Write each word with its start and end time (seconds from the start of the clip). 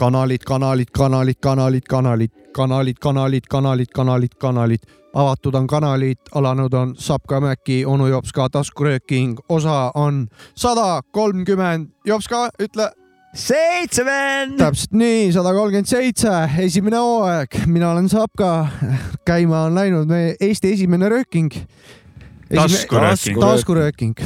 kanalid, 0.00 0.44
kanalid, 0.44 0.90
kanalid, 0.90 1.34
kanalid, 1.42 1.84
kanalid, 1.88 2.30
kanalid, 2.52 2.98
kanalid, 3.00 3.44
kanalid, 3.48 3.90
kanalid, 3.92 4.34
kanalid. 4.40 4.80
avatud 5.14 5.54
on 5.54 5.66
kanalid, 5.66 6.18
alanud 6.34 6.74
on 6.74 6.94
Sapka 6.96 7.40
Mäki, 7.40 7.82
onu 7.86 8.06
Jopska 8.06 8.48
taskurööking, 8.48 9.38
osa 9.48 9.90
on 9.94 10.28
sada 10.54 11.02
kolmkümmend. 11.12 11.88
Jopska, 12.06 12.50
ütle. 12.62 12.90
seitsekümmend. 13.34 14.58
täpselt 14.58 14.92
nii, 14.92 15.32
sada 15.32 15.52
kolmkümmend 15.52 15.86
seitse, 15.86 16.50
esimene 16.58 16.96
hooaeg, 16.96 17.60
mina 17.66 17.92
olen 17.92 18.08
Sapka. 18.08 18.66
käima 19.26 19.64
on 19.66 19.74
läinud 19.74 20.08
meie 20.08 20.36
Eesti 20.40 20.72
esimene 20.72 21.08
rööking. 21.08 21.52
Taskurööking. 22.54 23.40
taskurööking. 23.40 24.20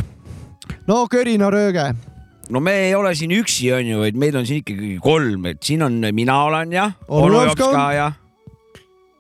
no 0.87 1.07
körinarööge 1.11 1.95
no 2.51 2.61
me 2.61 2.75
ei 2.89 2.95
ole 2.95 3.15
siin 3.17 3.33
üksi, 3.37 3.71
onju, 3.77 4.03
vaid 4.03 4.19
meid 4.21 4.37
on 4.39 4.47
siin 4.49 4.63
ikkagi 4.65 4.99
kolm, 5.03 5.47
et 5.53 5.63
siin 5.65 5.85
on, 5.87 5.97
mina 6.13 6.43
olen 6.49 6.75
ja, 6.75 6.91
Onu 7.09 7.41
Jops 7.45 7.59
ka 7.61 7.71
on. 7.71 7.95
ja, 7.95 8.13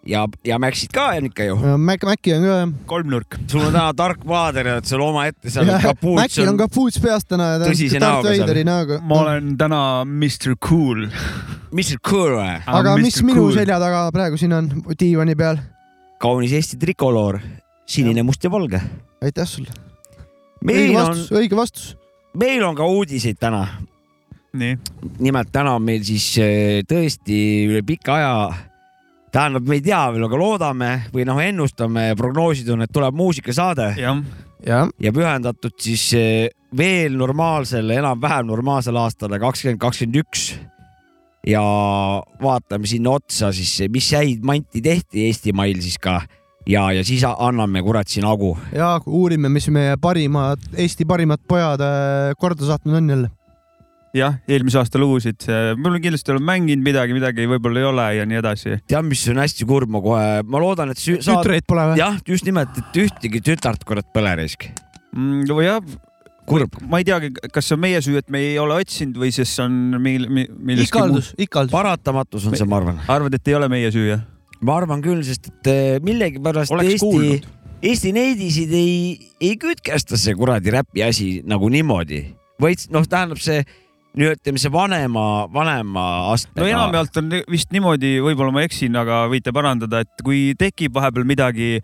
ja, 0.07 0.25
ja 0.45 0.59
Maxid 0.61 0.93
ka 0.95 1.09
on 1.17 1.29
ikka 1.31 1.49
ju. 1.49 1.57
Mac, 1.81 2.05
Maci 2.05 2.35
on 2.37 2.45
ka 2.45 2.57
jah. 2.59 2.73
kolmnurk. 2.91 3.39
sul 3.51 3.65
on 3.65 3.73
täna 3.73 3.89
tark 3.97 4.25
vaader 4.29 4.69
ja 4.69 4.77
oled 4.79 4.89
seal 4.91 5.05
omaette 5.05 5.53
seal 5.53 5.73
kapuuts 5.83 6.21
Macil 6.21 6.51
on 6.53 6.61
kapuuts 6.61 7.01
peas 7.03 7.25
täna 7.29 7.55
ja 7.55 7.63
ta 7.65 7.71
on 7.71 8.05
Darth. 8.07 8.41
Vaderi 8.45 8.65
näoga. 8.69 9.01
ma 9.03 9.21
olen 9.23 9.55
täna 9.61 9.81
Mr 10.05 10.57
Cool. 10.61 11.07
Mr 11.73 12.01
Cool 12.05 12.37
või? 12.39 12.59
aga 12.67 12.97
mis 13.01 13.23
minu 13.27 13.49
selja 13.57 13.81
taga 13.83 14.07
praegu 14.15 14.41
siin 14.41 14.53
on 14.57 14.71
diivani 15.01 15.37
peal? 15.39 15.63
kaunis 16.25 16.55
Eesti 16.57 16.79
trikoloor, 16.81 17.41
sinine, 17.89 18.23
must 18.25 18.45
ja 18.45 18.53
valge. 18.53 18.81
aitäh 19.25 19.49
sulle. 19.49 19.73
meil 20.65 20.85
õige 20.87 20.97
on, 20.99 21.13
vastus, 21.13 21.33
õige 21.33 21.59
vastus. 21.59 21.93
Meil 22.39 22.65
on 22.67 22.77
ka 22.77 22.87
uudiseid 22.87 23.39
täna. 23.41 23.67
nii. 24.55 24.79
nimelt 25.19 25.51
täna 25.53 25.75
on 25.75 25.83
meil 25.83 26.05
siis 26.07 26.29
eh, 26.39 26.83
tõesti 26.87 27.37
üle 27.67 27.83
pika 27.87 28.15
aja, 28.15 28.35
tähendab, 29.35 29.67
me 29.67 29.81
ei 29.81 29.83
tea 29.83 30.03
veel, 30.15 30.27
aga 30.29 30.39
loodame 30.39 30.91
või 31.15 31.25
noh, 31.27 31.41
ennustame 31.43 32.09
ja 32.13 32.19
prognoosid 32.19 32.71
on, 32.71 32.85
et 32.87 32.93
tuleb 32.95 33.17
muusikasaade 33.19 33.89
jah. 33.99 34.21
ja, 34.67 34.85
ja 35.03 35.15
pühendatud 35.15 35.75
siis 35.83 36.07
eh, 36.19 36.53
veel 36.77 37.19
normaalsele, 37.19 37.99
enam-vähem 37.99 38.47
normaalsele 38.51 39.03
aastale 39.03 39.43
kakskümmend 39.43 39.83
kakskümmend 39.83 40.23
üks. 40.23 40.47
ja 41.47 41.65
vaatame 42.43 42.87
sinna 42.87 43.19
otsa 43.19 43.51
siis, 43.53 43.75
mis 43.91 44.13
häid 44.15 44.47
manti 44.47 44.83
tehti 44.83 45.27
Eestimail 45.27 45.83
siis 45.83 45.99
ka 45.99 46.21
ja, 46.67 46.85
ja 46.93 47.05
siis 47.05 47.25
anname 47.25 47.83
kurat 47.85 48.11
siin 48.11 48.27
hagu. 48.29 48.55
ja 48.75 48.97
uurime, 49.07 49.51
mis 49.53 49.69
meie 49.73 49.97
parimad, 50.01 50.63
Eesti 50.77 51.07
parimad 51.09 51.43
pojad 51.49 51.83
äh, 51.85 52.35
korda 52.41 52.67
saatnud 52.69 52.97
on 53.01 53.11
jälle. 53.11 53.31
jah, 54.15 54.39
eelmise 54.49 54.79
aasta 54.81 55.01
lugusid, 55.01 55.47
mul 55.77 55.99
on 55.99 56.03
kindlasti 56.03 56.33
olen 56.33 56.47
mänginud 56.47 56.87
midagi, 56.87 57.17
midagi 57.17 57.49
võib-olla 57.51 57.83
ei 57.83 57.91
ole 57.91 58.09
ja 58.21 58.27
nii 58.31 58.41
edasi. 58.41 58.79
tead, 58.89 59.11
mis 59.11 59.27
on 59.33 59.43
hästi 59.43 59.69
kurb, 59.69 59.93
ma 59.93 60.03
kohe, 60.05 60.41
ma 60.47 60.63
loodan, 60.63 60.95
et 60.95 61.03
saad... 61.03 61.23
tütreid 61.29 61.69
pole 61.69 61.91
või? 61.93 62.01
jah, 62.01 62.19
just 62.29 62.49
nimelt, 62.49 62.81
et 62.81 63.05
ühtegi 63.05 63.45
tütart 63.45 63.87
kurat 63.89 64.11
pole 64.15 64.35
risk 64.41 64.69
mm,. 65.13 65.45
jah. 65.65 65.81
kurb. 66.49 66.79
ma 66.89 67.03
ei 67.03 67.09
teagi, 67.09 67.35
kas 67.53 67.69
see 67.69 67.77
on 67.77 67.85
meie 67.85 68.05
süü, 68.05 68.21
et 68.23 68.31
me 68.33 68.41
ei 68.45 68.59
ole 68.63 68.79
otsinud 68.85 69.19
või 69.21 69.35
siis 69.37 69.53
on 69.65 69.99
meil, 69.99 70.31
millestki 70.31 70.95
ikaldus, 70.95 71.35
ikaldus. 71.37 71.75
paratamatus 71.77 72.49
on 72.49 72.57
see, 72.57 72.69
ma 72.69 72.81
arvan. 72.81 73.03
arvad, 73.19 73.37
et 73.37 73.53
ei 73.53 73.59
ole 73.59 73.69
meie 73.73 73.93
süü, 73.93 74.15
jah? 74.15 74.31
Ma 74.65 74.79
arvan 74.81 75.03
küll, 75.05 75.23
sest 75.27 75.51
et 75.51 75.71
eh, 75.71 75.99
millegipärast 76.05 76.73
Oleks 76.75 76.95
Eesti 76.95 77.05
kuulnud., 77.05 77.49
Eesti 77.85 78.15
neidisid 78.17 78.73
ei, 78.73 79.33
ei 79.45 79.59
kütkesta 79.61 80.17
see 80.21 80.33
kuradi 80.39 80.73
räpi 80.73 81.03
asi 81.05 81.29
nagu 81.45 81.69
niimoodi, 81.73 82.23
vaid 82.63 82.87
noh, 82.95 83.05
tähendab 83.11 83.43
see 83.45 83.61
ütleme, 84.15 84.61
see 84.63 84.71
vanema, 84.71 85.47
vanema 85.51 86.05
astmega. 86.31 86.63
no 86.63 86.69
enamjaolt 86.71 87.17
on 87.19 87.33
vist 87.51 87.73
niimoodi, 87.75 88.13
võib-olla 88.23 88.55
ma 88.55 88.63
eksin, 88.63 88.95
aga 89.01 89.25
võite 89.33 89.51
parandada, 89.55 90.05
et 90.05 90.23
kui 90.23 90.53
tekib 90.59 90.95
vahepeal 90.95 91.27
midagi, 91.27 91.81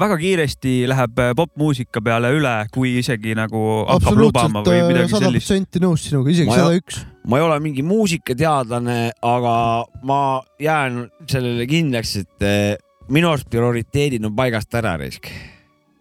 väga 0.00 0.18
kiiresti 0.20 0.74
läheb 0.90 1.22
popmuusika 1.38 2.02
peale 2.04 2.34
üle, 2.36 2.52
kui 2.74 2.98
isegi 3.00 3.32
nagu 3.38 3.62
hakkab 3.88 4.20
lubama 4.20 4.64
või 4.66 4.82
midagi 4.90 5.06
äh, 5.06 5.12
sada 5.14 5.30
sellist. 5.30 5.48
protsenti 5.48 5.82
nõus 5.86 6.04
sinuga, 6.04 6.34
isegi 6.34 6.52
Ma 6.52 6.58
sada 6.60 6.74
ei- 6.76 6.82
üks. 6.84 7.00
ma 7.24 7.40
ei 7.40 7.46
ole 7.48 7.58
mingi 7.64 7.82
muusikateadlane, 7.86 8.98
aga 9.32 9.56
ma 10.04 10.20
jään 10.60 11.06
sellele 11.30 11.64
kindlaks, 11.70 12.16
et 12.26 12.44
eh, 12.44 12.74
minu 13.08 13.32
arust 13.32 13.48
prioriteedid 13.50 14.24
on 14.28 14.36
paigast 14.36 14.74
ära 14.76 14.98
risk. 15.00 15.32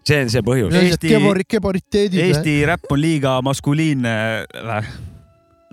see 0.09 0.23
on 0.23 0.29
see 0.33 0.41
põhjus. 0.41 0.73
Eesti-. 0.73 2.19
Eesti 2.25 2.65
räpp 2.65 2.91
on 2.91 2.99
liiga 2.99 3.39
maskuliinne 3.45 4.15
või? 4.49 5.07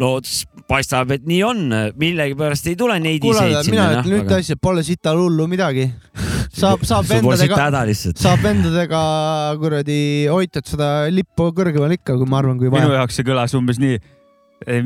No 0.03 0.17
s- 0.23 0.45
paistab, 0.69 1.12
et 1.15 1.25
nii 1.29 1.43
on, 1.47 1.61
millegipärast 2.01 2.67
ei 2.71 2.77
tule 2.79 2.97
neid 3.01 3.23
kuule 3.23 3.39
iseid, 3.39 3.71
mina 3.71 3.87
sinna. 3.89 4.03
ütlen 4.03 4.25
ühte 4.25 4.39
asja, 4.41 4.57
pole 4.61 4.83
sital 4.87 5.21
hullu 5.21 5.47
midagi. 5.51 5.87
saab, 6.61 6.83
saab 6.89 7.07
vendadega, 7.11 7.71
saab 8.19 8.43
vendadega 8.45 9.01
kuradi 9.62 10.01
hoitud 10.33 10.67
seda 10.69 10.91
lippu 11.12 11.51
kõrgemal 11.57 11.95
ikka, 11.97 12.17
kui 12.19 12.29
ma 12.29 12.41
arvan, 12.43 12.59
kui 12.61 12.71
minu 12.73 12.91
vaja. 12.91 13.03
jaoks 13.03 13.21
see 13.21 13.27
kõlas 13.29 13.55
umbes 13.59 13.81
nii. 13.83 14.01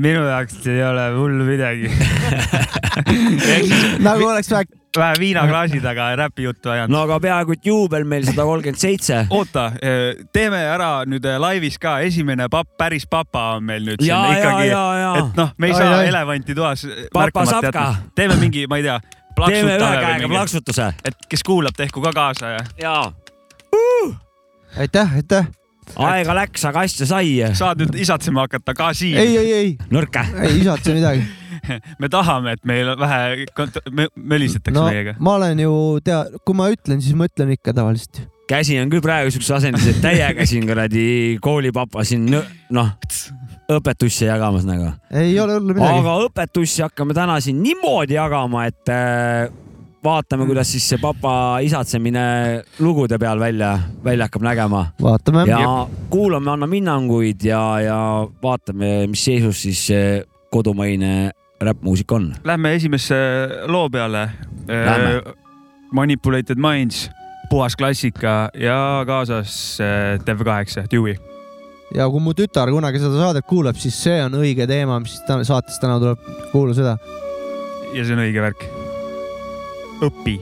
minu 0.03 0.27
jaoks 0.27 0.61
ei 0.67 0.83
ole 0.85 1.07
hullu 1.17 1.47
midagi. 1.49 1.91
nagu 4.07 4.29
oleks 4.31 4.51
vähe 4.53 4.80
vähe 4.99 5.15
viinaklaasi 5.19 5.81
taga 5.81 6.17
räpijuttu 6.17 6.71
ajanud. 6.71 6.93
no 6.95 7.03
aga 7.07 7.21
peaaegu 7.21 7.55
et 7.57 7.67
juubel 7.67 8.05
meil 8.05 8.25
sada 8.27 8.45
kolmkümmend 8.49 8.81
seitse. 8.81 9.27
oota, 9.31 9.71
teeme 10.33 10.63
ära 10.73 10.91
nüüd 11.07 11.27
laivis 11.39 11.79
ka, 11.79 11.99
esimene 12.07 12.49
papp, 12.51 12.73
päris 12.79 13.07
papa 13.11 13.45
on 13.59 13.65
meil 13.65 13.87
nüüd 13.87 14.03
siin 14.03 14.11
ja, 14.11 14.21
ja, 14.33 14.41
ikkagi, 14.41 14.69
et 15.23 15.41
noh, 15.41 15.55
me 15.59 15.71
ei 15.71 15.77
Ai, 15.77 15.79
saa 15.79 15.97
ai. 16.01 16.09
elevanti 16.11 16.55
toas 16.55 16.87
Papa 17.13 17.47
Sapka. 17.47 17.67
jätta. 17.67 17.95
teeme 18.15 18.37
mingi, 18.41 18.67
ma 18.71 18.81
ei 18.81 18.89
tea, 18.89 19.01
teeme 19.47 19.79
ühe 19.79 19.95
käega 20.05 20.29
plaksutuse. 20.35 20.93
et 21.05 21.27
kes 21.29 21.47
kuulab, 21.47 21.77
tehku 21.77 22.03
ka 22.03 22.15
kaasa 22.17 22.55
ja 22.57 22.65
ja 22.83 22.95
aitäh, 24.79 25.15
aitäh. 25.15 25.47
aega 25.97 26.35
läks, 26.35 26.65
aga 26.65 26.87
asja 26.87 27.07
sai. 27.07 27.37
saad 27.55 27.83
nüüd 27.83 27.99
isatsema 28.03 28.47
hakata 28.47 28.75
ka 28.75 28.93
siin. 28.95 29.19
ei, 29.19 29.37
ei, 29.39 29.53
ei, 29.53 29.77
nõrka. 29.91 30.27
ei 30.47 30.61
isatse 30.63 30.95
midagi. 30.99 31.27
me 32.03 32.11
tahame, 32.13 32.57
et 32.57 32.67
meil 32.69 32.93
vähe 33.01 33.47
mölisetakse 34.17 34.77
no 34.77 34.89
meiega. 34.89 35.17
ma 35.19 35.37
olen 35.39 35.65
ju 35.65 35.73
tea, 36.05 36.25
kui 36.45 36.59
ma 36.59 36.71
ütlen, 36.73 37.03
siis 37.05 37.17
ma 37.19 37.29
ütlen 37.31 37.55
ikka 37.57 37.75
tavaliselt. 37.77 38.23
käsi 38.51 38.81
on 38.83 38.91
küll 38.93 39.05
praegu 39.05 39.33
siukses 39.33 39.55
asendis, 39.61 39.87
et 39.93 40.03
täiega 40.03 40.47
siin 40.49 40.67
kuradi 40.69 41.07
koolipapa 41.43 42.05
siin 42.07 42.29
noh, 42.31 42.93
õpetusse 43.71 44.29
jagamas 44.29 44.67
nagu. 44.69 44.93
ei 45.15 45.35
ole 45.41 45.59
hullu 45.59 45.75
midagi. 45.75 46.03
aga 46.03 46.21
õpetusi 46.27 46.85
hakkame 46.87 47.17
täna 47.17 47.41
siin 47.45 47.63
niimoodi 47.63 48.19
jagama, 48.19 48.67
et 48.71 48.93
äh, 48.93 49.51
vaatame, 50.05 50.47
kuidas 50.49 50.71
siis 50.73 50.87
see 50.93 51.01
papa 51.01 51.33
isatsemine 51.65 52.23
lugude 52.81 53.19
peal 53.21 53.41
välja, 53.41 53.75
välja 54.05 54.29
hakkab 54.29 54.47
nägema. 54.47 54.85
vaatame. 55.03 55.45
ja 55.51 55.87
kuulame, 56.11 56.51
anname 56.51 56.81
hinnanguid 56.81 57.45
ja, 57.45 57.63
ja 57.85 58.01
vaatame, 58.43 59.07
mis 59.11 59.25
seisus 59.25 59.63
siis 59.67 59.87
kodumaine 60.51 61.31
räppmuusika 61.61 62.15
on. 62.15 62.35
Lähme 62.45 62.75
esimese 62.75 63.17
loo 63.67 63.91
peale. 63.91 64.31
Lähme. 64.69 65.23
Manipulated 65.93 66.59
Minds, 66.59 67.11
puhas 67.51 67.77
klassika 67.77 68.51
ja 68.55 69.03
kaasas 69.07 69.79
äh, 69.81 70.21
TV8, 70.23 70.87
Dewey. 70.91 71.17
ja 71.95 72.07
kui 72.11 72.23
mu 72.23 72.31
tütar 72.39 72.71
kunagi 72.71 73.01
seda 73.03 73.19
saadet 73.19 73.47
kuulab, 73.51 73.79
siis 73.81 73.97
see 73.99 74.21
on 74.23 74.39
õige 74.39 74.69
teema, 74.71 75.01
mis 75.03 75.17
täna 75.27 75.43
saates 75.45 75.81
täna 75.83 75.99
tuleb, 75.99 76.23
kuula 76.53 76.77
seda. 76.79 76.95
ja 77.91 78.05
see 78.05 78.15
on 78.15 78.23
õige 78.23 78.47
värk. 78.47 78.65
õpi. 80.07 80.39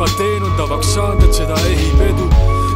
Ma 0.00 0.06
teen, 0.16 0.42
on 0.42 0.52
tavaks 0.56 0.94
saanud, 0.94 1.26
et 1.26 1.34
seda 1.36 1.56
ehib 1.68 1.98
edu. 2.00 2.28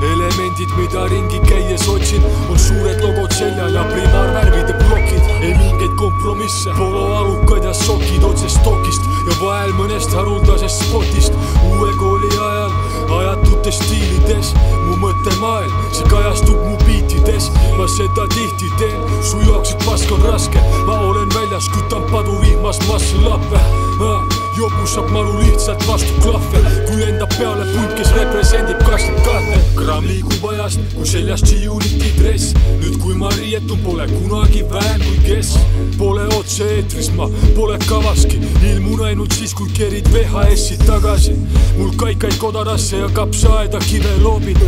elemendid, 0.05 0.73
mida 0.77 1.07
ringi 1.09 1.39
käies 1.49 1.87
otsin, 1.89 2.21
on 2.53 2.59
suured 2.61 3.01
logod 3.01 3.33
seljal 3.33 3.73
ja 3.73 3.85
primaarvärvide 3.89 4.75
plokid. 4.83 5.31
ei 5.41 5.55
mingeid 5.55 5.95
kompromisse, 5.97 6.75
poloalukad 6.77 7.65
ja 7.65 7.73
sokid 7.73 8.29
otse 8.29 8.49
stokist 8.53 9.09
ja 9.25 9.39
vahel 9.41 9.73
mõnest 9.81 10.13
haruldasest 10.13 10.85
spotist. 10.85 11.33
uue 11.71 11.97
kooli 11.97 12.29
ajal 12.29 12.77
ajatutes 13.19 13.81
stiilides, 13.81 14.53
mu 14.85 15.01
mõttemaailm, 15.07 15.75
see 15.97 16.13
kajastub 16.13 16.61
mu 16.69 16.77
biitides. 16.85 17.51
ma 17.81 17.89
seda 17.89 18.29
tihti 18.37 18.69
teen, 18.79 19.01
su 19.25 19.41
jaoks, 19.49 19.73
et 19.73 19.89
pask 19.89 20.13
on 20.13 20.29
raske, 20.29 20.61
ma 20.85 21.01
olen 21.09 21.33
väljas, 21.33 21.73
kütan 21.73 22.05
paduvihmas 22.13 22.85
masslappe 22.89 23.65
jobu 24.01 24.44
saab 24.55 25.11
maru 25.11 25.39
lihtsalt 25.41 25.83
vastu 25.89 26.15
klahve, 26.23 26.61
kui 26.87 27.01
lendab 27.01 27.33
peale 27.39 27.65
punt, 27.73 27.95
kes 27.99 28.11
represendib 28.15 28.79
kasvab 28.87 29.17
kahte 29.27 29.59
kraam 29.75 30.05
liigub 30.07 30.45
ajast, 30.51 30.81
kui 30.95 31.07
seljas 31.07 31.43
Giuliti 31.43 32.13
dress. 32.19 32.55
nüüd, 32.81 32.99
kui 33.03 33.15
ma 33.15 33.31
riietun, 33.35 33.79
pole 33.83 34.07
kunagi 34.07 34.63
vähem 34.71 35.03
kui 35.03 35.19
kes. 35.25 35.57
Pole 35.99 36.27
otse-eetris, 36.37 37.11
ma 37.17 37.29
pole 37.57 37.79
kavaski, 37.89 38.39
ilmun 38.71 39.03
ainult 39.09 39.33
siis, 39.33 39.55
kui 39.55 39.71
kerid 39.75 40.07
VHS-i 40.13 40.79
tagasi. 40.87 41.35
mul 41.79 41.91
kaikaid 41.97 42.39
kodarasse 42.39 42.97
ja 42.99 43.09
kapsaaeda 43.09 43.79
kive 43.79 44.17
loobid. 44.23 44.59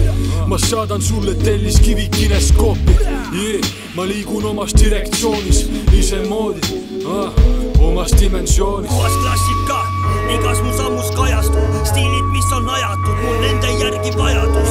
ma 0.47 0.59
saadan 0.59 1.03
sulle 1.03 1.35
telliskivi 1.35 2.09
kineskoopi 2.09 2.99
yeah,. 3.03 3.71
ma 3.95 4.07
liigun 4.07 4.45
omas 4.45 4.75
direktsioonis, 4.75 5.67
isemoodi 5.93 6.61
ah,, 7.07 7.33
omas 7.87 8.13
dimensioonis. 8.21 8.91
puhas 8.91 9.13
klassika, 9.23 9.81
igas 10.35 10.63
mu 10.63 10.73
sammus 10.77 11.11
kajastub, 11.11 11.71
stiilid, 11.85 12.25
mis 12.25 12.53
on 12.53 12.69
ajatud, 12.69 13.17
mul 13.25 13.41
nende 13.41 13.71
järgi 13.81 14.11
vajadus. 14.19 14.71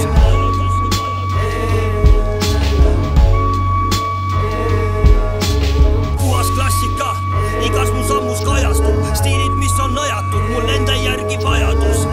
igas 7.65 7.89
mu 7.93 8.03
sammus 8.07 8.41
kajastub, 8.45 8.95
stiilid, 9.15 9.51
mis 9.57 9.79
on 9.79 9.97
ajatud, 9.97 10.43
mul 10.53 10.63
nende 10.63 10.95
järgi 11.03 11.37
vajadus. 11.43 12.04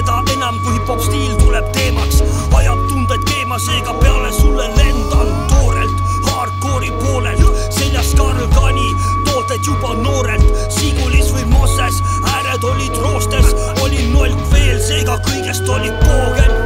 Seda 0.00 0.22
enam, 0.32 0.58
kui 0.64 0.72
hip-hop 0.72 1.00
stiil 1.04 1.32
tuleb 1.42 1.66
teemaks, 1.76 2.22
ajab 2.56 2.80
tunded 2.88 3.24
keema, 3.28 3.58
seega 3.60 3.92
peale 4.00 4.30
sulle 4.32 4.68
lendan 4.76 5.32
toorelt, 5.50 6.00
hardcore'i 6.28 6.90
poolelt, 7.02 7.42
seljas 7.76 8.14
Karl 8.16 8.46
Kani, 8.54 8.88
tooted 9.28 9.66
juba 9.66 9.92
noorelt, 10.00 10.46
Sigulis 10.72 11.34
või 11.34 11.44
Mosses, 11.52 12.00
ääred 12.32 12.64
olid 12.72 12.96
roostes, 13.04 13.52
olin 13.84 14.16
nolk 14.16 14.48
veel, 14.54 14.80
seega 14.88 15.20
kõigest 15.28 15.68
oli 15.68 15.92
vehi 15.92 16.59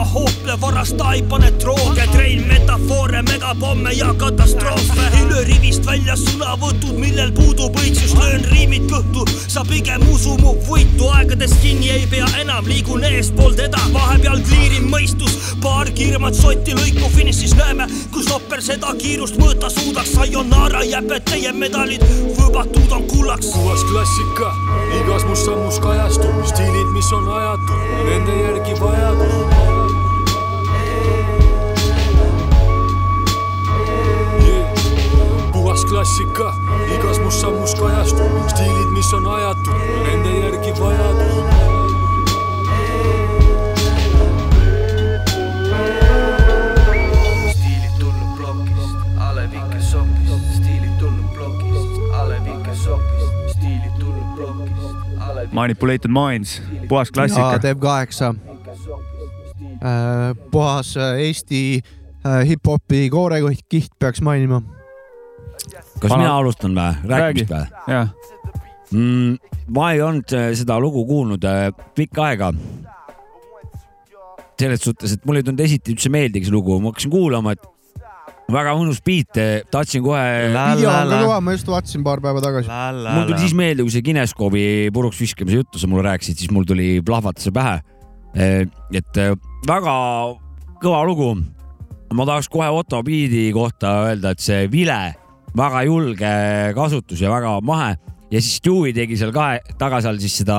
ega 0.00 0.08
hoople, 0.12 0.60
varasta 0.60 1.12
ei 1.12 1.22
pane 1.22 1.50
drooge, 1.60 2.06
trein 2.12 2.46
metafoore, 2.48 3.22
megapomme 3.22 3.92
ja 3.92 4.14
katastroofe. 4.14 5.02
ei 5.18 5.28
löö 5.28 5.44
rivist 5.44 5.86
välja 5.86 6.16
sõnavõtud, 6.16 6.96
millel 6.96 7.32
puudub 7.32 7.76
õigsus, 7.76 8.14
löön 8.16 8.44
riimid 8.48 8.86
kõhtu, 8.88 9.26
sa 9.48 9.64
pigem 9.68 10.00
usu 10.08 10.38
mu 10.40 10.54
võitu, 10.68 11.10
aegadest 11.12 11.60
kinni 11.60 11.90
ei 11.90 12.06
pea 12.06 12.26
enam, 12.40 12.64
liigun 12.64 13.04
eespool 13.04 13.52
teda, 13.58 13.80
vahepeal 13.92 14.40
kliirin 14.48 14.88
mõistus, 14.88 15.36
paar 15.60 15.90
kiiremat 15.92 16.34
sotti 16.34 16.74
lõiku 16.78 17.12
finišis. 17.16 17.54
Näeme, 17.60 17.88
kus 18.14 18.32
oper 18.32 18.62
seda 18.64 18.94
kiirust 18.96 19.36
mõõta 19.36 19.68
suudaks, 19.68 20.14
sayonara 20.14 20.84
jääb, 20.88 21.12
et 21.12 21.28
teie 21.28 21.52
medalid 21.52 22.06
võõbatud 22.38 22.96
on 22.96 23.04
kullaks. 23.12 23.52
puhas 23.52 23.84
klassika, 23.92 24.48
igas 25.02 25.28
mu 25.28 25.36
sammus 25.36 25.78
kajastub, 25.84 26.40
stiilid, 26.54 26.88
mis 26.96 27.12
on 27.12 27.28
ajatud, 27.36 27.88
nende 28.08 28.42
järgi 28.42 28.80
vajadus. 28.80 29.89
klassika, 35.90 36.52
igas 36.94 37.18
mu 37.18 37.30
sammus 37.30 37.74
kajastub, 37.74 38.30
stiilid, 38.52 38.90
mis 38.94 39.08
on 39.16 39.26
ajatud, 39.26 39.80
nende 40.06 40.34
järgi 40.36 40.70
vajadus. 40.78 41.34
stiilid 47.56 47.98
tulnud 47.98 48.30
plokist, 48.38 48.96
Alev 49.26 49.58
ikka 49.58 49.82
sopist, 49.90 50.48
stiilid 50.60 50.96
tulnud 51.02 51.28
plokist, 51.34 52.00
Alev 52.22 52.50
ikka 52.54 52.78
sopist, 52.86 53.36
stiilid 53.56 53.94
tulnud 53.98 54.34
plokist, 54.38 55.22
Alev 55.28 55.52
Manipulated 55.52 56.10
Minds, 56.14 56.60
puhas 56.88 57.10
ja 57.10 57.18
klassika. 57.18 57.58
teeb 57.58 57.82
kaheksa. 57.82 58.34
puhas 60.50 60.96
äh, 60.96 61.18
Eesti 61.18 61.80
äh, 62.26 62.46
hip-hopi 62.46 63.08
koorekiht 63.10 63.90
peaks 63.98 64.22
mainima. 64.22 64.62
Kas 66.00 66.10
Vana- 66.10 66.22
mina 66.24 66.36
alustan 66.40 66.76
või, 66.76 67.10
rääkimist 67.12 67.52
või? 67.54 68.02
mm,. 68.90 69.34
ma 69.76 69.90
ei 69.94 70.04
olnud 70.04 70.36
äh, 70.36 70.50
seda 70.58 70.78
lugu 70.82 71.04
kuulnud 71.08 71.44
äh, 71.48 71.68
pikka 71.94 72.30
aega. 72.30 72.52
selles 74.60 74.82
suhtes, 74.84 75.14
et 75.16 75.22
mulle 75.24 75.40
ei 75.40 75.44
tulnud 75.46 75.62
esiti 75.64 75.94
üldse 75.94 76.10
meeldigi 76.12 76.48
see 76.48 76.52
lugu, 76.52 76.74
ma 76.82 76.90
hakkasin 76.92 77.12
kuulama, 77.12 77.54
et 77.56 77.62
väga 78.52 78.74
mõnus 78.78 79.00
beat, 79.04 79.38
tahtsin 79.72 80.02
kohe, 80.04 80.24
video 80.50 80.90
on 80.90 81.08
ka 81.10 81.20
kõva, 81.22 81.38
ma 81.44 81.54
just 81.54 81.70
vaatasin 81.70 82.04
paar 82.06 82.22
päeva 82.24 82.42
tagasi. 82.44 82.68
mul 83.06 83.28
tuli 83.30 83.40
siis 83.44 83.54
meelde, 83.56 83.86
kui 83.86 83.94
see 83.94 84.04
kineskoobi 84.04 84.64
puruks 84.94 85.20
viskamise 85.20 85.62
juttu 85.62 85.80
sa 85.80 85.90
mulle 85.90 86.04
rääkisid, 86.08 86.42
siis 86.42 86.52
mul 86.54 86.66
tuli 86.68 86.98
plahvatas 87.06 87.46
see 87.46 87.54
pähe. 87.54 87.80
et 88.34 89.22
äh, 89.22 89.32
väga 89.68 89.96
kõva 90.82 91.00
lugu. 91.06 91.32
ma 92.14 92.26
tahaks 92.26 92.48
kohe 92.50 92.68
Otto 92.74 93.02
Beat'i 93.06 93.50
kohta 93.54 94.10
öelda, 94.10 94.34
et 94.34 94.42
see 94.42 94.66
vile, 94.70 95.14
väga 95.56 95.82
julge 95.88 96.32
kasutus 96.76 97.20
ja 97.20 97.30
väga 97.32 97.56
mahe 97.66 97.96
ja 98.30 98.40
siis 98.40 98.60
Stewie 98.60 98.92
tegi 98.94 99.16
seal 99.18 99.32
kahe 99.34 99.58
taga 99.78 100.00
seal 100.04 100.20
siis 100.22 100.36
seda 100.42 100.58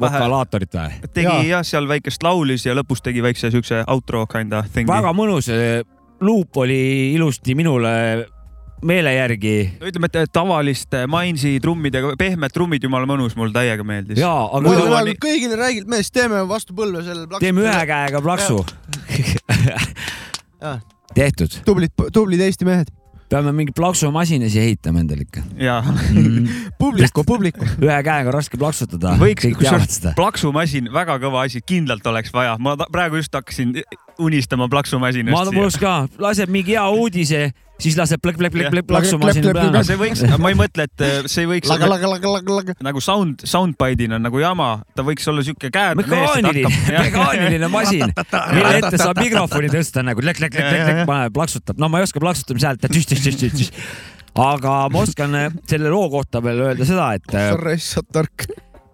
vokalaatorit 0.00 0.74
või? 0.76 0.98
tegi 1.14 1.28
Jaa. 1.28 1.46
jah, 1.54 1.64
seal 1.66 1.88
väikest 1.88 2.22
laulis 2.26 2.66
ja 2.68 2.76
lõpus 2.76 3.00
tegi 3.04 3.22
väikse 3.24 3.50
siukse 3.54 3.84
outro 3.88 4.26
kinda 4.30 4.64
thing'i. 4.68 4.90
väga 4.90 5.14
mõnus, 5.16 5.48
luup 6.20 6.60
oli 6.60 7.14
ilusti 7.14 7.56
minule 7.56 7.94
meele 8.84 9.12
järgi 9.14 9.54
ütleme, 9.84 10.08
et 10.12 10.32
tavaliste 10.32 11.02
Mainsi 11.10 11.56
trummidega, 11.62 12.14
pehmed 12.20 12.52
trummid, 12.54 12.84
jumala 12.84 13.08
mõnus, 13.08 13.36
mulle 13.36 13.52
täiega 13.56 13.84
meeldis. 13.84 14.20
ja, 14.20 14.30
aga 14.30 14.62
Muidu 14.68 14.86
on 14.88 15.08
nii- 15.08 15.18
kõigile 15.20 15.58
räägid, 15.60 15.88
mees, 15.90 16.12
teeme 16.12 16.44
vastu 16.48 16.76
põlve 16.76 17.04
selle 17.04 17.26
plaksu. 17.26 17.44
teeme 17.44 17.64
ühe 17.66 17.82
käega 17.90 18.22
plaksu. 18.24 18.64
Jaa. 20.64 20.78
tehtud, 21.16 21.60
tublid, 21.64 21.92
tublid 22.12 22.40
Eesti 22.44 22.68
mehed. 22.68 22.92
Peame 23.30 23.52
mingi 23.54 23.74
plaksumasina 23.76 24.50
siia 24.50 24.66
ehitama 24.66 25.04
endale 25.04 25.26
ikka 25.26 25.42
ja 25.60 25.78
mm.. 25.86 26.48
publiku, 26.82 27.24
publiku. 27.26 27.66
ühe 27.82 27.98
käega 28.06 28.34
raske 28.34 28.58
plaksutada, 28.60 29.14
võiks, 29.20 29.46
kusjuures 29.56 30.00
plaksumasin, 30.18 30.90
väga 30.94 31.18
kõva 31.22 31.46
asi, 31.46 31.62
kindlalt 31.62 32.06
oleks 32.10 32.34
vaja. 32.34 32.56
ma 32.58 32.76
praegu 32.90 33.20
just 33.20 33.34
hakkasin 33.36 33.76
unistama 34.18 34.66
ma 34.66 34.72
plaksumasinast. 34.72 35.52
mul 35.54 35.74
ka, 35.80 35.94
laseb 36.20 36.50
mingi 36.52 36.74
hea 36.76 36.86
uudise, 36.92 37.40
siis 37.80 37.96
laseb 37.98 38.20
plõkk-plõkk-plõkk 38.24 38.86
plaksumasina 38.88 39.44
Klõpp, 39.46 39.56
klõpp, 39.56 39.72
peale. 39.72 39.82
see 39.88 39.98
võiks, 40.00 40.22
ma 40.42 40.52
ei 40.52 40.58
mõtle, 40.58 40.86
et 40.88 41.04
äh, 41.06 41.28
see 41.30 41.48
võiks 41.48 41.70
laga, 41.70 41.86
olla 41.86 41.96
laga, 41.96 42.12
laga, 42.14 42.32
laga, 42.36 42.56
laga. 42.60 42.76
nagu 42.84 43.02
sound, 43.04 43.44
soundbide'ina 43.48 44.20
nagu 44.20 44.42
jama, 44.42 44.70
ta 44.96 45.04
võiks 45.06 45.28
olla 45.32 45.44
siuke 45.46 45.72
käed. 45.72 46.00
mekaaniline, 46.02 46.72
mekaaniline 47.06 47.72
masin, 47.72 48.06
mille 48.54 48.72
ette 48.82 49.00
saab 49.00 49.20
mikrofoni 49.22 49.72
tõsta 49.72 50.04
nagu 50.06 50.24
läk-läk-läk-läk-läk, 50.24 51.04
paneb, 51.08 51.36
plaksutab. 51.36 51.80
no 51.80 51.90
ma 51.92 52.00
ei 52.00 52.08
oska 52.08 52.22
plaksutamise 52.22 52.70
häält, 52.70 52.88
tüss-tüss-tüss-tüss. 52.88 53.72
aga 54.40 54.80
ma 54.92 55.04
oskan 55.06 55.38
äh, 55.46 55.52
selle 55.70 55.92
loo 55.92 56.08
kohta 56.12 56.44
veel 56.44 56.66
öelda 56.68 56.88
seda, 56.88 57.12
et 57.18 57.32
äh, 57.34 57.52
sa 57.54 57.60
raiskad 57.60 58.12
tark. 58.12 58.50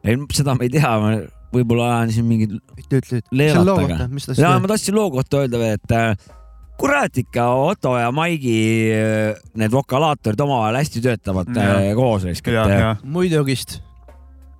ei, 0.06 0.20
seda 0.37 0.54
ma 0.54 0.68
ei 0.68 0.73
tea, 0.73 0.94
ma 1.02 1.16
võib-olla 1.55 1.91
ajan 1.99 2.12
siin 2.12 2.26
mingit 2.29 2.50
ütle, 2.57 2.99
ütle, 3.00 3.21
ütle. 3.21 3.21
Leelata 3.33 3.61
selle 3.62 3.71
loo 3.71 3.87
kohta, 3.88 4.09
mis 4.12 4.26
ta 4.26 4.33
ja 4.35 4.37
siis 4.53 4.62
ma 4.65 4.69
tahtsin 4.73 4.95
loo 4.99 5.11
kohta 5.15 5.43
öelda 5.45 5.59
veel, 5.62 5.79
et 5.79 5.95
äh, 5.97 6.33
kurat 6.76 7.19
ikka 7.23 7.47
Otto 7.55 7.95
ja 7.99 8.11
Maigi 8.12 8.57
äh, 8.93 9.35
need 9.57 9.73
vokalaatorid 9.73 10.41
omavahel 10.45 10.76
hästi 10.83 11.00
töötavad 11.05 11.53
Ja. 11.57 11.69
äh, 11.81 11.93
koos 11.97 12.25
ja, 12.29 12.35
ja 12.53 12.67
teeb? 12.69 13.05
muidugist. 13.05 13.79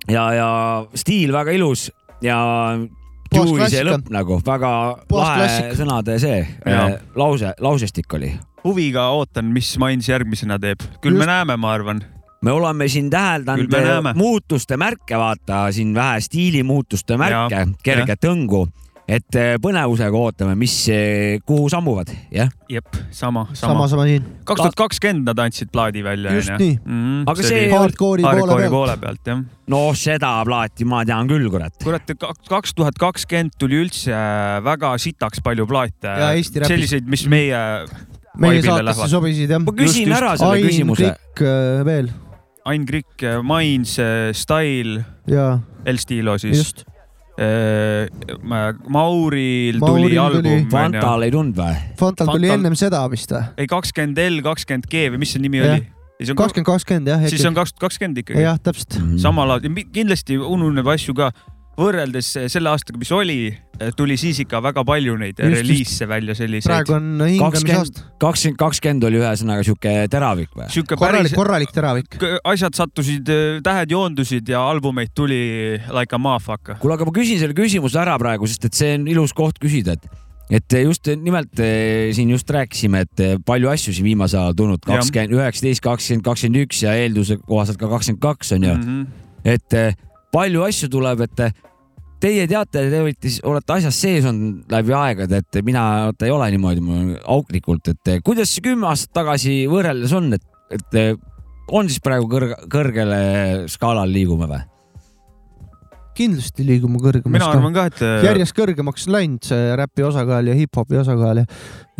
ja, 0.09 0.23
ja 0.33 0.49
stiil 0.95 1.33
väga 1.35 1.51
ilus 1.51 1.89
ja 2.21 2.37
Dewey 3.27 3.67
see 3.69 3.83
lõpp 3.83 4.07
nagu 4.09 4.37
väga 4.45 4.69
Puhas 5.09 5.27
lahe 5.27 5.39
klassik. 5.43 5.73
sõnade 5.81 6.13
see 6.23 6.37
Ja. 6.65 6.85
lause, 7.19 7.53
lausestik 7.59 8.13
oli. 8.15 8.31
huviga 8.63 9.09
ootan, 9.11 9.45
mis 9.53 9.73
Mainz 9.77 10.07
järgmisena 10.09 10.57
teeb. 10.59 10.79
küll 11.03 11.11
Just. 11.13 11.19
me 11.19 11.25
näeme, 11.29 11.57
ma 11.57 11.73
arvan. 11.75 12.01
Me 12.41 12.51
oleme 12.51 12.87
siin 12.87 13.09
täheldanud 13.09 14.13
muutuste 14.15 14.77
märke, 14.77 15.17
vaata 15.17 15.67
siin 15.71 15.95
vähe 15.95 16.19
stiilimuutuste 16.21 17.17
märke, 17.17 17.63
kerget 17.83 18.27
õngu, 18.29 18.67
et 19.07 19.37
äh, 19.39 19.53
põnevusega 19.63 20.19
ootame, 20.19 20.53
mis, 20.59 20.73
kuhu 21.47 21.69
sammuvad, 21.71 22.11
jah. 22.33 22.49
jep, 22.69 22.89
sama, 23.09 23.45
sama, 23.53 23.71
sama. 23.73 23.87
sama 23.93 24.07
siin. 24.09 24.25
kaks 24.43 24.61
tuhat 24.61 24.75
kakskümmend 24.81 25.29
nad 25.31 25.39
andsid 25.45 25.71
plaadi 25.71 26.03
välja, 26.03 26.33
Just 26.35 26.51
onju. 26.51 26.75
nii. 26.83 27.23
Aga 27.31 27.45
see- 27.47 27.69
Hardcore'i 27.71 28.27
poole 28.27 28.59
pealt. 28.59 28.73
poole 28.75 28.97
pealt, 29.05 29.23
jah. 29.31 29.45
no 29.73 29.81
seda 29.95 30.33
plaati 30.45 30.85
ma 30.85 31.05
tean 31.07 31.31
küll, 31.31 31.47
kurat. 31.53 31.79
kurat, 31.83 32.13
kaks 32.51 32.75
tuhat 32.75 32.99
kakskümmend 32.99 33.55
tuli 33.57 33.79
üldse 33.85 34.11
väga 34.67 34.93
sitaks 35.01 35.41
palju 35.43 35.65
plaate 35.67 36.13
Ja 36.19 36.67
selliseid, 36.67 37.07
mis 37.07 37.25
meie 37.31 37.63
meie 38.37 38.61
saatesse 38.61 39.09
sobisid 39.11 39.49
jah. 39.49 39.63
ma 39.63 39.73
küsin 39.73 40.03
Just, 40.03 40.11
just. 40.11 40.19
ära 40.19 40.37
selle 40.37 40.59
Ain 40.59 40.67
küsimuse. 40.67 41.13
Äh, 41.15 41.85
veel 41.87 42.11
Ain 42.67 42.83
Krikk, 42.85 43.23
Mainz, 43.47 43.95
Style, 44.35 44.99
ja 45.31 45.47
El 45.87 45.99
Stilo 46.03 46.35
siis. 46.41 46.57
just. 46.57 46.83
Mauril 47.37 48.79
Mauril 48.89 49.77
tuli 49.79 50.15
album 50.17 50.41
tuli.. 50.41 50.63
Fantal 50.71 51.25
ei 51.27 51.33
tundnud 51.35 51.59
või? 51.59 51.75
Fantal 51.99 52.31
tuli 52.33 52.49
ennem 52.49 52.73
seda 52.79 53.03
vist 53.13 53.29
või? 53.29 53.43
ei, 53.61 53.67
kakskümmend 53.69 54.17
L, 54.23 54.39
kakskümmend 54.41 54.87
G 54.89 55.03
või 55.13 55.21
mis 55.21 55.35
see 55.35 55.43
nimi 55.43 55.61
Jah. 55.61 55.75
oli? 55.75 55.85
siis 56.17 56.31
on 56.33 56.39
kakskümmend, 56.39 56.69
kakskümmend 56.71 57.11
jah. 57.13 57.27
siis 57.29 57.45
on 57.45 57.57
kaks 57.57 57.75
tuhat 57.75 57.83
kakskümmend 57.85 58.23
ikkagi. 58.23 58.41
jah, 58.41 58.57
täpselt. 58.57 58.97
samal 59.21 59.53
ajal, 59.53 59.77
kindlasti 59.93 60.39
ununeb 60.41 60.89
asju 60.95 61.13
ka. 61.17 61.29
Võrreldes 61.77 62.29
selle 62.49 62.71
aastaga, 62.71 62.97
mis 62.97 63.11
oli, 63.13 63.37
tuli 63.95 64.15
siis 64.17 64.39
ikka 64.41 64.59
väga 64.65 64.81
palju 64.87 65.13
neid 65.21 65.37
Just, 65.37 65.53
reliise 65.59 66.07
välja 66.09 66.33
selliseid 66.37 66.71
praegu. 66.71 66.95
on 66.97 67.23
hingamisaasta. 67.29 68.05
kakskümmend, 68.23 68.57
kakskümmend 68.61 69.03
oli 69.09 69.19
ühesõnaga 69.21 69.65
sihuke 69.67 69.93
teravik 70.09 70.49
või? 70.57 70.69
sihuke 70.73 70.97
korralik, 70.97 71.35
korralik 71.37 71.73
teravik. 71.75 72.17
asjad 72.43 72.77
sattusid, 72.77 73.29
tähed 73.63 73.93
joondusid 73.93 74.49
ja 74.49 74.63
albumeid 74.71 75.13
tuli 75.15 75.41
like 75.93 76.15
a 76.15 76.21
motherfucker. 76.21 76.79
kuule, 76.81 76.97
aga 76.97 77.05
ma 77.05 77.13
küsin 77.19 77.37
selle 77.41 77.53
küsimuse 77.57 77.99
ära 78.01 78.17
praegu, 78.21 78.49
sest 78.49 78.65
et 78.71 78.73
see 78.77 78.95
on 78.97 79.05
ilus 79.13 79.35
koht 79.37 79.61
küsida, 79.61 79.93
et 79.99 80.09
et 80.49 80.77
just 80.79 81.09
nimelt 81.19 81.59
eh, 81.59 82.07
siin 82.15 82.29
just 82.31 82.47
rääkisime, 82.55 83.01
et 83.03 83.19
eh, 83.19 83.33
palju 83.45 83.67
asju 83.67 83.91
siin 83.93 84.05
viimasel 84.07 84.39
ajal 84.45 84.53
tulnud, 84.55 84.79
kakskümmend, 84.87 85.33
üheksateist, 85.35 85.81
kakskümmend, 85.83 86.23
kakskümmend 86.23 86.61
üks 86.63 86.83
ja 86.85 86.93
eelduse 86.95 87.35
kohaselt 87.43 87.77
ka 87.81 87.89
kakskümmend 87.91 88.21
kaks 88.23 88.53
on 88.55 88.63
ju, 88.63 88.75
Mhm. 88.77 89.01
et 89.43 89.73
eh, 89.75 89.93
palju 90.31 90.63
asju 90.63 90.87
tuleb, 90.93 91.21
et 91.27 91.39
eh, 91.49 91.51
teie 92.23 92.47
teate, 92.49 92.85
te 92.91 93.01
olete, 93.03 93.31
olete 93.47 93.75
asjas 93.77 93.99
sees 94.01 94.27
olnud 94.27 94.71
läbi 94.73 94.95
aegade, 94.97 95.41
et 95.43 95.59
mina 95.65 95.83
vaata 96.07 96.27
ei 96.27 96.33
ole 96.33 96.49
niimoodi 96.53 97.19
auklikult, 97.25 97.93
et 97.93 98.17
kuidas 98.25 98.53
see 98.53 98.65
kümme 98.71 98.89
aastat 98.89 99.13
tagasi 99.21 99.59
võrreldes 99.69 100.15
on, 100.17 100.31
et, 100.37 100.47
et 100.73 100.97
on 101.67 101.91
siis 101.91 102.01
praegu 102.03 102.29
kõrg, 102.31 102.57
kõrgele 102.71 103.21
skaalal 103.71 104.11
liigume 104.13 104.49
või? 104.49 104.63
kindlasti 106.17 106.63
liigume 106.65 106.97
kõrgemaks 106.97 107.29
mina 107.29 107.49
arvan 107.53 107.75
ka, 107.75 107.83
et. 107.91 107.99
järjest 108.25 108.55
kõrgemaks 108.57 109.05
läinud 109.13 109.45
see 109.45 109.75
räpi 109.77 110.05
osakaal 110.07 110.49
ja 110.49 110.55
hip-hopi 110.57 110.97
osakaal 111.03 111.43
ja, 111.43 111.45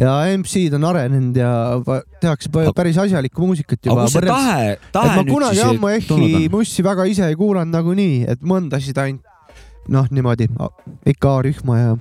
ja 0.01 0.15
MC-d 0.31 0.73
on 0.79 0.87
arenenud 0.89 1.37
ja 1.37 1.51
tehakse 2.23 2.49
päris 2.49 2.97
asjalikku 3.03 3.45
muusikat 3.45 3.77
aga 3.77 3.91
juba 3.91 4.07
kus 4.07 4.17
see 4.17 4.25
tahe, 4.31 4.71
et 4.73 4.89
tahe 4.95 5.13
ma 5.13 5.21
nüüd 5.21 5.33
kunagi 5.35 5.59
siis 5.59 5.67
ammu 5.67 5.93
tulnud 6.09 6.31
ehkki 6.33 6.47
on? 6.47 6.51
mussi 6.57 6.87
väga 6.89 7.05
ise 7.13 7.29
ei 7.29 7.37
kuulanud 7.37 7.77
nagunii, 7.77 8.23
et 8.33 8.41
mõndasid 8.53 9.03
ainult 9.03 9.26
noh, 9.93 10.07
niimoodi 10.11 10.49
ikka 11.07 11.37
A-rühma 11.37 11.79
ja 11.79 11.95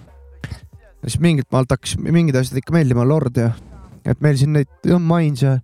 siis 1.04 1.20
mingilt 1.22 1.48
maalt 1.54 1.70
hakkas 1.74 1.96
mingid 2.02 2.36
asjad 2.38 2.60
ikka 2.60 2.74
meeldima, 2.74 3.06
Lord 3.06 3.38
ja 3.40 3.52
et 4.06 4.20
meil 4.22 4.38
siin 4.38 4.54
neid 4.56 4.70
Young 4.86 5.06
Minds 5.06 5.42
ja 5.44 5.56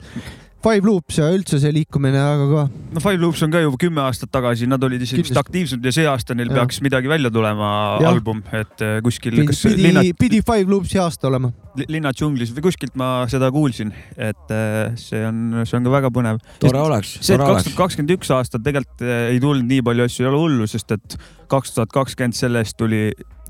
Five 0.62 0.87
Loops 0.87 1.19
ja 1.19 1.26
üldse 1.35 1.59
see 1.62 1.73
liikumine, 1.75 2.21
aga 2.23 2.47
ka 2.47 2.62
no 2.95 3.02
Five 3.02 3.19
Loops 3.23 3.42
on 3.42 3.52
ka 3.52 3.62
juba 3.62 3.78
kümme 3.81 4.02
aastat 4.04 4.31
tagasi, 4.35 4.69
nad 4.71 4.83
olid 4.87 5.02
isegi 5.02 5.25
vist 5.26 5.40
aktiivsed 5.40 5.83
ja 5.85 5.92
see 5.95 6.07
aasta 6.09 6.37
neil 6.38 6.52
Jah. 6.52 6.61
peaks 6.61 6.78
midagi 6.85 7.11
välja 7.11 7.33
tulema, 7.35 7.73
album, 8.09 8.45
et 8.54 8.85
eh, 8.85 9.00
kuskil, 9.04 9.35
pidi, 9.37 9.49
kas 9.50 9.64
linna, 9.73 10.04
pidi, 10.19 10.42
Five 10.47 10.71
Loopsi 10.71 11.00
aasta 11.02 11.31
olema. 11.31 11.52
linna 11.88 12.12
džunglis 12.14 12.52
või 12.54 12.66
kuskilt 12.69 12.97
ma 13.00 13.11
seda 13.33 13.50
kuulsin, 13.54 13.92
et 14.14 14.54
eh, 14.54 14.95
see 15.00 15.25
on, 15.26 15.62
see 15.66 15.78
on 15.81 15.88
ka 15.88 15.97
väga 15.97 16.12
põnev. 16.14 16.40
tore 16.62 16.83
oleks, 16.85 17.16
see, 17.21 17.35
et 17.35 17.42
kaks 17.42 17.69
tuhat. 17.69 17.78
kakskümmend 17.83 18.16
üks 18.19 18.33
aastal 18.37 18.62
tegelikult 18.62 19.07
eh, 19.07 19.28
ei 19.35 19.42
tulnud 19.42 19.66
nii 19.66 19.85
palju 19.90 20.09
asju, 20.09 20.26
ei 20.26 20.33
ole 20.33 20.42
hullu, 20.47 20.71
sest 20.71 20.95
et 20.95 21.19
kaks 21.52 21.78
tuhat 21.78 21.95
kakskümmend 21.95 22.38
sellest 22.38 22.78
tuli 22.78 23.09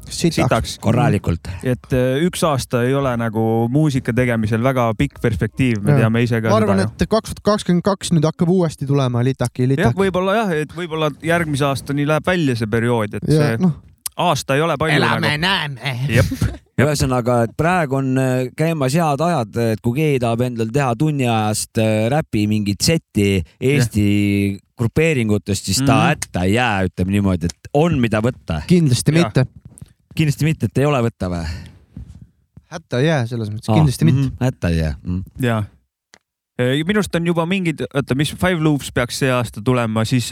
sitaks. 0.08 0.34
sitaks. 0.40 0.78
korralikult. 0.82 1.48
et 1.62 1.92
eh, 1.92 2.22
üks 2.26 2.42
aasta 2.46 2.82
ei 2.86 2.94
ole 2.94 3.12
nagu 3.20 3.68
muusika 3.72 4.12
tegemisel 4.16 4.62
väga 4.62 4.90
pikk 4.98 5.20
perspektiiv, 5.22 5.82
me 5.82 5.92
Jah. 5.92 6.00
teame 6.04 6.22
ise 6.22 6.40
ka 6.42 6.48
ma 6.50 6.56
arvan, 6.60 6.80
et 6.86 7.06
kaks 7.08 7.30
tuhat 7.34 7.44
kakskümmend 7.52 7.82
kaks 7.86 8.12
nüüd 8.16 8.24
hakkab 8.28 8.48
uuesti 8.52 8.86
tulema 8.86 9.22
litaki, 9.24 9.62
jah, 9.66 9.72
litaki. 9.76 9.98
võib-olla 9.98 10.34
jah, 10.42 10.52
et 10.64 10.74
võib-olla 10.76 11.10
järgmise 11.22 11.64
aastani 11.70 12.06
läheb 12.08 12.26
välja 12.26 12.56
see 12.56 12.66
periood, 12.70 13.14
et 13.20 13.28
ja 13.28 13.38
see 13.38 13.62
noh, 13.62 13.78
aasta 14.16 14.54
ei 14.58 14.60
ole 14.64 14.76
palju 14.80 15.00
nagu. 15.00 15.30
näeme. 15.40 15.94
jep, 16.12 16.26
ühesõnaga, 16.82 17.42
et 17.46 17.52
praegu 17.56 17.96
on 18.00 18.12
äh, 18.18 18.50
käimas 18.56 18.94
head 18.98 19.20
ajad, 19.22 19.56
et 19.74 19.80
kui 19.84 19.96
keegi 20.00 20.18
tahab 20.24 20.40
endal 20.48 20.70
teha 20.74 20.92
tunniajast 20.98 21.78
äh, 21.78 22.08
räpi 22.12 22.46
mingit 22.50 22.80
setti 22.82 23.42
Eesti 23.60 24.06
grupeeringutest, 24.82 25.64
siis 25.68 25.78
ta 25.86 25.94
Mhm. 25.94 26.08
hätta 26.08 26.44
ei 26.44 26.54
jää, 26.54 26.84
ütleme 26.88 27.10
niimoodi, 27.14 27.44
et 27.46 27.68
on, 27.74 27.98
mida 28.00 28.20
võtta. 28.20 28.62
kindlasti 28.66 29.12
Jah. 29.14 29.24
mitte. 29.24 29.46
Kindlasti 30.14 30.48
mitte, 30.48 30.70
et 30.70 30.82
ei 30.82 30.88
ole 30.88 31.02
võtta 31.08 31.30
või? 31.32 31.44
hätta 32.72 33.02
ei 33.02 33.06
jää 33.10 33.22
selles 33.30 33.52
mõttes, 33.52 33.68
kindlasti 33.68 34.08
mitte. 34.08 34.32
hätta 34.40 34.72
ei 34.72 34.78
jää 34.80 34.94
mm.. 35.02 35.22
ja. 35.44 35.62
minu 36.86 37.00
arust 37.00 37.16
on 37.18 37.26
juba 37.26 37.44
mingid, 37.48 37.82
oota, 37.88 38.14
mis 38.16 38.32
Five 38.32 38.62
Loops 38.62 38.92
peaks 38.94 39.18
see 39.22 39.30
aasta 39.32 39.62
tulema, 39.64 40.04
siis 40.08 40.28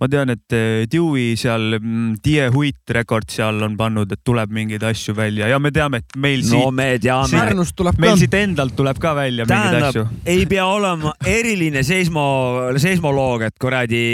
ma 0.00 0.08
tean, 0.10 0.32
et 0.34 0.56
Dewey 0.92 1.36
seal, 1.40 1.78
Die 2.24 2.48
Huit 2.52 2.94
Record 2.96 3.30
seal 3.32 3.62
on 3.64 3.76
pannud, 3.80 4.12
et 4.12 4.22
tuleb 4.26 4.52
mingeid 4.56 4.84
asju 4.90 5.14
välja 5.16 5.48
ja 5.52 5.60
me 5.62 5.72
teame, 5.74 6.02
et 6.02 6.18
meil 6.20 6.42
no 6.44 6.50
siit, 6.50 6.76
me 6.76 6.88
teame. 7.00 7.32
Pärnust 7.36 7.76
tuleb 7.78 7.96
ka 7.96 8.06
meil. 8.06 8.20
siit 8.20 8.36
endalt 8.40 8.76
tuleb 8.76 9.00
ka 9.00 9.14
välja 9.16 9.48
mingeid 9.48 9.88
asju 9.90 10.04
tähendab, 10.04 10.28
ei 10.34 10.46
pea 10.50 10.66
olema 10.68 11.14
eriline 11.38 11.84
seismo, 11.86 12.26
seismoloog, 12.80 13.48
et 13.48 13.58
kuradi 13.60 14.04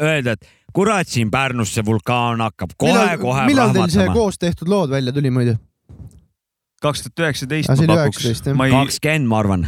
öelda, 0.00 0.38
et 0.38 0.52
kurat, 0.74 1.08
siin 1.08 1.30
Pärnus 1.30 1.74
see 1.74 1.84
vulkaan 1.86 2.40
hakkab 2.44 2.72
kohe-kohe 2.78 3.46
millal 3.50 3.72
teil 3.76 3.92
see 3.94 4.08
koos 4.14 4.38
tehtud 4.42 4.68
lood 4.72 4.90
välja 4.90 5.12
tuli 5.14 5.30
muidu? 5.34 5.54
kaks 6.84 7.04
tuhat 7.06 7.22
üheksateist 7.24 7.70
Ah, 7.72 7.78
ma 7.88 7.94
pakuks 8.02 8.24
19, 8.26 8.50
jah.. 8.50 8.56
ma 8.58 8.66
ei, 8.68 8.72
kakskümmend, 8.74 9.28
ma 9.30 9.38
arvan. 9.40 9.62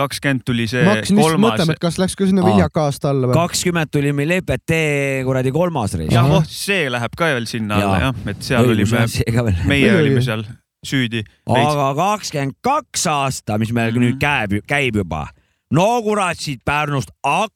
kakskümmend 0.00 0.42
tuli 0.48 0.64
see 0.70 0.82
ma 0.86 0.94
hakkasin 0.96 1.18
just 1.20 1.26
kolmas 1.28 1.44
mõtlema, 1.44 1.76
et 1.76 1.82
kas 1.84 1.98
läks 2.00 2.16
ka 2.18 2.26
sinna 2.30 2.44
viljaka 2.46 2.86
aasta 2.88 3.10
alla 3.12 3.28
või? 3.30 3.36
kakskümmend 3.36 3.92
tuli 3.94 4.12
meil 4.16 4.32
EPT 4.38 4.74
kuradi 5.28 5.52
kolmas 5.54 5.94
reis. 6.00 6.10
jah, 6.14 6.30
oh 6.38 6.46
see 6.48 6.88
läheb 6.90 7.14
ka 7.18 7.30
veel 7.34 7.46
sinna 7.50 7.78
alla 7.82 8.00
Jaa. 8.00 8.08
jah, 8.08 8.24
et 8.34 8.42
seal 8.48 8.72
olime, 8.72 9.04
meie 9.70 9.92
olime 10.00 10.24
seal 10.26 10.42
süüdi. 10.86 11.22
aga 11.46 11.90
kakskümmend 11.98 12.56
kaks 12.64 13.06
aasta, 13.12 13.58
mis 13.60 13.72
meil 13.76 13.92
Mhm. 13.92 14.00
nüüd 14.06 14.18
käib, 14.22 14.58
käib 14.66 14.96
juba. 15.04 15.26
no 15.70 15.86
kurat, 16.02 16.38
siit 16.40 16.64
Pärnust 16.64 17.10
hakkab 17.22 17.54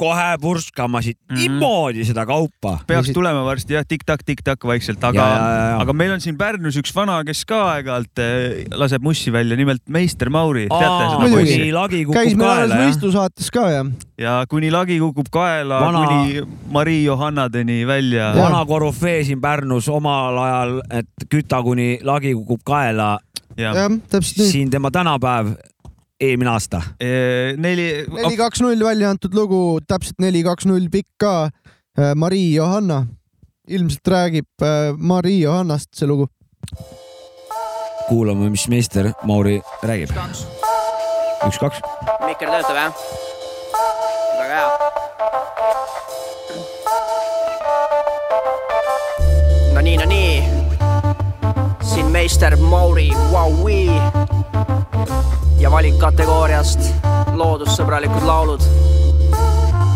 kohe 0.00 0.28
purskama 0.42 1.00
siit 1.04 1.18
Mhm. 1.30 1.38
niimoodi 1.40 2.04
seda 2.04 2.26
kaupa. 2.28 2.78
peaks 2.86 3.06
Või 3.08 3.10
si- 3.10 3.14
tulema 3.16 3.44
varsti 3.46 3.74
jah, 3.74 3.84
tiktak-tiktak 3.88 4.64
vaikselt, 4.64 5.00
Ja, 5.02 5.08
aga 5.08 5.18
ja, 5.20 5.38
ja, 5.38 5.68
ja. 5.70 5.78
aga 5.80 5.92
meil 5.92 6.12
on 6.12 6.20
siin 6.20 6.36
Pärnus 6.38 6.76
üks 6.76 6.94
vana, 6.94 7.22
kes 7.24 7.44
ka 7.48 7.60
aeg-ajalt 7.74 8.18
eh, 8.18 8.64
laseb 8.76 9.02
mussi 9.02 9.32
välja, 9.32 9.56
nimelt 9.56 9.82
meister 9.88 10.30
Mauri, 10.30 10.66
kuni 10.68 11.72
lagi 11.72 12.04
käis 12.04 12.34
kukub 12.34 12.38
meil 12.38 12.50
alles 12.50 12.70
kaela, 12.70 12.74
jah. 12.74 12.88
võistlusaates 12.90 13.50
ka 13.50 13.64
ja 13.70 13.84
ja 14.18 14.34
kuni 14.48 14.70
lagi 14.70 14.98
kukub 15.00 15.28
kaela 15.32 15.80
Vana- 15.80 16.06
kuni 16.06 16.42
Marii 16.70 17.04
Johannadeni 17.04 17.84
välja. 17.86 18.34
Ja. 18.34 18.42
vana 18.42 18.64
korüfee 18.66 19.24
siin 19.24 19.40
Pärnus 19.40 19.88
omal 19.88 20.38
ajal, 20.38 20.80
et 20.90 21.06
küta 21.30 21.62
kuni 21.62 21.98
lagi 22.02 22.34
kukub 22.34 22.60
kaela. 22.64 23.18
ja 23.56 23.72
jah, 23.74 23.90
täpselt 24.10 24.38
nii. 24.38 24.50
siin 24.50 24.70
tema 24.70 24.90
tänapäev, 24.90 25.54
eelmine 26.20 26.50
aasta. 26.50 26.82
Eh, 27.00 27.56
neli, 27.56 28.04
neli, 28.08 28.36
kaks, 28.38 28.62
null 28.64 28.84
välja 28.84 29.10
antud 29.10 29.34
lugu, 29.34 29.80
täpselt 29.88 30.22
neli, 30.22 30.44
kaks, 30.46 30.66
null 30.70 30.88
pikk 30.92 31.10
ka. 31.20 31.34
Marii 31.94 32.56
Johanna, 32.56 33.04
ilmselt 33.68 34.08
räägib 34.08 34.62
äh, 34.62 34.96
Marii 34.98 35.40
Johannast 35.40 35.94
see 35.94 36.06
lugu. 36.08 36.28
kuulame, 38.08 38.50
mis 38.50 38.68
meister 38.68 39.12
Mauri 39.22 39.60
räägib. 39.82 40.10
üks, 41.46 41.58
kaks. 41.58 41.80
mikker 42.26 42.48
töötab 42.50 42.76
jah? 42.76 42.92
väga 44.38 44.54
hea. 44.58 44.68
no 49.74 49.80
nii, 49.80 49.96
no 49.96 50.04
nii. 50.04 50.42
siin 51.94 52.06
meister 52.12 52.56
Mauri 52.56 53.10
Vaui 53.32 53.88
ja 55.64 55.70
valikkategooriast 55.72 56.80
loodussõbralikud 57.40 58.26
laulud. 58.28 58.64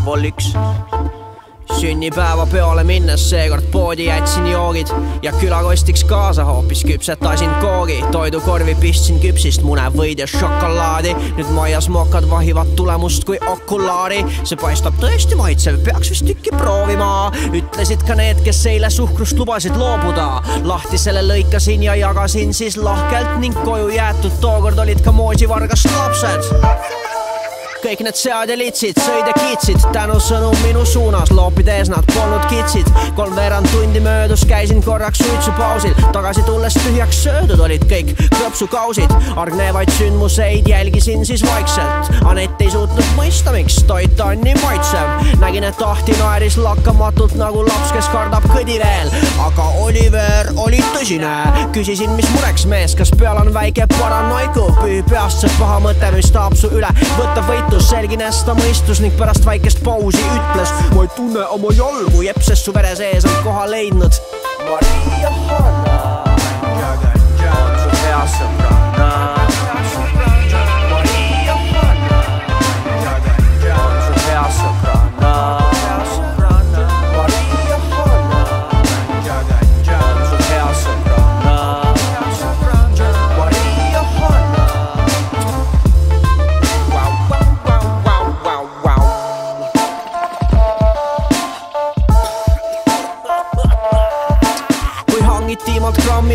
vol 0.07 0.25
üks 0.25 0.55
sünnipäeva 1.81 2.47
peole 2.47 2.85
minnes 2.85 3.31
seekord 3.31 3.65
poodi 3.73 4.05
jätsin 4.05 4.47
joogid 4.47 4.89
ja 5.23 5.33
külakostiks 5.33 6.05
kaasa 6.05 6.45
hoopis 6.45 6.85
küpsetasin 6.85 7.51
koogi. 7.61 8.05
toidukorvi 8.13 8.75
pistsin 8.75 9.21
küpsist 9.21 9.63
munevõid 9.63 10.19
ja 10.19 10.27
šokolaadi. 10.27 11.15
nüüd 11.37 11.51
maias 11.55 11.89
mokad 11.89 12.29
vahivad 12.31 12.75
tulemust 12.77 13.25
kui 13.25 13.39
okulaari. 13.47 14.25
see 14.45 14.57
paistab 14.57 14.95
tõesti 15.03 15.37
maitsev, 15.37 15.81
peaks 15.85 16.11
vist 16.11 16.27
tükki 16.27 16.51
proovima. 16.57 17.33
ütlesid 17.53 18.07
ka 18.07 18.15
need, 18.15 18.43
kes 18.45 18.67
eile 18.67 18.91
suhkrust 18.91 19.39
lubasid 19.39 19.77
loobuda. 19.77 20.43
lahti 20.65 20.99
selle 20.99 21.23
lõikasin 21.23 21.83
ja 21.83 21.95
jagasin 21.95 22.55
siis 22.55 22.77
lahkelt 22.77 23.39
ning 23.39 23.65
koju 23.65 23.89
jäetud 23.89 24.41
tookord 24.41 24.79
olid 24.79 25.05
ka 25.05 25.13
moosivargast 25.13 25.91
lapsed 25.97 26.98
kõik 27.83 28.01
need 28.03 28.17
sead 28.19 28.51
ja 28.51 28.57
litsid 28.59 28.99
sõid 29.03 29.27
ja 29.29 29.33
kiitsid 29.37 29.83
tänusõnum 29.95 30.55
minu 30.65 30.83
suunas, 30.89 31.31
loopides 31.35 31.91
nad 31.93 32.07
polnud 32.11 32.45
kitsid. 32.51 32.89
kolmveerand 33.17 33.69
tundi 33.73 34.01
möödus, 34.01 34.45
käisin 34.49 34.83
korraks 34.83 35.19
suitsupausil, 35.23 35.95
tagasi 36.13 36.43
tulles 36.47 36.75
tühjaks 36.75 37.23
söödud 37.23 37.61
olid 37.61 37.85
kõik 37.91 38.15
krõpsukausid. 38.35 39.15
argnevaid 39.37 39.91
sündmuseid 39.99 40.69
jälgisin 40.69 41.27
siis 41.27 41.45
vaikselt. 41.47 42.11
Anett 42.25 42.61
ei 42.61 42.71
suutnud 42.71 43.13
mõista, 43.17 43.53
miks 43.55 43.83
toit 43.87 44.21
on 44.21 44.41
nii 44.41 44.55
maitsev. 44.63 45.39
nägin, 45.41 45.65
et 45.65 45.83
Ahti 45.83 46.13
naeris 46.19 46.57
lakkamatult 46.57 47.35
nagu 47.35 47.63
laps, 47.67 47.93
kes 47.93 48.09
kardab 48.09 48.45
kõdi 48.55 48.79
veel. 48.83 49.11
aga 49.47 49.69
Oliver 49.85 50.53
oli 50.57 50.83
tõsine, 50.95 51.35
küsisin, 51.73 52.11
mis 52.11 52.31
mureks 52.35 52.67
mees, 52.67 52.95
kas 52.95 53.11
peal 53.19 53.37
on 53.37 53.55
väike 53.55 53.87
paranoiku, 53.99 54.73
pühi 54.83 55.03
peast 55.11 55.41
see 55.41 55.51
paha 55.59 55.79
mõte, 55.81 56.13
mis 56.17 56.31
tahab 56.35 56.57
su 56.59 56.69
üle 56.75 56.91
võtta 57.19 57.47
võitlus, 57.69 57.89
selgines 57.91 58.39
ta 58.47 58.55
mõistus 58.57 59.01
ning 59.05 59.15
pärast 59.19 59.45
väikest 59.45 59.83
pausi 59.85 60.23
ütles. 60.23 60.73
ma 60.95 61.03
ei 61.05 61.11
tunne 61.17 61.45
oma 61.53 61.73
jalgu, 61.77 62.23
jepp, 62.25 62.41
sest 62.43 62.65
su 62.65 62.73
vere 62.73 62.95
sees 62.97 63.25
on 63.25 63.43
koha 63.45 63.67
leidnud. 63.71 64.13
Maria 64.69 65.31
Hanna, 65.49 66.25
on 68.45 68.58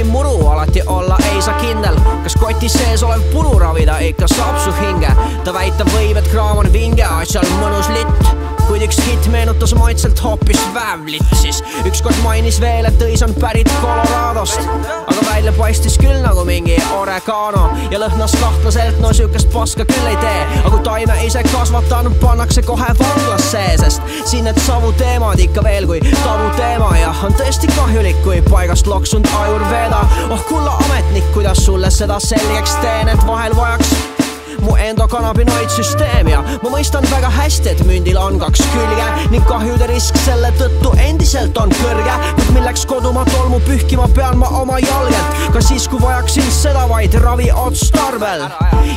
grammi 0.04 0.12
muru, 0.12 0.48
alati 0.48 0.82
olla 0.88 1.18
ei 1.34 1.42
saa 1.42 1.54
kindel, 1.60 1.96
kas 2.24 2.36
kotis 2.36 2.74
sees 2.74 3.04
olev 3.04 3.22
puru 3.32 3.60
ravida 3.60 3.98
ikka 4.00 4.28
saab 4.28 4.58
su 4.60 4.72
hinge. 4.82 5.08
ta 5.44 5.54
väitab 5.54 5.88
võib, 5.88 6.18
et 6.18 6.28
kraam 6.32 6.58
on 6.58 6.72
vinge, 6.74 7.04
asjal 7.04 7.46
mõnus 7.62 7.90
litt, 7.90 8.34
kuid 8.68 8.84
üks 8.86 9.00
hitt 9.06 9.28
meenutas 9.32 9.74
maitselt 9.76 10.20
hoopis 10.24 10.60
väävlit, 10.74 11.24
siis 11.42 11.64
ükskord 11.88 12.18
mainis 12.24 12.60
veel, 12.62 12.86
et 12.88 13.02
õis 13.06 13.24
on 13.26 13.34
pärit 13.42 13.70
Coloradost, 13.82 14.68
aga 15.02 15.26
välja 15.28 15.54
paistis 15.58 15.98
küll 16.02 16.22
nagu 16.24 16.46
mingi 16.48 16.78
oregano. 16.98 17.66
Ja 17.92 18.00
lõhnas 18.02 18.36
kahtlaselt, 18.40 19.00
no 19.04 19.14
siukest 19.16 19.52
paska 19.54 19.86
küll 19.90 20.10
ei 20.12 20.18
tee, 20.22 20.46
aga 20.62 20.74
kui 20.76 20.84
taime 20.86 21.18
ise 21.26 21.44
kasvatan, 21.52 22.12
pannakse 22.22 22.64
kohe 22.68 22.90
vanglasse, 23.00 23.64
sest 23.82 24.16
siin 24.30 24.48
need 24.48 24.60
savuteemad 24.66 25.42
ikka 25.44 25.64
veel 25.66 25.88
kui 25.90 26.02
tabuteema 26.24 26.92
ja 27.00 27.14
on 27.28 27.36
tõesti 27.40 27.70
kahjulik, 27.76 28.20
kui 28.26 28.42
paigast 28.50 28.88
loksunud 28.88 29.30
ajurveeda. 29.42 30.04
oh 30.30 30.48
kulla 30.50 30.78
ametnik, 30.88 31.28
kuidas 31.34 31.66
sulle 31.66 31.92
seda 31.92 32.20
selgeks 32.20 32.78
teen, 32.82 33.10
et 33.10 33.28
vahel 33.28 33.56
vajaks 33.58 33.96
mu 34.64 34.76
endokannabinoidsüsteem 34.80 36.28
ja 36.32 36.42
ma 36.64 36.72
mõistan 36.72 37.06
väga 37.12 37.30
hästi, 37.34 37.74
et 37.74 37.84
mündil 37.88 38.18
on 38.20 38.40
kaks 38.42 38.64
külge 38.74 39.08
ning 39.32 39.46
kahjude 39.50 39.88
risk 39.92 40.18
selle 40.26 40.52
tõttu 40.60 40.94
endiselt 41.04 41.58
on 41.58 41.74
kõrge. 41.82 42.16
kuid 42.38 42.52
milleks 42.58 42.86
kodumaa 42.90 43.26
tolmu 43.32 43.60
pühkima 43.68 44.08
pean 44.16 44.38
ma 44.38 44.50
oma 44.62 44.80
jalgelt, 44.80 45.42
ka 45.54 45.62
siis, 45.62 45.88
kui 45.88 46.02
vajaksin 46.02 46.50
seda 46.52 46.88
vaid 46.90 47.14
ravi 47.24 47.50
otstarbel 47.66 48.48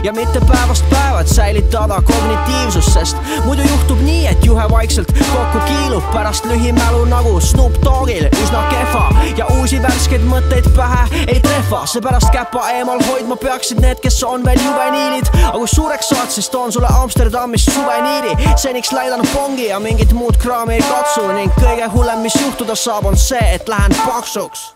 ja 0.04 0.12
mitte 0.12 0.40
päevast 0.40 0.84
päeva, 0.90 1.20
et 1.20 1.28
säilitada 1.28 2.00
kognitiivsust, 2.02 2.92
sest 2.92 3.16
muidu 3.44 3.62
juhtub 3.66 4.00
nii, 4.06 4.26
et 4.30 4.44
juhe 4.46 4.68
vaikselt 4.70 5.12
kokku 5.32 5.62
kiilub 5.66 6.04
pärast 6.12 6.46
lühimälu 6.46 7.04
nagu 7.10 7.40
Snoop 7.40 7.78
Doggil 7.84 8.28
üsna 8.42 8.62
kehva 8.70 9.04
ja 9.36 9.46
uusi 9.58 9.80
värskeid 9.82 10.24
mõtteid 10.26 10.68
pähe 10.76 11.24
ei 11.26 11.40
trehva, 11.40 11.84
seepärast 11.90 12.30
käpa 12.34 12.68
eemal 12.76 13.02
hoidma 13.08 13.36
peaksid 13.40 13.80
need, 13.82 14.00
kes 14.02 14.22
on 14.24 14.44
veel 14.44 14.60
juveniilid. 14.62 15.30
Aga 15.56 15.64
kui 15.64 15.72
suureks 15.72 16.10
saad, 16.12 16.28
siis 16.30 16.50
toon 16.52 16.72
sulle 16.72 16.88
Amsterdamist 17.00 17.70
suveniiri, 17.72 18.34
seniks 18.60 18.92
läidan 18.92 19.24
pongi 19.32 19.70
ja 19.70 19.80
mingit 19.80 20.12
muud 20.12 20.36
kraami 20.42 20.74
ei 20.76 20.82
katsu 20.84 21.24
ning 21.32 21.52
kõige 21.56 21.88
hullem, 21.94 22.20
mis 22.26 22.36
juhtuda 22.36 22.76
saab, 22.76 23.08
on 23.08 23.16
see, 23.16 23.40
et 23.54 23.68
lähen 23.68 23.96
paksuks. 24.04 24.74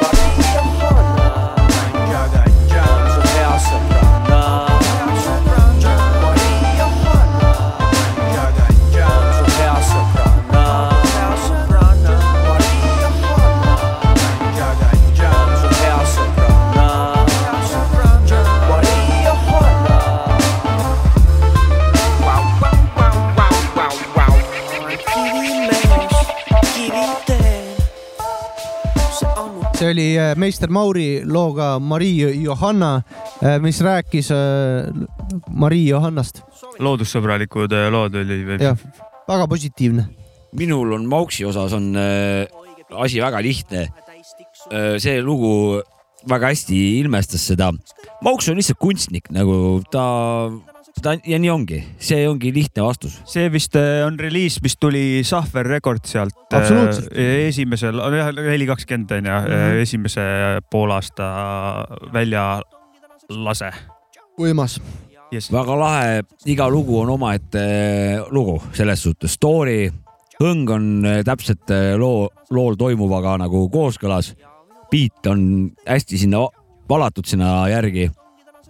Maria 0.00 0.64
Hanna, 2.32 2.88
on 2.88 3.12
su 3.12 3.20
hea 3.36 3.54
sõbranna. 3.68 4.00
Maria 4.00 4.13
see 29.84 29.92
oli 29.92 30.06
äh, 30.16 30.32
meister 30.40 30.70
Mauri 30.72 31.22
looga 31.24 31.78
Marii 31.78 32.42
Johanna, 32.44 33.02
mis 33.60 33.80
rääkis 33.84 34.30
äh, 34.32 34.88
Marii 35.50 35.88
Johannast. 35.88 36.40
loodussõbralikud 36.80 37.72
äh, 37.74 37.88
lood 37.92 38.16
oli 38.16 38.40
või? 38.48 38.60
jah, 38.62 38.78
väga 39.28 39.48
positiivne. 39.50 40.06
minul 40.56 40.94
on 40.96 41.06
Mauksi 41.10 41.44
osas 41.44 41.74
on 41.76 41.92
äh, 41.96 42.46
asi 42.90 43.20
väga 43.20 43.42
lihtne. 43.42 43.88
see 44.98 45.20
lugu 45.20 45.82
väga 46.28 46.48
hästi 46.48 46.76
ilmestas 47.02 47.42
seda. 47.44 47.68
Mauks 48.24 48.48
on 48.48 48.56
lihtsalt 48.56 48.80
kunstnik 48.80 49.28
nagu 49.34 49.82
ta, 49.92 50.48
ta 51.02 51.16
ja 51.26 51.38
nii 51.38 51.50
ongi, 51.50 51.78
see 51.98 52.26
ongi 52.28 52.52
lihtne 52.54 52.82
vastus. 52.86 53.16
see 53.28 53.48
vist 53.52 53.74
äh, 53.76 54.04
on 54.06 54.18
reliis, 54.18 54.60
mis 54.62 54.76
tuli 54.80 55.22
Sahver 55.24 55.66
Record 55.66 56.04
sealt. 56.08 56.36
Absoluutselt. 56.52 57.10
esimesel, 57.16 57.98
jah, 58.18 58.30
neli 58.36 58.66
kakskümmend 58.66 59.10
on 59.18 59.26
ju, 59.26 59.40
Mhm. 59.44 59.80
esimese 59.82 60.24
poolaasta 60.70 61.26
väljalase 62.14 63.70
võimas. 64.40 64.78
yes.. 65.32 65.50
väga 65.52 65.76
lahe, 65.78 66.22
iga 66.46 66.68
lugu 66.70 66.98
on 67.00 67.10
omaette 67.14 67.64
lugu 68.30 68.60
selles 68.72 69.02
suhtes, 69.02 69.34
story, 69.38 69.90
hõng 70.40 70.70
on 70.70 70.88
täpselt 71.24 71.70
loo, 71.98 72.28
lool 72.50 72.74
toimuvaga 72.76 73.36
nagu 73.38 73.68
kooskõlas. 73.70 74.34
beat 74.90 75.26
on 75.26 75.72
hästi 75.88 76.18
sinna 76.18 76.38
va- 76.44 76.52
valatud 76.88 77.26
sinna 77.26 77.64
järgi 77.68 78.10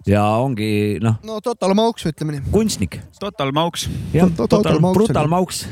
ja 0.07 0.23
ongi 0.43 0.99
noh, 1.03 1.17
no 1.25 1.39
Total 1.45 1.73
Mauks, 1.77 2.05
ütleme 2.11 2.37
nii. 2.37 2.43
kunstnik. 2.53 2.99
Total 3.21 3.53
Mauks, 3.57 3.87
jah, 4.13 4.29
Total 4.37 4.81
Mauks 4.85 4.99
brutal. 4.99 5.29
Mauks. 5.33 5.63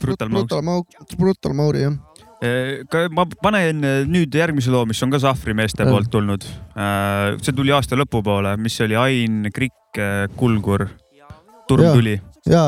Brutal 0.00 0.28
Mauks. 0.30 0.46
Brutal 0.48 0.62
Mauk, 0.62 0.86
Brutal 1.18 1.54
Mauri 1.58 1.82
jah. 1.86 1.96
ka 2.88 3.02
ma 3.12 3.26
panen 3.42 3.84
äh, 3.84 4.02
nüüd 4.08 4.32
järgmise 4.34 4.70
loo, 4.72 4.86
mis 4.88 5.02
on 5.04 5.10
ka 5.12 5.18
Sahvri 5.20 5.52
meeste 5.54 5.84
Jah. 5.84 5.90
poolt 5.92 6.10
tulnud. 6.10 6.46
see 7.42 7.52
tuli 7.56 7.72
aasta 7.76 7.98
lõpupoole, 8.00 8.54
mis 8.56 8.78
oli 8.80 8.96
Ain 8.96 9.50
Krikk, 9.52 9.98
Kulgur, 10.36 10.86
Turm 11.68 11.84
Jaa. 11.84 11.92
tuli, 11.98 12.14
ja, 12.48 12.64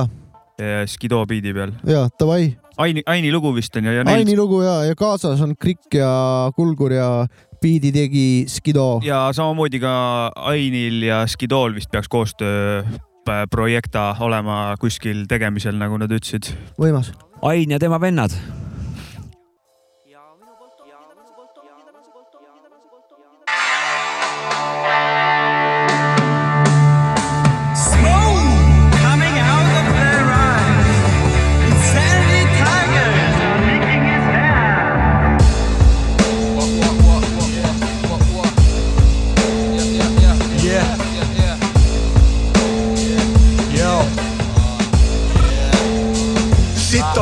Skido 0.86 1.22
biidi 1.26 1.54
peal. 1.56 1.72
ja 1.88 2.08
davai. 2.20 2.52
Aini, 2.82 3.02
Aini 3.06 3.30
lugu 3.32 3.52
vist 3.54 3.76
on 3.76 3.84
ju 3.84 3.92
ja 3.92 4.02
Aini 4.08 4.36
lugu 4.36 4.62
ja, 4.62 4.82
ja 4.84 4.94
kaasas 4.96 5.40
on 5.44 5.56
Krikk 5.56 5.94
ja 5.94 6.50
Kulgur 6.56 6.92
ja 6.92 7.26
biidi 7.62 7.92
tegi 7.94 8.26
Skido. 8.50 9.00
ja 9.06 9.24
samamoodi 9.34 9.80
ka 9.82 9.94
Ainil 10.50 11.02
ja 11.06 11.22
Skidol 11.26 11.76
vist 11.78 11.90
peaks 11.92 12.10
koostöö 12.12 12.82
äh, 12.82 13.44
projekta 13.50 14.12
olema 14.20 14.74
kuskil 14.80 15.26
tegemisel, 15.30 15.78
nagu 15.78 15.98
nad 15.98 16.10
ütlesid. 16.12 16.52
võimas. 16.80 17.12
Ain 17.42 17.70
ja 17.74 17.78
tema 17.82 18.00
vennad. 18.00 18.34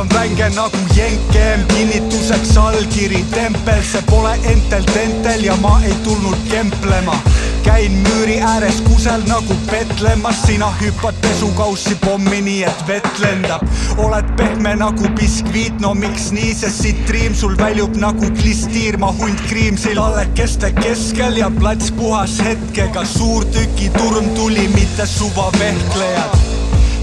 On 0.01 0.09
vänge 0.09 0.49
nagu 0.49 0.77
jenkem, 0.95 1.65
kinnituseks 1.67 2.57
allkiri, 2.57 3.25
tempel, 3.29 3.81
see 3.85 4.01
pole 4.09 4.31
entel 4.49 4.85
tentel 4.89 5.43
ja 5.45 5.55
ma 5.61 5.75
ei 5.85 5.93
tulnud 6.03 6.37
kemplema. 6.49 7.15
käin 7.63 7.91
müüri 7.91 8.39
ääres, 8.41 8.79
kus 8.81 9.03
seal 9.03 9.21
nagu 9.29 9.53
Petlemmas, 9.69 10.41
sina 10.45 10.71
hüppad 10.81 11.15
pesukaussi 11.21 11.95
pommi, 12.05 12.41
nii 12.41 12.63
et 12.63 12.87
vett 12.87 13.19
lendab. 13.19 13.61
oled 13.97 14.31
pehme 14.37 14.75
nagu 14.75 15.09
biskviit, 15.19 15.79
no 15.79 15.93
miks 15.93 16.31
nii, 16.31 16.55
sest 16.55 16.81
siit 16.81 17.05
triim 17.05 17.35
sul 17.35 17.57
väljub 17.57 17.97
nagu 18.01 18.31
klistiir, 18.41 18.97
ma 18.97 19.11
hunt 19.19 19.41
kriimsil. 19.49 20.01
tallekeste 20.01 20.71
keskel 20.81 21.37
ja 21.37 21.51
plats 21.59 21.91
puhas 21.91 22.39
hetkega, 22.39 23.05
suurtükiturm 23.05 24.33
tuli, 24.35 24.67
mitte 24.73 25.05
suvavehklejad 25.05 26.50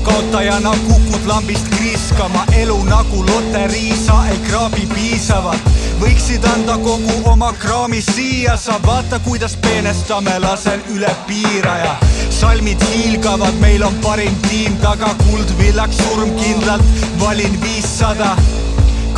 kaotajana 0.09 0.71
kukud 0.71 1.27
lambist 1.27 1.68
kriiskama, 1.68 2.44
elu 2.57 2.85
nagu 2.85 3.27
loterii, 3.27 3.97
sa 4.07 4.27
ei 4.31 4.38
kraabi 4.49 4.87
piisavalt. 4.94 5.71
võiksid 6.01 6.44
anda 6.55 6.77
kogu 6.79 7.16
oma 7.31 7.53
kraami 7.53 8.01
siia, 8.03 8.57
sa 8.57 8.79
vaata, 8.87 9.18
kuidas 9.18 9.57
peenestame, 9.57 10.38
lasen 10.38 10.83
üle 10.94 11.11
piiraja. 11.27 11.97
salmid 12.31 12.85
hiilgavad, 12.92 13.61
meil 13.61 13.83
on 13.83 13.94
parim 14.05 14.35
tiim. 14.49 14.77
Taga, 14.83 15.14
kuldvillaks 15.25 15.97
surmkindlalt, 15.97 16.83
valin 17.21 17.61
viissada 17.62 18.37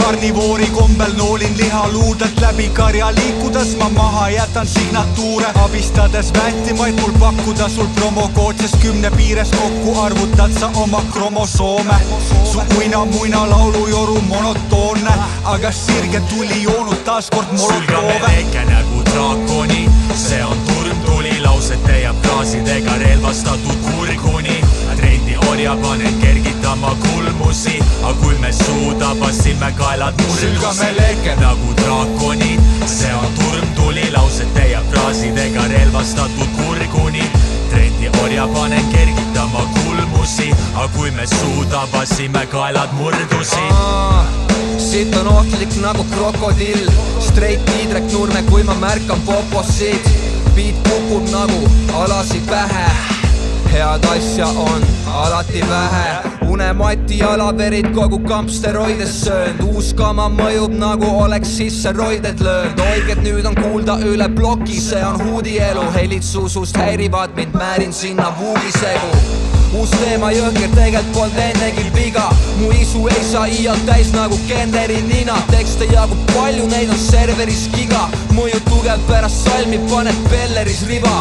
karnivoori 0.03 0.67
kombel 0.67 1.13
noolin 1.17 1.57
lihaluudelt 1.57 2.41
läbi 2.41 2.69
karja 2.69 3.15
liikudes 3.15 3.77
ma 3.77 3.89
maha 3.89 4.29
jätan 4.31 4.67
signatuure 4.67 5.47
abistades 5.65 6.33
väetimaid 6.35 7.01
mul 7.01 7.13
pakkuda 7.21 7.69
sul 7.69 7.87
promokood, 7.95 8.57
sest 8.61 8.77
kümne 8.83 9.11
piires 9.11 9.51
kokku 9.51 10.01
arvutad 10.01 10.53
sa 10.61 10.71
oma 10.75 11.03
kromosoome. 11.13 11.95
su 12.53 12.63
uina-muina 12.79 13.51
laulujoru 13.51 14.21
monotoonne, 14.21 15.15
aga 15.45 15.73
sirge 15.73 16.21
tuli 16.21 16.63
joonud 16.63 17.05
taaskord 17.05 17.53
molotoove. 17.59 18.21
väike 18.27 18.65
nagu 18.65 19.03
draakoni, 19.13 19.91
see 20.15 20.45
on 20.45 20.59
turmtuli, 20.67 21.41
lausete 21.41 22.01
ja 22.01 22.15
fraasidega 22.23 22.99
relvastatud 22.99 23.77
kurguni. 23.91 24.70
Trendi 25.51 25.67
orja 25.67 25.77
panen 25.83 26.21
kergitama 26.21 26.95
kulmusi, 27.01 27.83
aga 28.03 28.15
kui 28.21 28.39
me 28.39 28.53
suuda, 28.53 29.15
passime 29.21 29.73
kaelad 29.79 30.15
murdusi 30.23 30.87
leke. 30.97 31.35
nagu 31.41 31.75
draakonid, 31.75 32.61
see 32.87 33.13
on 33.15 33.33
turmtuli, 33.35 34.11
lausete 34.13 34.71
ja 34.71 34.83
fraasidega 34.91 35.67
relvastatud 35.69 36.49
kurguni. 36.57 37.23
trendi 37.71 38.11
orja 38.23 38.47
panen 38.47 38.85
kergitama 38.93 39.67
kulmusi, 39.75 40.51
aga 40.75 40.89
kui 40.89 41.11
me 41.11 41.27
suuda, 41.27 41.87
passime 41.93 42.47
kaelad 42.47 42.93
murdusi. 42.93 43.67
siit 44.79 45.17
on 45.17 45.29
ohtlik 45.29 45.75
nagu 45.81 46.05
krokodill, 46.05 46.91
straight 47.21 47.65
Tiidrek 47.65 48.13
Nurme, 48.13 48.43
kui 48.43 48.63
ma 48.63 48.75
märkan 48.75 49.21
poposid, 49.27 50.13
beat 50.55 50.77
kukub 50.89 51.27
nagu 51.31 51.71
alasi 51.95 52.41
pähe 52.47 53.20
head 53.73 54.05
asja 54.05 54.47
on 54.47 54.83
alati 55.07 55.61
vähe, 55.69 56.31
unemati 56.49 57.19
jalaverid 57.19 57.91
kogu 57.95 58.19
kamp 58.29 58.51
steroides 58.51 59.15
söönud, 59.25 59.63
uus 59.75 59.93
kama 59.95 60.29
mõjub 60.35 60.75
nagu 60.79 61.11
oleks 61.23 61.57
sisse 61.61 61.93
roided 61.97 62.43
löönud, 62.45 62.83
oiged 62.95 63.23
nüüd 63.27 63.47
on 63.51 63.59
kuulda 63.61 63.99
üle 64.07 64.29
ploki, 64.35 64.81
see 64.81 65.05
on 65.07 65.21
huudielu, 65.27 65.87
helid 65.99 66.27
susust 66.27 66.77
häirivad 66.81 67.37
mind, 67.39 67.57
määrin 67.59 67.95
sinna 67.95 68.33
vuugisegu 68.41 69.50
uus 69.75 69.91
teema 70.01 70.31
jõhker, 70.35 70.71
tegelikult 70.75 71.13
polnud 71.15 71.39
ennegi 71.43 71.85
viga, 71.95 72.27
mu 72.59 72.71
isu 72.75 73.05
ei 73.13 73.25
saa 73.25 73.47
iial 73.51 73.79
täis 73.87 74.11
nagu 74.15 74.39
Kenderi 74.49 75.01
nina, 75.07 75.37
tekste 75.51 75.87
jagub 75.93 76.21
palju, 76.33 76.67
neid 76.73 76.91
on 76.91 76.99
serveris 76.99 77.67
giga, 77.75 78.07
mõju 78.35 78.61
tugev 78.69 79.03
pärast 79.11 79.47
salmi 79.47 79.79
paned 79.91 80.17
Belleris 80.31 80.83
riba. 80.91 81.15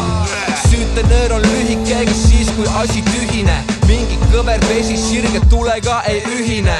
süütenöör 0.70 1.32
on 1.32 1.42
lühike, 1.42 2.00
ega 2.02 2.14
siis 2.14 2.50
kui 2.56 2.66
asi 2.82 3.02
tühine, 3.02 3.56
mingi 3.86 4.18
kõver 4.32 4.60
vesi 4.68 4.96
sirge 4.96 5.40
tulega 5.50 6.02
ei 6.06 6.22
ühine. 6.38 6.78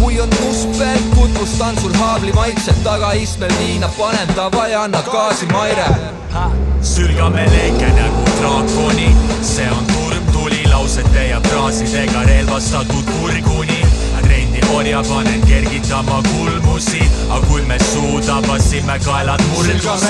Kui 0.00 0.20
on 0.20 0.30
must 0.40 0.78
peal, 0.78 0.98
tutvustan 1.14 1.78
sul 1.80 1.94
haabli 1.94 2.32
maitset, 2.32 2.82
tagaistmel 2.84 3.52
viina 3.58 3.90
panen, 3.98 4.34
davai, 4.36 4.74
anna 4.74 5.02
gaasi, 5.02 5.46
Maire. 5.52 5.86
Sülgame 6.82 7.46
leke 7.54 7.90
nagu 7.98 8.24
draakoni, 8.40 9.10
see 9.42 9.70
on 9.70 10.01
lausete 10.82 11.28
ja 11.28 11.40
fraasidega 11.40 12.22
relvastatud 12.22 13.04
kurguni. 13.04 13.86
trendi 14.22 14.60
orja 14.74 15.02
panen 15.08 15.40
kergitama 15.46 16.22
kulmusi, 16.22 17.02
aga 17.30 17.46
kui 17.46 17.62
me 17.62 17.78
suuda, 17.78 18.42
passime 18.46 18.98
kaelad 19.04 19.42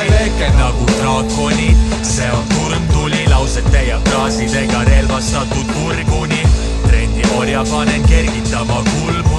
leke. 0.08 0.48
nagu 0.56 0.87
draakonid, 0.87 1.76
see 2.02 2.30
on 2.30 2.44
turmtuli, 2.54 3.28
lausete 3.28 3.82
ja 3.82 4.00
fraasidega 4.04 4.85
relvastatud 4.85 5.66
kurguni. 5.74 6.42
trendi 6.88 7.22
orja 7.37 7.64
panen 7.70 8.02
kergitama 8.02 8.82
kulmusi, 8.92 9.32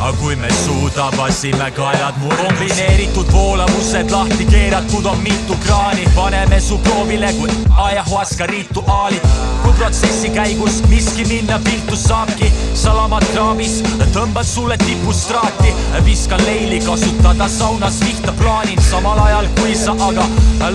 aga 0.00 0.16
kui 0.16 0.36
me 0.36 0.48
suuda, 0.64 1.10
passime 1.16 1.70
kaelad 1.76 2.16
murdusi. 2.22 2.44
kombineeritud 2.46 3.32
voolavused 3.32 4.10
lahti 4.10 4.44
keeratud 4.48 5.06
on 5.06 5.18
mitu 5.20 5.56
kraani, 5.64 6.06
paneme 6.14 6.60
su 6.60 6.78
proovile 6.78 7.32
kui 7.38 7.50
ajahuaska 7.84 8.46
rituaalid. 8.46 9.26
kui 9.62 9.72
protsessi 9.72 10.30
käigus 10.30 10.80
miski 10.88 11.24
minna 11.24 11.60
viltu 11.64 11.96
saabki, 11.96 12.52
salamad 12.74 13.24
kraavis, 13.32 13.82
tõmban 14.14 14.44
sulle 14.44 14.78
tipust 14.78 15.28
traati, 15.28 15.74
viskan 16.04 16.40
leili 16.46 16.80
kasutada 16.80 17.48
saunas 17.48 18.00
vihta 18.00 18.32
plaanin, 18.40 18.80
samal 18.90 19.20
ajal 19.26 19.48
kui 19.60 19.76
sa 19.76 19.92
aga 20.08 20.24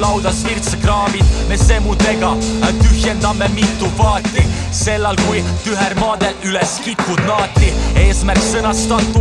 laudas 0.01 0.43
virtsa 0.45 0.77
kraamid, 0.85 1.25
me 1.49 1.57
semudega 1.57 2.35
tühjendame 2.83 3.49
mitu 3.57 3.89
vaati, 3.97 4.45
sellal 4.71 5.17
kui 5.25 5.43
tühermaadel 5.65 6.37
üles 6.45 6.77
kitkud 6.85 7.25
naati, 7.25 7.73
eesmärk 8.05 8.45
sõnastatud 8.51 9.14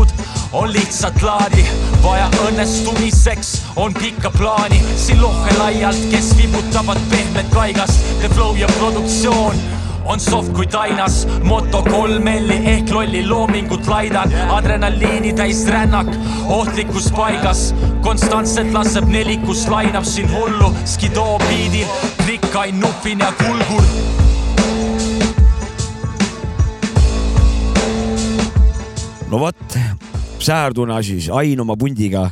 on 0.54 0.72
lihtsalt 0.72 1.22
laadi, 1.22 1.64
vaja 2.02 2.28
õnnestumiseks 2.46 3.54
on 3.76 3.94
pikka 3.94 4.30
plaani, 4.30 4.80
siin 4.96 5.20
lohe 5.22 5.54
laialt, 5.58 5.98
kes 6.10 6.30
vibutavad 6.38 7.00
pehmet 7.10 7.50
kaigast, 7.54 8.04
The 8.20 8.28
Flow 8.34 8.56
ja 8.56 8.68
produktsioon 8.78 9.58
on 10.04 10.20
soft 10.20 10.52
kui 10.52 10.66
tainas, 10.66 11.24
moto 11.42 11.82
kolm 11.82 12.28
L-i 12.28 12.58
ehk 12.74 12.92
lolli 12.92 13.24
loomingut 13.26 13.86
laidan, 13.88 14.32
adrenaliini 14.52 15.32
täis 15.36 15.64
rännak, 15.66 16.10
ohtlikus 16.48 17.10
paigas, 17.16 17.70
konstantselt 18.04 18.72
laseb 18.76 19.08
nelikus, 19.08 19.66
lainab 19.72 20.04
siin 20.08 20.30
hullu, 20.32 20.74
skidoo 20.84 21.38
biidil, 21.48 21.88
krikkain 22.24 22.80
nupin 22.80 23.24
ja 23.24 23.32
kulgur 23.40 24.23
no 29.34 29.40
vot, 29.42 29.78
säärtune 30.38 30.94
asi 30.94 31.16
siis, 31.18 31.32
Ain 31.34 31.58
oma 31.64 31.74
pundiga 31.78 32.28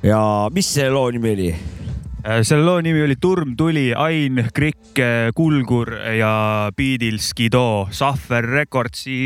ja 0.00 0.20
mis 0.54 0.70
selle 0.72 0.94
loo 0.94 1.10
nimi 1.12 1.34
oli? 1.34 1.48
Äh, 1.52 2.40
selle 2.40 2.64
loo 2.64 2.80
nimi 2.80 3.02
oli 3.04 3.18
Turm 3.20 3.52
tuli, 3.58 3.90
Ain, 3.92 4.40
Krikk, 4.54 4.96
Kulgur 5.36 5.92
ja 6.16 6.32
Beatil 6.76 7.20
Skido, 7.20 7.88
Sahver 7.92 8.48
Recordsi 8.48 9.18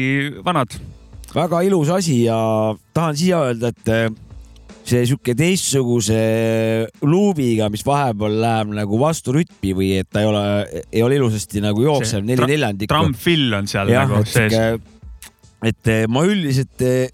vanad. 0.43 0.75
väga 1.33 1.63
ilus 1.63 1.93
asi 1.95 2.25
ja 2.25 2.37
tahan 2.93 3.17
siia 3.17 3.45
öelda, 3.47 3.71
et 3.71 3.93
eh, 3.95 4.09
see 4.83 5.07
sihuke 5.07 5.37
teistsuguse 5.39 6.19
luubiga, 7.07 7.71
mis 7.71 7.87
vahepeal 7.87 8.35
läheb 8.43 8.75
nagu 8.81 8.99
vastu 8.99 9.37
rütmi 9.39 9.77
või 9.79 9.93
et 10.03 10.11
ta 10.11 10.25
ei 10.25 10.33
ole, 10.33 10.43
ei 10.91 11.07
ole 11.07 11.21
ilusasti 11.23 11.63
nagu 11.63 11.87
jooksev 11.87 12.27
neli 12.27 12.51
neljandikku. 12.57 12.91
trammfill 12.91 13.61
on 13.63 13.71
seal 13.71 13.95
jah, 13.95 14.11
nagu 14.11 14.27
sees. 14.27 14.91
Et 15.63 15.91
eh, 15.91 16.05
ma 16.11 16.25
üldiselt 16.27 16.83
eh, 16.85 17.07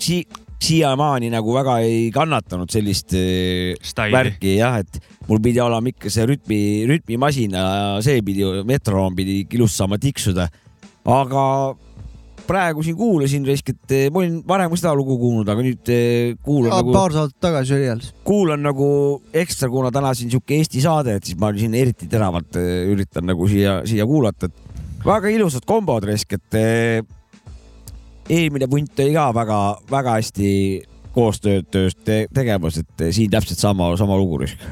si-, 0.00 0.24
siiamaani 0.60 1.30
nagu 1.32 1.54
väga 1.56 1.80
ei 1.86 2.08
kannatanud 2.14 2.70
sellist 2.70 3.14
eh, 3.18 3.74
Staili. 3.82 4.14
värki 4.14 4.56
jah, 4.60 4.80
et 4.82 5.00
mul 5.28 5.42
pidi 5.42 5.62
olema 5.62 5.90
ikka 5.90 6.12
see 6.12 6.26
rütmi, 6.30 6.62
rütmimasina, 6.90 7.62
see 8.04 8.22
pidi, 8.26 8.46
metronoom 8.66 9.18
pidi 9.18 9.42
ilus 9.58 9.78
saama 9.78 9.98
tiksuda. 10.00 10.48
aga 11.10 11.44
praegu 12.50 12.82
siin 12.82 12.96
kuulasin 12.98 13.44
raisk, 13.46 13.70
et 13.70 14.10
ma 14.10 14.22
olin 14.22 14.40
varem 14.46 14.72
ka 14.72 14.78
seda 14.78 14.94
lugu 14.98 15.14
kuulnud, 15.20 15.50
aga 15.50 15.62
nüüd 15.62 15.90
kuulan 16.42 16.72
nagu, 16.74 16.94
paar 16.94 17.14
saadet 17.14 17.36
tagasi 17.42 17.76
oli 17.76 17.92
alles. 17.92 18.08
kuulan 18.26 18.62
nagu 18.66 18.88
ekstra, 19.42 19.70
kuna 19.70 19.92
täna 19.94 20.10
siin 20.18 20.32
sihuke 20.32 20.58
Eesti 20.58 20.82
saade, 20.82 21.14
et 21.18 21.30
siis 21.30 21.38
ma 21.38 21.52
siin 21.54 21.76
eriti 21.78 22.10
teravalt 22.10 22.58
üritan 22.58 23.30
nagu 23.30 23.46
siia, 23.50 23.80
siia 23.86 24.06
kuulata, 24.06 24.50
et 24.50 25.06
väga 25.06 25.30
ilusad 25.30 25.66
kombod 25.66 26.10
raisk, 26.10 26.34
et 26.40 26.58
eelmine 28.30 28.68
punt 28.70 29.02
oli 29.02 29.16
ka 29.16 29.26
väga-väga 29.36 30.16
hästi 30.20 30.52
koostööd 31.14 31.68
tööst 31.74 32.00
te 32.06 32.24
tegemas, 32.34 32.78
et 32.80 33.10
siin 33.14 33.30
täpselt 33.32 33.60
sama, 33.60 33.90
sama 33.98 34.18
lugu 34.18 34.40
raisk. 34.44 34.62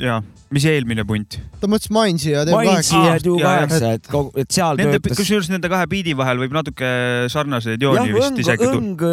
ja, 0.00 0.18
mis 0.52 0.66
eelmine 0.68 1.06
punt? 1.08 1.38
ta 1.60 1.70
mõtles 1.70 1.92
Mainsi 1.94 2.34
ja 2.34 2.44
kaheksa. 2.48 3.02
ja 3.06 3.16
Dew 3.24 3.38
kaheksa, 3.40 3.94
et 3.98 4.10
kogu, 4.10 4.34
et 4.40 4.50
seal 4.52 4.80
Nende, 4.80 4.98
töötas. 5.00 5.22
kusjuures 5.22 5.48
nende 5.52 5.70
kahe 5.72 5.88
biidi 5.90 6.16
vahel 6.18 6.42
võib 6.42 6.56
natuke 6.56 6.90
sarnaseid 7.32 7.80
jah, 7.80 7.96
jooni 7.96 8.16
vist 8.16 8.28
õng, 8.28 8.42
isegi 8.44 8.68
tulla. 8.68 8.80
õng, 8.82 9.06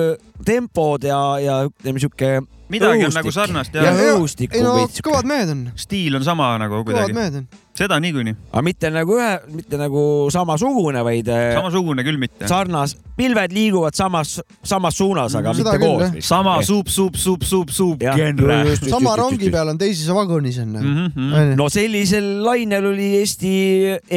tempod 0.48 1.08
ja, 1.08 1.22
ja 1.42 1.60
ütleme 1.70 2.04
sihuke. 2.04 2.34
midagi 2.74 3.08
on 3.08 3.20
nagu 3.22 3.36
sarnast 3.36 3.76
jah 3.78 3.88
ja 3.88 4.16
õhustik 4.18 4.58
ei 4.58 4.66
no 4.66 4.76
veits 4.82 5.04
kõvad 5.06 5.30
mehed 5.30 5.56
on, 5.56 5.68
stiil 5.80 6.20
on 6.20 6.28
sama 6.28 6.54
nagu 6.62 6.82
kõvad 6.82 6.92
kuidagi. 6.92 7.18
mehed 7.22 7.44
on. 7.44 7.52
Seda 7.78 8.00
niikuinii. 8.04 8.36
aga 8.52 8.64
mitte 8.66 8.90
nagu 8.92 9.16
ühe, 9.18 9.32
mitte 9.56 9.80
nagu 9.80 10.04
samasugune, 10.34 11.04
vaid 11.08 11.30
äh, 11.32 11.54
samasugune 11.56 12.04
küll 12.06 12.20
mitte. 12.22 12.48
sarnas, 12.50 12.96
pilved 13.18 13.54
liiguvad 13.56 13.96
samas, 13.98 14.38
samas 14.68 14.98
suunas, 14.98 15.36
aga 15.38 15.54
Seda 15.56 15.76
mitte 15.76 15.82
küll, 15.84 16.04
koos. 16.12 16.28
sama 16.28 16.58
suup, 16.68 16.92
suup, 16.92 17.18
suup, 17.20 17.46
suup, 17.48 17.72
suup 17.74 18.04
genre. 18.04 18.60
sama 18.82 19.16
rongi 19.20 19.52
peal 19.54 19.72
on 19.74 19.80
teises 19.82 20.10
vagunis 20.12 20.60
on 20.64 20.74
nagu. 20.78 20.92
Mhm, 20.92 21.56
no 21.60 21.70
sellisel 21.72 22.30
lainel 22.46 22.92
oli 22.92 23.12
Eesti 23.22 23.54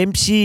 MC, 0.04 0.40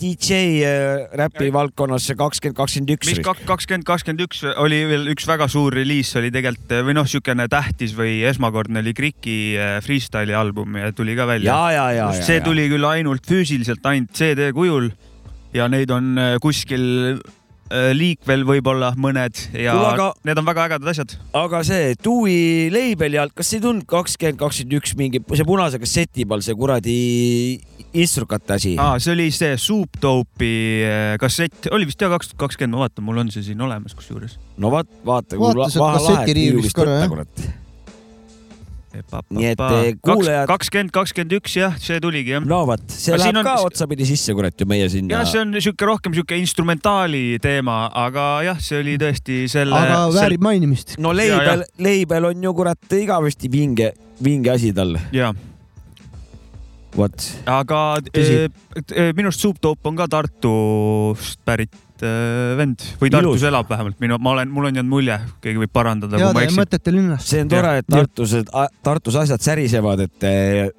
DJ 0.00 0.42
äh, 0.66 1.06
räpi 1.22 1.52
valdkonnas 1.54 2.10
see 2.10 2.18
kakskümmend, 2.18 2.58
kakskümmend 2.58 2.94
üks 2.96 3.12
mis. 3.12 3.22
kakskümmend, 3.24 3.86
kakskümmend 3.88 4.26
üks 4.26 4.44
oli 4.56 4.82
veel 4.90 5.08
üks 5.14 5.26
väga 5.28 5.48
suur 5.52 5.74
reliis 5.74 6.12
oli 6.20 6.32
tegelikult 6.34 6.76
või 6.86 6.96
noh, 6.98 7.08
niisugune 7.08 7.48
tähtis 7.52 7.92
või 7.96 8.20
esmakordne 8.28 8.80
oli 8.82 8.94
Kriki 8.96 9.38
äh, 9.56 9.76
freestyle'i 9.84 10.36
album 10.36 10.76
ja 10.80 10.92
tuli 10.96 11.16
ka 11.18 11.26
välja. 11.28 11.52
ja, 11.52 11.72
ja, 11.72 11.86
ja, 11.96 12.10
see 12.42 12.48
tuli 12.50 12.66
küll 12.72 12.88
ainult 12.90 13.26
füüsiliselt, 13.30 13.86
ainult 13.86 14.12
CD 14.18 14.50
kujul 14.56 14.90
ja 15.54 15.68
neid 15.70 15.90
on 15.94 16.12
äh, 16.18 16.34
kuskil 16.42 16.84
äh, 17.70 17.90
liikvel 17.96 18.42
võib-olla 18.48 18.92
mõned 19.00 19.36
ja 19.56 19.72
Kuule, 19.76 19.90
aga- 19.94 20.12
need 20.28 20.40
on 20.40 20.46
väga 20.48 20.64
ägedad 20.68 20.90
asjad. 20.92 21.14
aga 21.36 21.60
see 21.64 21.94
Dewey 22.02 22.70
label'i 22.72 23.20
alt, 23.20 23.34
kas 23.36 23.52
ei 23.56 23.60
tulnud 23.64 23.86
kakskümmend, 23.88 24.40
kakskümmend 24.40 24.78
üks 24.80 24.96
mingi 24.98 25.22
see 25.32 25.46
punase 25.48 25.80
kasseti 25.82 26.26
peal 26.28 26.42
see 26.44 26.56
kuradi 26.58 26.96
instrukate 27.92 28.56
asi? 28.56 28.74
aa, 28.80 28.96
see 29.02 29.12
oli 29.12 29.28
see 29.36 29.56
Soup 29.60 30.00
Dope'i 30.00 30.52
äh, 30.88 31.14
kassett, 31.20 31.68
oli 31.76 31.88
vist 31.88 32.00
jah 32.00 32.12
kaks 32.12 32.32
tuhat 32.32 32.46
kakskümmend, 32.46 32.76
ma 32.78 32.86
vaatan, 32.86 33.04
mul 33.08 33.20
on 33.24 33.32
see 33.34 33.44
siin 33.44 33.60
olemas 33.60 33.92
kusjuures. 33.98 34.38
no 34.56 34.72
vaat, 34.72 34.88
vaata. 35.04 35.36
Vaata 35.40 35.68
sealt 35.72 35.98
kasseti-riiulist 36.00 36.76
korra, 36.76 37.02
jah. 37.04 37.58
Nii 39.32 39.46
et, 39.54 39.60
eh, 39.60 39.94
kuulajad- 40.04 40.46
kakskümmend, 40.50 40.90
kakskümmend 40.92 41.32
üks 41.38 41.54
jah, 41.56 41.76
see 41.80 41.96
tuligi 42.00 42.34
jah. 42.34 42.44
no 42.44 42.58
vot, 42.68 42.82
see 42.92 43.14
Aga 43.14 43.22
läheb 43.24 43.36
on- 43.40 43.44
ka 43.46 43.54
otsapidi 43.64 44.04
sisse, 44.06 44.34
kurat 44.36 44.52
ju 44.60 44.66
meie 44.68 44.88
sinna 44.92 45.14
jah, 45.16 45.24
see 45.24 45.40
on 45.40 45.52
sihuke 45.54 45.86
rohkem 45.88 46.12
sihuke 46.12 46.36
instrumentaali 46.36 47.38
teema, 47.40 47.90
aga 47.94 48.42
jah, 48.44 48.58
see 48.60 48.80
oli 48.82 48.98
tõesti 49.00 49.48
selle. 49.48 49.72
aga 49.74 50.10
väärib 50.12 50.40
mainimist. 50.44 50.98
no 50.98 51.12
Ja, 51.12 51.38
label, 51.38 51.64
label 51.78 52.24
on 52.32 52.42
ju 52.42 52.52
kurat 52.54 52.78
igavesti 52.92 53.48
vinge, 53.50 53.92
vinge 54.22 54.50
asi 54.50 54.72
tal. 54.76 54.96
ja, 55.10 55.32
vot, 56.94 57.16
aga 57.46 57.96
Tõsi. 58.12 58.50
eh, 58.94 59.12
minu 59.16 59.28
arust 59.30 59.40
Soup 59.40 59.56
Dope 59.60 59.88
on 59.88 59.96
ka 59.96 60.06
Tartust 60.06 61.38
pärit 61.46 61.70
eh, 62.02 62.52
vend 62.58 62.84
või 63.00 63.10
Tartus 63.12 63.40
Ilus. 63.40 63.48
elab 63.50 63.70
vähemalt 63.70 63.98
minu, 64.02 64.18
ma 64.22 64.36
olen, 64.36 64.52
mul 64.52 64.70
on 64.70 64.78
jäänud 64.80 64.92
mulje, 64.92 65.18
keegi 65.44 65.62
võib 65.64 65.72
parandada, 65.72 66.18
kui 66.18 66.36
ma 66.36 66.46
eksin. 66.46 66.60
mõtete 66.60 66.94
linnast. 66.94 67.28
see 67.28 67.42
on 67.44 67.52
tore, 67.52 67.76
et 67.82 67.90
Tartus, 67.90 68.36
Tartus 68.82 69.18
asjad 69.22 69.44
särisevad, 69.44 70.04
et 70.06 70.28
eh, 70.28 70.70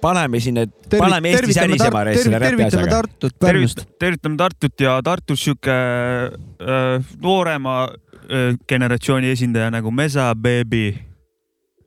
paneme 0.00 0.40
siin 0.40 0.56
need, 0.60 0.72
paneme 0.98 1.32
Eesti 1.34 1.56
särisema 1.56 2.04
reis 2.06 2.22
selle 2.24 2.40
räpi 2.42 2.56
tervitame 2.56 2.82
asjaga. 2.82 3.00
Tartut, 3.00 3.38
Pärnust. 3.38 3.80
tervitame, 3.80 3.98
tervitame 4.04 4.40
Tartut 4.42 4.84
ja 4.86 4.98
Tartus 5.04 5.44
sihuke 5.44 5.76
äh, 5.76 7.10
noorema 7.22 7.78
äh, 7.88 8.54
generatsiooni 8.68 9.32
esindaja 9.34 9.70
nagu 9.74 9.90
Mesa 9.90 10.30
Baby, 10.34 10.92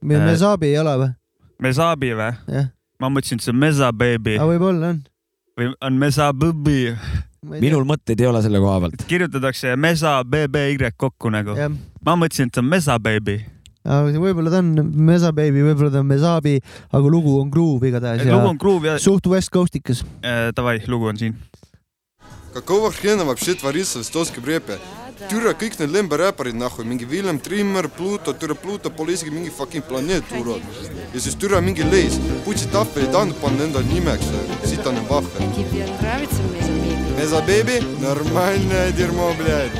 me, 0.01 0.19
me 0.25 0.35
saabi 0.37 0.73
ei 0.73 0.81
ole 0.81 0.97
või? 1.03 1.15
Mesabi 1.59 2.13
või? 2.15 2.67
ma 2.99 3.09
mõtlesin, 3.11 3.39
et 3.39 3.47
see 3.47 3.55
on 3.55 3.61
Mesa 3.61 3.91
Baby 3.95 4.37
aga 4.39 4.51
võib-olla 4.51 4.93
on. 4.95 5.01
või 5.59 5.73
on 5.81 5.99
Mesa 6.01 6.31
Baby 6.33 6.93
minul 7.61 7.85
mõtteid 7.88 8.20
ei 8.20 8.26
ole 8.26 8.42
selle 8.42 8.61
koha 8.62 8.78
pealt . 8.85 9.04
kirjutatakse 9.09 9.76
Mesa 9.76 10.22
BBY 10.24 10.90
kokku 10.96 11.30
nagu . 11.30 11.57
jah , 11.59 11.70
ma 12.04 12.16
mõtlesin , 12.16 12.48
et 12.48 12.54
see 12.54 12.62
on 12.64 12.68
Mesa 12.70 12.98
Baby . 12.98 13.40
aga 13.85 14.20
võib-olla 14.20 14.50
ta 14.50 14.62
on 14.62 14.92
Mesa 14.94 15.33
Baby , 15.33 15.61
võib-olla 15.66 15.92
ta 15.92 16.00
on 16.00 16.07
Mesabi , 16.09 16.61
aga 16.92 17.11
lugu 17.11 17.40
on 17.40 17.50
Groove 17.50 17.88
igatahes 17.90 18.24
ja 18.24 18.33
lugu 18.37 18.48
on 18.54 18.57
Groove 18.61 18.88
ja 18.88 18.98
suht 18.98 19.26
West 19.26 19.50
Coastikas . 19.52 20.04
äh, 20.24 20.52
davai , 20.57 20.80
lugu 20.88 21.07
on 21.12 21.16
siin . 21.20 21.37
Какого 22.54 22.92
хрена 22.92 23.24
вообще 23.24 23.54
творится 23.54 23.98
в 23.98 24.02
эстонском 24.02 24.44
рэпе? 24.44 24.78
Türa 25.28 25.54
kõik 25.59 25.78
need 25.80 25.90
lemberäpparid 25.90 26.54
nahhu , 26.54 26.85
mingi 26.85 27.07
Villem 27.09 27.38
Trimmer , 27.42 27.88
Pluto , 27.88 28.33
türa 28.35 28.54
Pluto 28.54 28.90
pole 28.90 29.14
isegi 29.14 29.30
mingi 29.30 29.50
fucking 29.50 29.83
planeet , 29.88 30.24
urad . 30.38 30.62
ja 31.14 31.20
siis 31.20 31.35
türa 31.35 31.61
mingi 31.61 31.83
leis , 31.83 32.18
Putsi 32.44 32.66
tahvel 32.70 33.07
ei 33.07 33.12
tahtnud 33.12 33.38
panna 33.42 33.64
endale 33.64 33.87
nimeks , 33.90 34.30
sitane 34.70 35.02
vahvel . 35.09 36.77
Тебе 37.18 37.18
нравится 37.18 37.18
Меза 37.18 37.40
Meza 37.40 37.40
baby , 37.46 37.80
normaalne 38.00 38.92
dirmo , 38.96 39.35
blядь . 39.38 39.72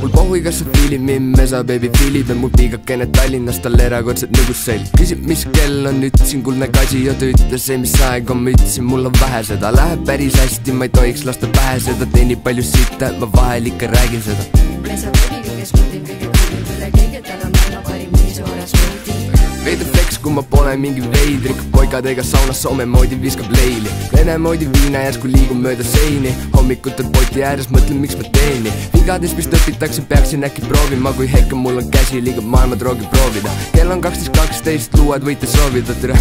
mul 0.00 0.10
pohhui , 0.10 0.40
kas 0.42 0.58
sa 0.58 0.64
fiilid 0.72 1.00
mind , 1.00 1.36
mesa 1.36 1.62
baby 1.62 1.90
fiilib 1.92 2.28
ja 2.30 2.34
mul 2.34 2.50
piigakene 2.50 3.06
Tallinnas 3.12 3.58
tal 3.60 3.76
erakordselt 3.78 4.32
nõgus 4.32 4.62
selg . 4.64 4.86
küsib , 4.96 5.20
mis 5.28 5.44
kell 5.52 5.86
on , 5.86 6.00
ütlesin 6.08 6.42
kuldne 6.42 6.70
kasi 6.72 7.04
ja 7.04 7.14
ta 7.20 7.28
ütles , 7.28 7.68
ei 7.70 7.78
mis 7.82 7.94
aeg 8.08 8.30
on , 8.30 8.42
ma 8.44 8.54
ütlesin , 8.54 8.84
mul 8.88 9.10
on 9.10 9.18
vähe 9.20 9.42
seda , 9.50 9.70
läheb 9.76 10.06
päris 10.08 10.38
hästi , 10.40 10.72
ma 10.72 10.88
ei 10.88 10.94
tohiks 10.96 11.26
lasta 11.28 11.46
pähe 11.58 11.76
seda , 11.86 12.08
teenib 12.14 12.42
palju 12.46 12.64
sitta , 12.64 13.12
ma 13.20 13.28
vahel 13.36 13.68
ikka 13.74 13.92
räägin 13.92 14.24
seda . 14.30 14.64
Mesa 14.88 15.12
baby , 15.20 15.58
kes 15.60 15.76
kurdib 15.76 16.08
kõige 16.08 16.32
kõrgem 16.32 16.72
üle 16.78 16.90
kõige , 16.96 17.22
tal 17.28 17.44
on 17.44 17.52
maailma 17.58 17.84
parim 17.90 18.10
niisuure 18.16 18.66
smuuti . 18.72 19.33
veidi 19.65 19.85
flex, 19.85 20.19
kui 20.21 20.33
ma 20.33 20.43
pole 20.45 20.75
mingi 20.77 21.01
veidrik, 21.13 21.57
poigadega 21.73 22.23
saunas 22.23 22.61
Soome 22.61 22.85
moodi 22.85 23.17
viskab 23.21 23.49
leili. 23.57 23.91
Vene 24.13 24.37
moodi 24.41 24.67
viina 24.77 25.01
järsku 25.07 25.29
liigub 25.31 25.57
mööda 25.63 25.85
seini, 25.85 26.33
hommikutel 26.53 27.09
poti 27.15 27.43
ääres 27.49 27.71
mõtlen, 27.73 28.01
miks 28.03 28.17
ma 28.19 28.29
teen 28.37 28.61
nii. 28.67 28.75
vigadest 28.93 29.37
vist 29.39 29.55
õpitakse, 29.57 30.05
peaksin 30.11 30.45
äkki 30.47 30.65
proovima, 30.69 31.13
kui 31.17 31.29
hekka 31.31 31.57
mul 31.57 31.81
on 31.81 31.89
käsi, 31.97 32.21
liigub 32.21 32.45
maailma 32.55 32.77
droogi 32.81 33.09
proovida. 33.15 33.57
kell 33.73 33.91
on 33.91 34.05
kaksteist, 34.05 34.35
kaksteist, 34.37 34.99
luuad 35.01 35.25
võite 35.25 35.49
soovida, 35.49 35.97
tere. 36.01 36.15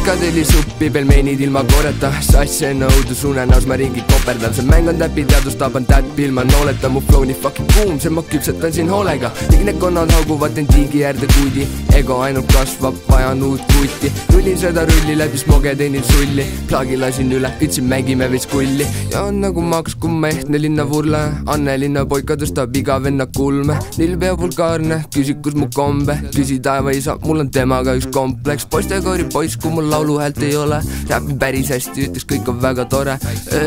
frikadellisuppi, 0.00 0.90
pelmeenid 0.90 1.40
ilma 1.44 1.60
korjata, 1.68 2.08
sass 2.24 2.62
enne 2.64 2.86
õudus 2.88 3.20
unenäos 3.28 3.66
ma 3.68 3.76
ringi 3.76 4.00
koperdan, 4.08 4.52
see 4.56 4.64
mäng 4.64 4.88
on 4.88 4.96
täpiteadus, 5.00 5.56
taban 5.60 5.84
täppi 5.88 6.24
ilma 6.24 6.44
nooleta, 6.48 6.88
mu 6.88 7.02
flow 7.04 7.26
nii 7.28 7.36
fucking 7.42 7.68
kuum, 7.74 7.98
see 8.00 8.12
ma 8.12 8.22
küpsetan 8.30 8.72
siin 8.72 8.88
hoolega. 8.88 9.30
kõik 9.50 9.64
need 9.66 9.80
konnad 9.82 10.12
hauguvad 10.16 10.56
end 10.58 10.72
tiigi 10.72 11.02
äärde 11.04 11.28
kuidi, 11.34 11.66
ego 11.98 12.20
ainult 12.24 12.48
kasvab, 12.54 12.96
vajan 13.10 13.42
uut 13.44 13.60
kuti. 13.74 14.12
rullin 14.32 14.56
seda 14.62 14.86
rulli 14.88 15.16
läbi 15.20 15.38
smoge, 15.42 15.74
teenin 15.76 16.06
sulli, 16.12 16.46
plaagi 16.70 16.96
lasin 16.96 17.32
üle, 17.36 17.52
ütlesin 17.60 17.88
mängime 17.92 18.30
veits 18.32 18.48
kulli. 18.48 18.88
Ja 19.12 19.26
on 19.28 19.42
nagu 19.44 19.60
Max, 19.60 19.98
kui 20.00 20.10
ma 20.10 20.32
ehtne 20.32 20.62
linnavurle, 20.62 21.20
Anne 21.46 21.76
linna 21.76 22.06
poika 22.08 22.38
tõstab 22.40 22.76
iga 22.76 22.96
venna 23.02 23.28
kulme, 23.36 23.76
nilb 23.98 24.24
ja 24.24 24.32
vulgaarne, 24.38 25.02
küsid, 25.12 25.42
kus 25.44 25.60
mu 25.60 25.68
kombe, 25.74 26.16
küsi 26.32 26.60
taevaisa, 26.64 27.18
mul 27.26 27.44
on 27.44 27.52
temaga 27.52 27.98
üks 28.00 28.08
kompleks, 28.14 28.64
poistekoori 28.70 29.28
poiss, 29.32 29.60
kui 29.60 29.76
mul 29.76 29.89
lauluhäält 29.90 30.42
ei 30.46 30.56
ole, 30.56 30.80
räpin 31.08 31.38
päris 31.38 31.70
hästi, 31.74 32.06
ütleks, 32.08 32.26
kõik 32.32 32.48
on 32.52 32.60
väga 32.62 32.84
tore. 32.90 33.18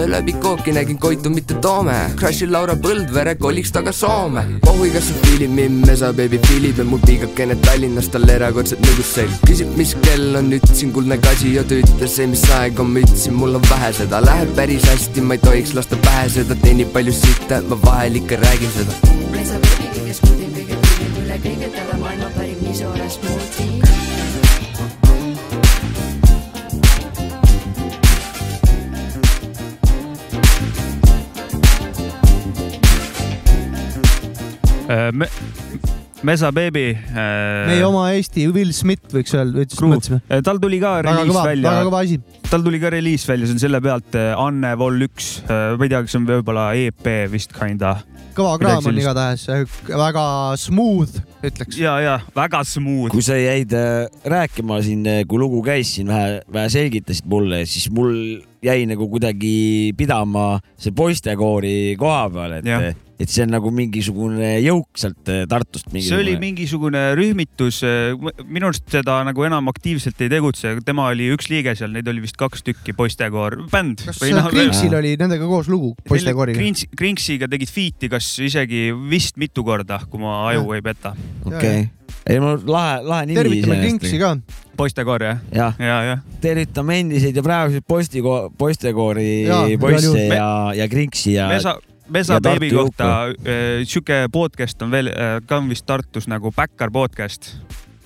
läbi 0.07 0.33
kooki 0.33 0.71
nägin 0.71 0.97
Koitu, 0.99 1.29
mitte 1.29 1.53
Toome, 1.61 1.95
Crashi 2.19 2.47
Laura 2.47 2.75
Põldvere 2.75 3.35
koliks 3.39 3.71
taga 3.71 3.91
Soome. 3.91 4.43
pohhui, 4.65 4.89
kas 4.93 5.09
sa 5.09 5.13
fiilid 5.25 5.51
mind, 5.51 5.85
mesa 5.87 6.13
baby 6.13 6.39
fiilib 6.47 6.77
ja 6.77 6.85
mul 6.87 7.01
piigakene 7.05 7.55
Tallinnas 7.65 8.09
tal 8.13 8.29
erakordselt 8.29 8.81
nõgus 8.87 9.13
selg. 9.17 9.35
küsib, 9.47 9.75
mis 9.77 9.95
kell 10.01 10.35
on, 10.39 10.51
ütlesin 10.59 10.93
kuldne 10.95 11.17
kasi 11.21 11.55
ja 11.55 11.63
ta 11.63 11.79
ütles, 11.81 12.19
ei 12.19 12.27
mis 12.31 12.43
aeg 12.59 12.79
on, 12.79 12.93
ma 12.93 13.03
ütlesin, 13.03 13.37
mul 13.39 13.59
on 13.59 13.65
vähe 13.69 13.93
seda, 13.99 14.21
läheb 14.23 14.55
päris 14.55 14.87
hästi, 14.89 15.21
ma 15.21 15.37
ei 15.37 15.43
tohiks 15.43 15.73
lasta 15.77 15.99
pähe 16.07 16.29
seda, 16.37 16.55
teenib 16.65 16.93
palju 16.95 17.15
sitta, 17.19 17.61
ma 17.69 17.79
vahel 17.85 18.21
ikka 18.21 18.39
räägin 18.43 18.77
seda. 18.77 18.99
Mesa 19.33 19.59
baby, 19.65 20.05
kes 20.07 20.23
kurdib 20.25 20.53
kõige 20.59 20.79
kõrgem 20.85 21.17
üle 21.25 21.41
kõige, 21.47 21.73
tal 21.77 21.97
on 21.97 22.05
maailma 22.05 22.31
parim 22.37 22.63
niisuure 22.67 23.09
smuuti. 23.17 23.92
Me, 35.13 35.27
Mesa 36.23 36.53
Baby. 36.55 36.93
meie 37.67 37.83
oma 37.83 38.05
Eesti 38.15 38.45
Will 38.53 38.71
Smith 38.75 39.11
võiks 39.11 39.33
öelda, 39.35 39.65
mõtlesime. 39.83 40.21
tal 40.45 40.59
tuli 40.63 40.79
ka 40.79 40.95
reliis 41.03 41.31
kõva, 41.33 41.43
välja 41.49 41.73
väga, 41.73 41.87
kõva 41.89 41.99
asi. 42.05 42.19
tal 42.47 42.63
tuli 42.63 42.79
ka 42.79 42.91
reliis 42.93 43.25
välja, 43.27 43.49
see 43.49 43.57
on 43.57 43.63
selle 43.65 43.81
pealt 43.83 44.15
äh, 44.15 44.31
Anne 44.39 44.71
Vol 44.79 45.03
üks, 45.09 45.33
ma 45.49 45.75
ei 45.75 45.91
tea, 45.91 45.99
kas 46.05 46.15
see 46.15 46.21
on 46.21 46.29
võib-olla 46.29 46.69
EP 46.79 47.11
vist 47.33 47.51
kinda. 47.57 47.97
kõva 48.37 48.55
kraam 48.61 48.87
on 48.87 49.03
igatahes, 49.03 49.45
väga 49.91 50.25
smooth, 50.63 51.19
ütleks. 51.43 51.81
ja, 51.81 51.97
ja 51.99 52.15
väga 52.37 52.63
smooth. 52.71 53.11
kui 53.11 53.25
sa 53.25 53.35
jäid 53.35 53.75
äh, 53.75 54.07
rääkima 54.23 54.79
siin, 54.85 55.03
kui 55.27 55.43
lugu 55.43 55.59
käis 55.65 55.91
siin 55.97 56.07
vähe, 56.13 56.39
vähe 56.55 56.71
selgitasid 56.71 57.27
mulle, 57.27 57.65
siis 57.67 57.91
mul 57.91 58.39
jäi 58.63 58.85
nagu 58.87 59.11
kuidagi 59.11 59.91
pidama 59.99 60.53
see 60.79 60.95
poistekoori 60.95 61.97
koha 61.99 62.29
peal, 62.31 62.61
et, 62.61 63.02
et 63.21 63.29
see 63.29 63.43
on 63.45 63.53
nagu 63.53 63.69
mingisugune 63.73 64.55
jõuk 64.63 64.99
sealt 64.99 65.29
äh, 65.31 65.43
Tartust. 65.49 65.89
see 65.93 66.17
oli 66.17 66.33
mingisugune 66.41 67.03
rühmitus, 67.17 67.81
minu 68.47 68.69
arust 68.69 68.87
seda 68.91 69.19
nagu 69.27 69.45
enam 69.45 69.69
aktiivselt 69.71 70.19
ei 70.25 70.31
tegutse, 70.33 70.75
tema 70.85 71.07
oli 71.11 71.29
üks 71.35 71.49
liige 71.51 71.75
seal, 71.77 71.93
neid 71.93 72.09
oli 72.09 72.23
vist 72.25 72.39
kaks 72.39 72.65
tükki, 72.65 72.95
poistekoor, 72.97 73.59
bänd. 73.73 74.05
kas 74.07 74.21
Krinksil 74.23 74.97
oli 74.97 75.13
nendega 75.19 75.47
koos 75.49 75.69
lugu, 75.71 75.93
poistekooriga? 76.09 76.57
Krinks, 76.59 76.87
Krinksiga 76.97 77.49
tegid 77.51 77.71
feat'i, 77.73 78.09
kas 78.11 78.33
isegi 78.43 78.87
vist 79.11 79.37
mitu 79.41 79.65
korda, 79.67 80.01
kui 80.09 80.23
ma 80.23 80.43
aju 80.49 80.73
ei 80.73 80.83
peta. 80.85 81.13
okei, 81.45 81.85
ei 82.25 82.41
no 82.41 82.57
lahe, 82.57 82.99
lahe 83.05 83.29
nimi. 83.29 83.39
tervitame 83.43 83.79
Krinksi 83.85 84.19
ka. 84.21 84.35
poistekoor 84.79 85.29
jah? 85.29 85.47
jah, 85.53 85.79
ja, 85.79 86.01
jah. 86.09 86.27
tervitame 86.41 86.99
endiseid 87.05 87.37
ja 87.37 87.45
praeguseid 87.45 87.85
postiko-, 87.85 88.49
poistekoori 88.57 89.31
poisse 89.79 90.07
juhul. 90.09 90.21
ja, 90.33 90.53
ja 90.81 90.89
Krinksi 90.89 91.37
ja. 91.37 91.49
Mesa, 91.53 91.77
Mesa 91.77 91.92
Tartu 92.11 92.49
beebi 92.49 92.69
kohta 92.75 93.09
äh, 93.31 93.83
sihuke 93.87 94.27
podcast 94.31 94.81
on 94.83 94.91
veel 94.91 95.09
äh, 95.13 95.39
ka 95.47 95.61
vist 95.69 95.85
Tartus 95.87 96.27
nagu 96.27 96.51
Backar 96.51 96.91
podcast. 96.91 97.53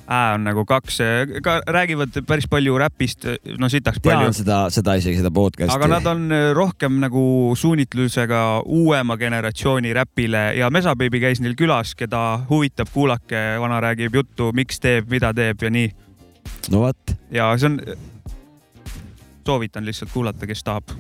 Ä 0.08 0.38
on 0.38 0.46
nagu 0.48 0.64
kaks, 0.66 1.02
ka 1.44 1.58
räägivad 1.68 2.16
päris 2.28 2.46
palju 2.48 2.78
räpist, 2.80 3.26
no 3.60 3.68
sitaks 3.70 4.00
palju 4.00 4.30
tean. 4.30 4.34
seda, 4.38 4.60
seda 4.72 4.94
isegi 4.96 5.18
seda 5.20 5.32
podcast'i. 5.36 5.76
aga 5.76 5.90
nad 5.92 6.06
on 6.08 6.32
äh, 6.32 6.52
rohkem 6.56 7.02
nagu 7.04 7.52
suunitlusega 7.60 8.62
uuema 8.64 9.18
generatsiooni 9.18 9.92
räpile 9.94 10.54
ja 10.56 10.70
Mesa 10.72 10.96
beebi 10.96 11.20
käis 11.20 11.42
neil 11.44 11.58
külas, 11.60 11.92
keda 12.00 12.46
huvitab, 12.50 12.88
kuulake, 12.94 13.42
vana 13.60 13.82
räägib 13.84 14.16
juttu, 14.16 14.54
miks 14.56 14.80
teeb, 14.80 15.10
mida 15.12 15.34
teeb 15.36 15.68
ja 15.68 15.74
nii. 15.76 15.92
no 16.72 16.86
vot, 16.86 17.18
ja 17.32 17.52
see 17.58 17.74
on, 17.74 17.82
soovitan 19.48 19.86
lihtsalt 19.86 20.12
kuulata, 20.14 20.48
kes 20.48 20.64
tahab. 20.64 20.96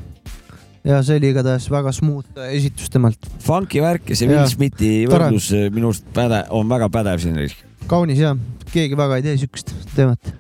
Ja 0.85 1.01
see 1.05 1.19
oli 1.19 1.31
igatahes 1.33 1.69
väga 1.71 1.93
smooth 1.95 2.47
esitus 2.51 2.91
temalt. 2.93 3.29
funky 3.43 3.81
värk 3.83 4.11
ja 4.11 4.19
see 4.19 4.29
Will 4.29 4.49
Smithi 4.51 4.91
võrdlus 5.09 5.51
eh, 5.55 5.69
minu 5.73 5.91
arust 5.93 6.09
päde, 6.15 6.43
on 6.55 6.67
väga 6.69 6.89
pädev 6.93 7.23
siin. 7.23 7.39
kaunis 7.87 8.21
ja 8.21 8.35
keegi 8.73 8.99
väga 8.99 9.17
ei 9.19 9.25
tee 9.25 9.37
siukest 9.41 9.73
teemat. 9.95 10.33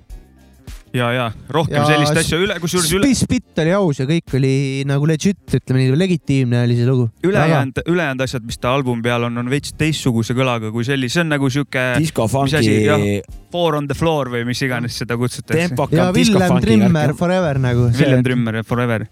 ja, 0.95 1.09
ja 1.13 1.25
rohkem 1.53 1.77
Ja 1.77 1.85
sellist 1.89 2.19
asja 2.21 2.39
üle, 2.41 2.57
kusjuures 2.63 2.93
üle, 2.97 3.09
Spitt 3.17 3.59
oli 3.63 3.73
aus 3.75 4.01
ja 4.01 4.07
kõik 4.09 4.37
oli 4.39 4.53
nagu 4.87 5.09
legit, 5.09 5.43
ütleme 5.59 5.83
nii, 5.83 5.97
legitiimne 5.99 6.63
oli 6.63 6.77
see 6.79 6.87
lugu. 6.87 7.09
ülejäänud, 7.27 7.83
ülejäänud 7.85 8.25
asjad, 8.27 8.45
mis 8.47 8.61
ta 8.61 8.73
albumi 8.77 9.03
peal 9.05 9.27
on, 9.27 9.43
on 9.43 9.51
veits 9.51 9.75
teistsuguse 9.77 10.35
kõlaga 10.37 10.71
kui 10.73 10.87
sellise, 10.87 11.19
see 11.19 11.25
on 11.25 11.33
nagu 11.35 11.51
sihuke 11.53 11.85
jah, 11.99 13.05
Four 13.51 13.77
on 13.79 13.87
the 13.87 13.95
floor 13.95 14.27
või 14.31 14.43
mis 14.47 14.59
iganes 14.61 14.97
seda 14.99 15.15
kutsutakse. 15.19 15.71
ja 15.95 16.09
disco 16.13 16.39
Villem 16.39 16.59
Trimmer. 16.61 17.13
Forever 17.15 17.61
nagu. 17.63 17.87
Villem 17.95 18.25
Trimmer 18.25 18.59
ja 18.59 18.67
Forever. 18.67 19.07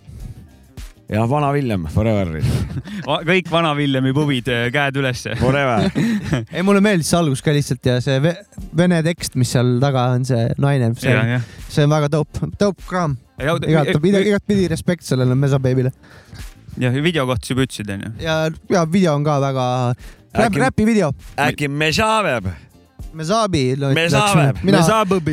Ja 1.10 1.26
vana 1.30 1.52
Villem 1.54 1.86
Forever, 1.94 2.32
kõik 3.32 3.50
vana 3.52 3.74
Villemi 3.78 4.14
pubid, 4.16 4.50
käed 4.74 4.98
ülesse. 5.02 5.36
Forever. 5.40 5.86
ei, 6.56 6.64
mulle 6.66 6.82
meeldis 6.86 7.12
see 7.12 7.20
algus 7.20 7.44
ka 7.46 7.54
lihtsalt 7.56 7.92
ja 7.92 8.00
see 8.04 8.18
ve 8.24 8.36
vene 8.78 9.02
tekst, 9.06 9.38
mis 9.40 9.54
seal 9.54 9.76
taga 9.84 10.10
on, 10.16 10.26
see 10.28 10.50
naine, 10.62 10.92
see 11.00 11.14
jah. 11.14 11.46
see 11.70 11.86
on 11.86 11.94
väga 11.94 12.12
dope, 12.18 12.52
dope 12.60 12.86
kraam. 12.90 13.18
igat, 13.40 13.96
igatpidi 14.02 14.68
respekt 14.72 15.06
sellele 15.06 15.36
Mesa 15.38 15.60
Baby'le 15.62 15.92
jah, 16.82 16.94
video 17.04 17.26
kohta 17.30 17.46
sa 17.46 17.54
juba 17.54 17.66
ütlesid, 17.68 17.90
onju. 17.96 18.14
ja, 18.24 18.38
ja 18.72 18.86
video 18.92 19.16
on 19.16 19.26
ka 19.26 19.40
väga 19.44 19.66
Äkki- 20.36 20.60
räpi 20.60 20.86
video. 20.86 21.14
äkki 21.40 21.68
Mešavev, 21.68 22.50
Mesabi. 23.16 23.76
Mesabeb. 23.96 24.58
mina, 24.64 24.82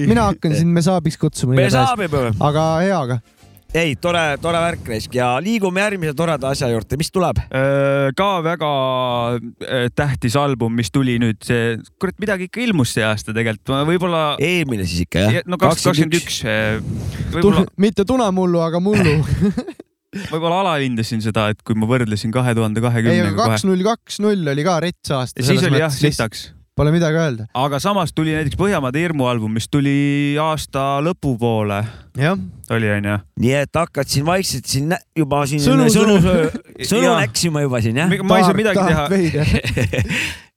mina 0.06 0.22
hakkan 0.28 0.54
sind 0.54 0.70
Mesabiks 0.70 1.16
kutsuma. 1.18 1.54
Mešavev. 1.54 2.14
aga 2.40 2.66
hea, 2.80 2.98
aga 3.00 3.18
ei, 3.76 3.94
tore, 4.00 4.22
tore 4.42 4.61
värk 4.61 4.88
raisk 4.92 5.14
ja 5.16 5.35
liigume 5.42 5.82
järgmise 5.82 6.14
toreda 6.16 6.52
asja 6.52 6.68
juurde, 6.72 6.98
mis 7.00 7.12
tuleb? 7.12 7.40
ka 8.16 8.28
väga 8.44 8.70
äh, 9.38 9.87
tähtis 9.96 10.37
album, 10.38 10.74
mis 10.76 10.92
tuli 10.92 11.18
nüüd, 11.22 11.40
see, 11.46 11.76
kurat, 12.00 12.18
midagi 12.22 12.48
ikka 12.50 12.62
ilmus 12.66 12.94
see 12.96 13.04
aasta 13.06 13.35
tegelikult, 13.37 13.72
võib-olla. 13.88 14.22
eelmine 14.42 14.87
siis 14.88 15.06
ikka 15.06 15.26
jah? 15.26 15.40
no 15.48 15.61
kaks, 15.61 15.87
kakskümmend 15.88 16.18
üks, 16.20 16.42
võib-olla, 17.35 17.66
mitte 17.80 18.06
tunamullu, 18.08 18.61
aga 18.64 18.82
mullu. 18.82 19.18
võib-olla 20.32 20.62
alahindasin 20.66 21.22
seda, 21.24 21.48
et 21.52 21.62
kui 21.64 21.76
ma 21.78 21.88
võrdlesin 21.88 22.32
kahe 22.35 22.52
tuhande 22.56 22.80
ei, 22.80 22.85
aga 22.85 22.90
kahekümnendaga 22.90 23.52
kaks 23.54 23.68
null 23.68 23.87
kaks 23.87 24.20
null 24.24 24.52
oli 24.52 24.66
ka 24.66 24.80
rets 24.85 25.14
aasta. 25.16 25.44
siis 25.46 25.64
oli 25.68 25.80
jah, 25.80 25.94
sitaks. 25.94 26.50
Pole 26.72 26.88
midagi 26.92 27.18
öelda. 27.20 27.44
aga 27.52 27.76
samas 27.85 28.14
tuli 28.16 28.32
näiteks 28.32 28.56
Põhjamaade 28.56 28.96
hirmu 29.02 29.26
album, 29.28 29.52
mis 29.52 29.66
tuli 29.68 30.38
aasta 30.40 31.02
lõpupoole, 31.04 31.82
jah, 32.16 32.38
oli 32.72 32.88
onju. 32.94 33.16
nii 33.44 33.52
et 33.58 33.76
hakkad 33.76 34.08
siin 34.08 34.24
vaikselt 34.24 34.64
siin 34.70 34.94
juba 35.16 35.42
siin 35.50 35.61
Sõnu- 35.61 35.90
sõnu, 35.92 36.16
sõnu- 36.80 37.12
näksima 37.26 37.66
juba 37.66 37.82
siin 37.85 38.00
jah? 38.00 38.08
ma 38.24 38.40
ei 38.40 38.48
saa 38.48 38.56
midagi 38.56 38.87
teha, 38.88 39.04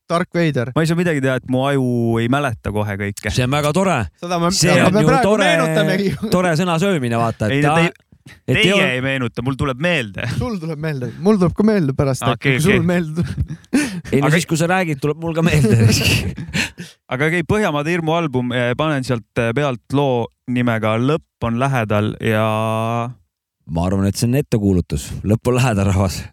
tark 0.07 0.31
veider. 0.39 0.71
ma 0.71 0.85
ei 0.85 0.87
saa 0.87 0.95
midagi 1.01 1.19
teha, 1.25 1.35
et 1.41 1.51
mu 1.51 1.65
aju 1.67 1.83
ei 2.23 2.31
mäleta 2.31 2.71
kohe 2.71 2.95
kõike. 3.01 3.35
see 3.35 3.43
on 3.43 3.51
väga 3.57 3.75
tore, 3.75 3.99
seda 4.21 4.39
me, 4.39 4.53
on 4.55 4.95
me 4.95 5.03
praegu 5.09 5.27
tore 5.27 5.49
meenutamegi. 5.51 6.15
tore 6.31 6.55
sõna 6.55 6.79
söömine, 6.79 7.19
vaata, 7.19 7.51
ei 7.51 7.59
ta 7.65 7.75
et 8.25 8.57
teie 8.57 8.63
ei 8.65 8.73
ole 8.73 8.87
ei 8.97 9.01
meenuta, 9.05 9.43
mul 9.45 9.57
tuleb 9.57 9.81
meelde. 9.81 10.25
sul 10.37 10.57
tuleb 10.61 10.79
meelde, 10.81 11.11
mul 11.21 11.37
tuleb 11.37 11.53
ka 11.57 11.65
meelde 11.67 11.93
pärast 11.97 12.25
okay,, 12.25 12.57
kui 12.57 12.57
okei. 12.57 12.63
sul 12.79 12.87
meelde 12.87 13.21
tuleb. 13.21 13.57
ei 14.11 14.21
no 14.21 14.27
Aga- 14.27 14.37
siis, 14.37 14.47
kui 14.49 14.57
sa 14.57 14.69
räägid, 14.69 15.01
tuleb 15.01 15.21
mul 15.21 15.35
ka 15.37 15.45
meelde. 15.45 15.77
aga 17.13 17.29
okei, 17.29 17.45
Põhjamaade 17.45 17.93
hirmu 17.93 18.15
album, 18.17 18.53
panen 18.77 19.05
sealt 19.05 19.41
eh, 19.41 19.51
pealt 19.55 19.93
loo 19.93 20.25
nimega 20.49 20.95
Lõpp 21.01 21.45
on 21.45 21.59
lähedal 21.61 22.13
ja 22.23 22.45
ma 23.65 23.85
arvan, 23.85 24.09
et 24.09 24.17
see 24.17 24.29
on 24.29 24.39
ettekuulutus, 24.41 25.09
lõpp 25.25 25.51
on 25.51 25.59
lähedal, 25.59 25.91
rahvas. 25.93 26.23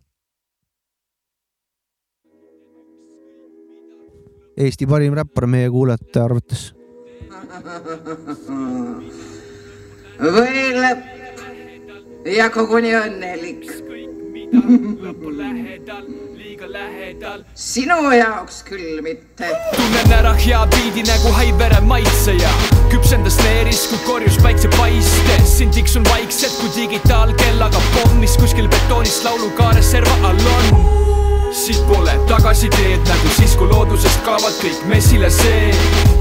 Eesti 4.62 4.84
parim 4.88 5.16
räppar 5.16 5.48
meie 5.48 5.68
kuulajate 5.72 6.20
arvates. 6.20 6.70
või 10.22 10.60
lõpp 10.76 11.21
ja 12.26 12.50
koguni 12.50 12.94
õnnelik. 12.94 13.66
sinu 17.54 17.96
jaoks 18.12 18.62
küll 18.68 19.00
mitte. 19.02 19.48
tunnen 19.74 20.12
ära 20.18 20.34
hea 20.36 20.60
biidi 20.74 21.02
nagu 21.08 21.32
haivere 21.38 21.80
maitseja, 21.88 22.52
küpsendas 22.92 23.38
leeris, 23.42 23.86
kui 23.90 24.00
korjus 24.06 24.38
päiksepaiste, 24.44 25.40
siin 25.56 25.72
tiksun 25.74 26.04
vaikselt 26.10 26.58
kui 26.60 26.70
digitaalkellaga 26.76 27.80
pomm, 27.96 28.20
mis 28.20 28.36
kuskil 28.40 28.68
betoonist 28.68 29.24
laulukaare 29.26 29.82
serva 29.82 30.20
all 30.28 30.48
on 30.58 31.21
siit 31.52 31.86
pole 31.86 32.12
tagasiteed 32.28 33.04
nagu 33.08 33.32
siis, 33.36 33.54
kui 33.56 33.68
loodusest 33.68 34.22
kaovad 34.24 34.54
kõik 34.62 34.84
mesile 34.88 35.30
see. 35.30 35.72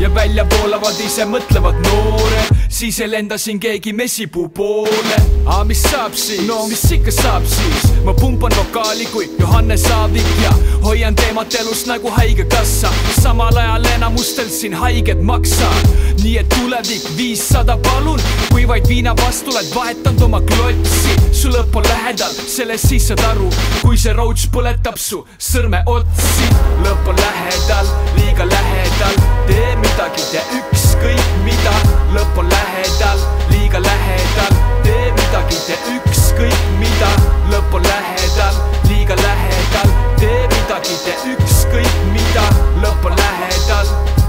Ja 0.01 0.09
välja 0.15 0.45
voolavad 0.49 0.97
ise 1.05 1.27
mõtlevad 1.29 1.77
noored, 1.85 2.55
siis 2.73 2.99
ei 2.99 3.11
lenda 3.11 3.37
siin 3.37 3.59
keegi 3.61 3.93
mesipuu 3.93 4.49
poole. 4.49 5.19
aga 5.45 5.63
mis 5.69 5.81
saab 5.83 6.13
siis, 6.17 6.41
no 6.47 6.65
mis 6.67 6.83
ikka 6.91 7.11
saab 7.11 7.45
siis, 7.45 7.85
ma 8.05 8.13
pumpan 8.13 8.53
vokaali 8.57 9.05
kui 9.13 9.29
Johannes 9.39 9.85
Aavik 9.91 10.27
ja 10.43 10.51
hoian 10.83 11.15
teemat 11.15 11.53
elus 11.59 11.85
nagu 11.85 12.09
haigekassa, 12.17 12.89
samal 13.21 13.57
ajal 13.57 13.85
enamustel 13.95 14.49
siin 14.49 14.73
haiged 14.73 15.21
maksavad, 15.21 15.89
nii 16.23 16.37
et 16.41 16.49
tulevik 16.55 17.07
viissada 17.17 17.77
palun, 17.77 18.21
kui 18.51 18.67
vaid 18.67 18.87
viina 18.89 19.15
vastu 19.17 19.53
oled 19.53 19.69
vahetanud 19.75 20.21
oma 20.27 20.41
klotsi, 20.41 21.17
su 21.31 21.53
lõpp 21.53 21.77
on 21.77 21.89
lähedal, 21.89 22.33
sellest 22.47 22.89
siis 22.89 23.09
saad 23.11 23.25
aru, 23.33 23.49
kui 23.81 23.97
see 23.97 24.13
roach 24.17 24.49
põletab 24.53 24.97
su 25.01 25.20
sõrmeotsi, 25.37 26.47
lõpp 26.85 27.09
on 27.11 27.19
lähedal, 27.19 27.89
liiga 28.17 28.45
lähedal, 28.49 29.19
tee 29.49 29.75
midagi, 29.81 30.25
tee 30.31 30.43
ükskõik 30.59 31.33
mida, 31.45 31.75
lõpp 32.15 32.39
on 32.41 32.49
lähedal, 32.51 33.25
liiga 33.51 33.81
lähedal, 33.83 34.57
tee 34.85 35.11
midagi, 35.17 35.59
tee 35.67 35.97
ükskõik 35.97 36.65
mida, 36.79 37.11
lõpp 37.51 37.77
on 37.77 37.85
lähedal, 37.87 38.63
liiga 38.89 39.19
lähedal, 39.21 39.93
tee 40.21 40.41
midagi, 40.55 40.97
tee 41.05 41.35
ükskõik 41.35 42.01
mida, 42.15 42.49
lõpp 42.83 43.11
on 43.11 43.17
lähedal 43.19 44.20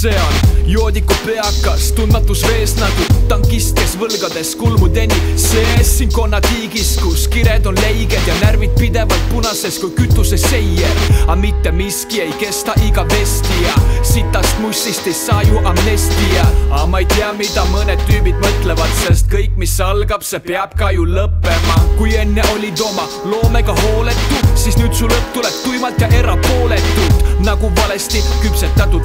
see 0.00 0.16
on 0.16 0.64
joodiku 0.66 1.14
peakas, 1.26 1.92
tundmatus 1.92 2.40
vees 2.48 2.72
nagu 2.78 3.04
tankist, 3.28 3.74
kes 3.76 3.96
võlgades 4.00 4.54
kulmudeni 4.56 5.16
sees 5.40 5.90
siin 5.98 6.12
konnatiigis, 6.14 6.94
kus 7.02 7.26
kired 7.28 7.66
on 7.68 7.76
leiged 7.82 8.28
ja 8.28 8.36
närvid 8.40 8.72
pidevalt 8.78 9.26
punases 9.32 9.76
kui 9.82 9.92
kütuseseier. 9.98 10.94
aga 11.26 11.36
mitte 11.42 11.72
miski 11.76 12.22
ei 12.24 12.32
kesta 12.40 12.72
igavesti 12.86 13.60
ja 13.66 13.74
sitast 14.02 14.62
mussist 14.64 15.06
ei 15.10 15.14
saa 15.14 15.42
ju 15.42 15.60
amnestia. 15.64 16.46
aga 16.70 16.86
ma 16.86 17.02
ei 17.04 17.10
tea, 17.12 17.32
mida 17.36 17.66
mõned 17.74 18.00
tüübid 18.08 18.40
mõtlevad, 18.40 18.94
sest 19.02 19.28
kõik, 19.28 19.58
mis 19.60 19.76
algab, 19.84 20.24
see 20.24 20.40
peab 20.40 20.78
ka 20.80 20.94
ju 20.96 21.04
lõppema. 21.04 21.76
kui 21.98 22.16
enne 22.16 22.46
olid 22.54 22.80
oma 22.88 23.04
loomega 23.24 23.76
hooletu, 23.82 24.40
siis 24.54 24.80
nüüd 24.80 24.96
su 24.96 25.12
lõpp 25.12 25.34
tuleb 25.36 25.60
tuimalt 25.66 26.00
ja 26.00 26.08
erapooletult 26.22 27.28
nagu 27.44 27.70
valesti 27.76 28.24
küpsetatud 28.42 29.04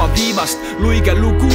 oma 0.00 0.14
viimast 0.14 0.58
luige 0.78 1.14
lugu, 1.14 1.48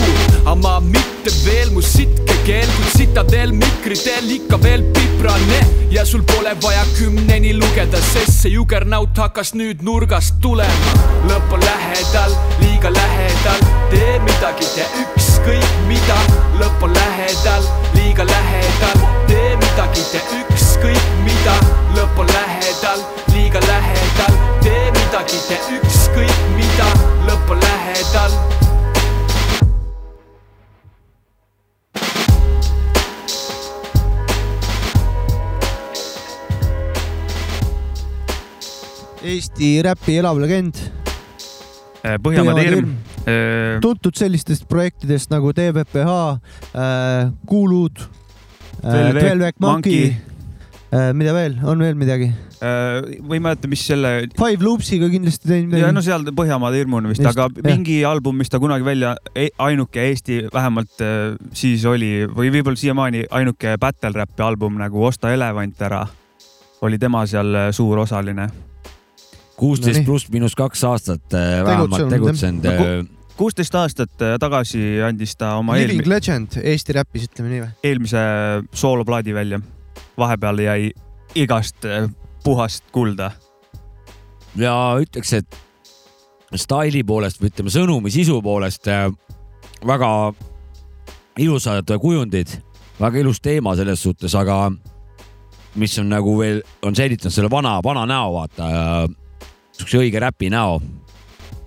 aga 0.46 0.56
ma 0.56 0.80
mitte 0.80 1.32
veel 1.46 1.72
mu 1.74 1.82
sitke 1.82 2.36
keel, 2.46 2.68
kuid 2.78 2.92
sitadel 2.94 3.54
mikritel 3.58 4.30
ikka 4.38 4.60
veel 4.62 4.84
piprane. 4.94 5.62
Ja 5.90 6.06
sul 6.06 6.22
pole 6.30 6.54
vaja 6.62 6.84
kümneni 6.98 7.56
lugeda, 7.58 8.02
sest 8.14 8.44
see 8.44 8.54
jugernaut 8.54 9.18
hakkas 9.18 9.54
nüüd 9.58 9.82
nurgast 9.82 10.38
tulema. 10.42 10.94
lõpp 11.26 11.54
on 11.58 11.64
lähedal, 11.66 12.36
liiga 12.62 12.92
lähedal, 12.94 13.66
tee 13.90 14.20
midagi, 14.28 14.68
tee 14.76 14.86
ükskõik 15.02 15.72
mida, 15.90 16.20
lõpp 16.62 16.86
on 16.86 16.94
lähedal, 16.94 17.66
liiga 17.98 18.28
lähedal, 18.30 19.08
tee 19.32 19.56
midagi, 19.58 20.06
tee 20.12 20.22
ükskõik 20.44 21.10
mida, 21.26 21.58
lõpp 21.98 22.22
on 22.22 22.30
lähedal, 22.30 23.02
liiga 23.34 23.64
lähedal, 23.66 24.38
midagi, 25.16 25.38
tee 25.48 25.78
ükskõik 25.80 26.40
mida, 26.58 26.88
lõpp 27.24 27.52
on 27.54 27.62
lähedal. 27.64 28.34
Eesti 39.24 39.72
räpi 39.88 40.20
elav 40.20 40.44
legend. 40.44 40.84
Põhjamaade 42.04 42.68
hirm. 42.68 42.94
Äh, 43.26 43.80
tuntud 43.82 44.20
sellistest 44.20 44.68
projektidest 44.70 45.32
nagu 45.32 45.56
TVPH 45.56 46.12
äh,, 46.76 47.32
Kuulud 47.48 48.04
äh,, 48.84 49.16
Twelve 49.16 49.48
Monkey 49.48 49.64
Monkey., 49.64 50.12
äh, 50.12 50.35
mida 51.18 51.34
veel, 51.36 51.58
on 51.68 51.82
veel 51.84 51.96
midagi? 52.00 52.32
või 52.66 53.28
ma 53.28 53.36
ei 53.36 53.42
mäleta, 53.44 53.68
mis 53.70 53.82
selle. 53.86 54.12
Five 54.40 54.64
Loopsiga 54.64 55.10
kindlasti 55.12 55.50
teinud 55.50 55.74
ja 55.76 55.90
midagi 55.90 55.96
no. 55.98 56.04
seal 56.06 56.24
Põhjamaade 56.38 56.80
hirmuni 56.80 57.12
vist, 57.12 57.22
Just, 57.22 57.36
aga 57.36 57.50
jah. 57.52 57.66
mingi 57.68 57.98
album, 58.08 58.38
mis 58.40 58.50
ta 58.50 58.62
kunagi 58.64 58.86
välja, 58.88 59.12
ainuke 59.62 60.02
Eesti 60.08 60.38
vähemalt 60.54 61.04
äh, 61.04 61.36
siis 61.58 61.84
oli 61.90 62.24
või 62.32 62.50
võib-olla 62.56 62.80
siiamaani 62.80 63.26
ainuke 63.36 63.76
battle 63.82 64.14
rap'i 64.16 64.46
album 64.46 64.80
nagu 64.82 65.04
Osta 65.06 65.34
elevant 65.36 65.84
ära, 65.86 66.06
oli 66.88 66.98
tema 67.02 67.26
seal 67.30 67.52
äh, 67.60 67.68
suur 67.76 68.00
osaline. 68.06 68.48
kuusteist 69.60 70.00
Nonii. 70.02 70.08
pluss 70.08 70.32
miinus 70.32 70.56
kaks 70.56 70.84
aastat 70.84 71.34
äh, 71.36 71.62
vähemalt 71.66 72.10
tegutsenud. 72.10 72.66
kuusteist 73.38 73.76
aastat 73.76 74.22
äh, 74.24 74.40
tagasi 74.40 75.02
andis 75.06 75.36
ta 75.36 75.58
oma 75.60 75.76
Living 75.76 76.02
eelmi- 76.02 76.10
Legend 76.16 76.60
Eesti 76.64 76.94
räpis, 76.98 77.28
ütleme 77.30 77.52
nii 77.52 77.64
või? 77.68 77.72
eelmise 77.84 78.26
sooloplaadi 78.74 79.36
välja. 79.36 79.60
Vahepeal 80.18 80.60
jäi 80.60 80.92
igast 81.36 81.86
äh, 81.86 82.10
puhast 82.44 82.84
kulda. 82.92 83.32
ja 84.56 84.74
ütleks, 85.02 85.34
et 85.34 85.58
staili 86.56 87.04
poolest 87.04 87.42
või 87.42 87.52
ütleme 87.52 87.74
sõnumi 87.74 88.12
sisu 88.14 88.42
poolest 88.42 88.88
äh, 88.88 89.10
väga 89.88 90.34
ilusad 91.38 91.90
kujundid, 92.02 92.54
väga 93.00 93.20
ilus 93.20 93.42
teema 93.42 93.76
selles 93.76 94.04
suhtes, 94.04 94.36
aga 94.36 94.72
mis 95.76 96.00
on 96.00 96.10
nagu 96.10 96.38
veel, 96.40 96.62
on 96.82 96.96
säilitanud 96.96 97.34
selle 97.34 97.52
vana, 97.52 97.82
vana 97.84 98.06
näo, 98.08 98.32
vaata, 98.38 98.70
siukse 99.76 100.00
õige 100.00 100.22
räpi 100.24 100.50
näo. 100.50 100.80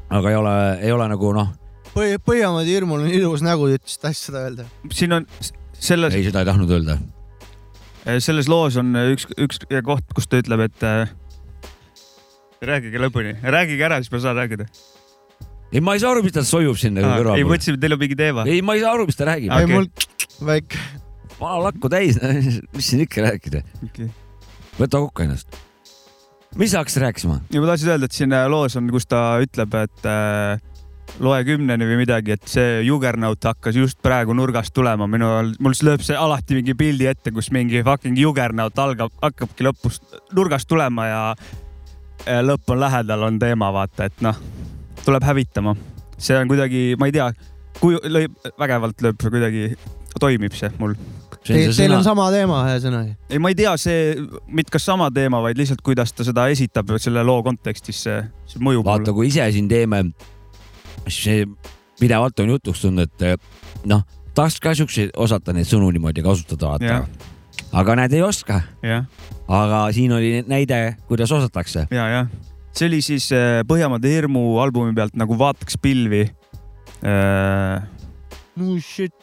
aga 0.08 0.30
ei 0.30 0.36
ole, 0.36 0.54
ei 0.80 0.92
ole 0.92 1.08
nagu 1.08 1.32
noh, 1.36 1.50
Põhi, 1.98 2.18
Põhjamaade 2.22 2.70
hirmul 2.70 3.04
on 3.06 3.12
ilus 3.12 3.42
nägu, 3.42 3.68
ütles, 3.74 3.96
tahtis 4.00 4.28
seda 4.28 4.44
öelda. 4.46 4.66
siin 4.94 5.12
on 5.16 5.26
selles, 5.78 6.14
ei 6.14 6.26
seda 6.26 6.44
ei 6.44 6.48
tahtnud 6.48 6.70
öelda. 6.76 6.98
Selles 8.24 8.48
loos 8.48 8.76
on 8.80 8.94
üks, 9.12 9.26
üks 9.36 9.60
koht, 9.84 10.06
kus 10.16 10.28
ta 10.30 10.40
ütleb, 10.40 10.62
et 10.68 10.86
äh, 10.86 11.10
rääkige 12.64 13.02
lõpuni, 13.02 13.34
rääkige 13.42 13.84
ära, 13.88 14.00
siis 14.02 14.12
ma 14.12 14.22
saan 14.22 14.38
rääkida. 14.40 14.66
ei, 15.72 15.82
ma 15.84 15.94
ei 15.94 16.02
saa 16.02 16.14
aru, 16.14 16.24
mis 16.26 16.34
ta 16.34 16.44
soiub 16.46 16.78
siin 16.80 16.96
nagu 16.98 17.10
kõrval. 17.10 17.38
ei, 17.38 17.46
mõtlesin, 17.46 17.76
et 17.76 17.84
teil 17.84 17.96
on 17.96 18.02
mingi 18.02 18.18
teema. 18.18 18.46
ei, 18.48 18.62
ma 18.64 18.78
ei 18.78 18.82
saa 18.84 18.94
aru, 18.96 19.06
mis 19.08 19.18
ta 19.18 19.28
räägib 19.28 19.54
Okei. 19.54 19.74
mul 19.74 19.88
väike. 20.48 20.82
vana 21.38 21.60
lakku 21.68 21.92
täis, 21.92 22.18
mis 22.74 22.90
siin 22.90 23.04
ikka 23.04 23.26
rääkida 23.28 23.62
okay.. 23.86 24.08
võta 24.80 25.02
kokku 25.04 25.26
ennast. 25.26 25.60
mis 26.58 26.72
sa 26.72 26.82
hakkasid 26.82 27.04
rääkima? 27.04 27.40
ja 27.52 27.62
ma 27.62 27.70
tahtsin 27.72 27.92
öelda, 27.94 28.10
et 28.10 28.18
siin 28.18 28.34
äh, 28.34 28.48
loos 28.50 28.78
on, 28.80 28.90
kus 28.94 29.06
ta 29.10 29.22
ütleb, 29.44 29.78
et 29.84 30.08
äh, 30.08 30.56
loe 31.22 31.40
kümneni 31.46 31.86
või 31.88 32.00
midagi, 32.02 32.36
et 32.36 32.50
see 32.50 32.82
Juggernaut 32.86 33.44
hakkas 33.50 33.76
just 33.76 34.00
praegu 34.04 34.34
nurgast 34.36 34.74
tulema, 34.76 35.08
minu, 35.10 35.30
mul 35.62 35.76
lööb 35.84 36.04
see 36.06 36.16
alati 36.18 36.58
mingi 36.58 36.76
pildi 36.78 37.08
ette, 37.10 37.32
kus 37.34 37.50
mingi 37.54 37.82
fucking 37.86 38.18
Juggernaut 38.18 38.78
algab, 38.78 39.12
hakkabki 39.22 39.66
lõpust, 39.66 40.18
nurgast 40.36 40.68
tulema 40.70 41.08
ja 41.08 41.22
lõpp 42.44 42.74
on 42.74 42.80
lähedal, 42.80 43.22
on 43.28 43.38
teema, 43.40 43.70
vaata, 43.74 44.08
et 44.08 44.24
noh, 44.24 44.36
tuleb 45.04 45.24
hävitama. 45.24 45.76
see 46.18 46.36
on 46.38 46.48
kuidagi, 46.50 46.96
ma 46.98 47.06
ei 47.06 47.14
tea, 47.14 47.30
kui 47.78 47.98
lõi, 48.10 48.26
vägevalt 48.58 49.02
lööb 49.02 49.22
see 49.22 49.32
kuidagi, 49.32 49.68
toimib 50.20 50.54
see 50.58 50.70
mul. 50.78 50.96
Teil, 51.48 51.70
teil 51.72 51.94
on 51.94 52.02
sama 52.04 52.26
teema, 52.34 52.64
ühesõnaga. 52.68 53.14
ei, 53.30 53.38
ma 53.40 53.52
ei 53.52 53.56
tea, 53.56 53.72
see, 53.80 54.16
mitte 54.52 54.74
kas 54.74 54.84
sama 54.84 55.06
teema, 55.14 55.40
vaid 55.44 55.56
lihtsalt, 55.56 55.80
kuidas 55.86 56.12
ta 56.12 56.26
seda 56.26 56.48
esitab 56.52 56.90
selle 57.00 57.22
loo 57.24 57.40
kontekstis, 57.46 58.02
see, 58.04 58.18
see 58.50 58.60
mõjub 58.64 58.84
vaata, 58.84 59.14
kui 59.16 59.30
ise 59.30 59.46
siin 59.54 59.70
teeme, 59.70 60.02
see 61.14 61.46
pidevalt 62.00 62.40
on 62.40 62.54
jutuks 62.54 62.84
tulnud, 62.84 63.24
et 63.26 63.86
noh, 63.90 64.04
tahaks 64.34 64.60
ka 64.62 64.74
siukseid, 64.78 65.10
osata 65.16 65.52
neid 65.56 65.66
sõnu 65.68 65.90
niimoodi 65.94 66.22
kasutada, 66.22 66.76
vaata 66.76 67.02
aga 67.72 67.96
näed, 67.98 68.14
ei 68.16 68.22
oska. 68.22 68.60
aga 69.48 69.80
siin 69.94 70.12
oli 70.12 70.42
näide, 70.46 70.96
kuidas 71.08 71.32
osatakse. 71.32 71.86
ja, 71.90 72.08
jah. 72.08 72.30
see 72.72 72.88
oli 72.88 73.02
siis 73.02 73.30
äh, 73.32 73.64
Põhjamaade 73.68 74.10
hirmu 74.12 74.58
albumi 74.62 74.94
pealt 74.94 75.16
nagu 75.18 75.38
Vaataks 75.38 75.78
pilvi 75.82 76.28
äh,. 77.02 77.82
no 78.56 78.78
shit. 78.80 79.14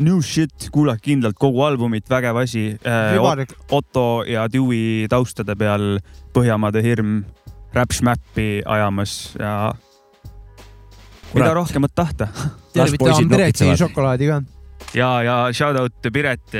New 0.00 0.22
shit, 0.24 0.70
kuulake 0.72 1.10
kindlalt 1.10 1.36
kogu 1.36 1.60
albumit, 1.62 2.08
vägev 2.08 2.36
asi 2.40 2.78
äh,. 2.84 3.46
Otto 3.70 4.24
ja 4.28 4.46
Dewey 4.48 5.08
taustade 5.08 5.56
peal 5.56 5.98
Põhjamaade 6.32 6.82
hirm 6.84 7.22
räpšmäppi 7.74 8.62
ajamas 8.66 9.36
ja 9.38 9.72
mida 11.34 11.52
rohkemat 11.54 11.94
tahta. 11.94 12.28
tervitame 12.72 13.28
Pireti 13.28 13.70
šokolaadi 13.76 14.28
ka. 14.30 14.40
ja, 14.94 15.10
ja 15.22 15.36
shout 15.52 15.78
out 15.80 16.10
Piret, 16.12 16.56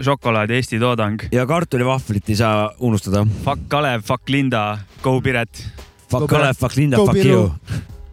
šokolaad 0.00 0.50
Eesti 0.50 0.78
toodang. 0.78 1.22
ja 1.32 1.46
kartulivahvlit 1.46 2.28
ei 2.28 2.36
saa 2.36 2.70
unustada. 2.78 3.26
Fuck 3.44 3.68
Kalev, 3.68 4.02
fuck 4.02 4.28
Linda, 4.28 4.78
go 5.02 5.20
Piret. 5.20 5.66
Fuck 6.10 6.30
Kalev, 6.30 6.56
fuck 6.58 6.76
Linda, 6.76 6.96
fuck 6.96 7.12
Piru. 7.12 7.30
you. 7.30 7.52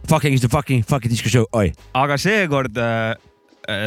Fucking 0.08 0.34
is 0.34 0.40
the 0.40 0.48
fucking, 0.48 0.84
fucking 0.84 1.10
disco 1.10 1.28
show, 1.28 1.46
oi. 1.52 1.72
aga 1.94 2.18
seekord 2.18 2.76
äh, 2.76 3.16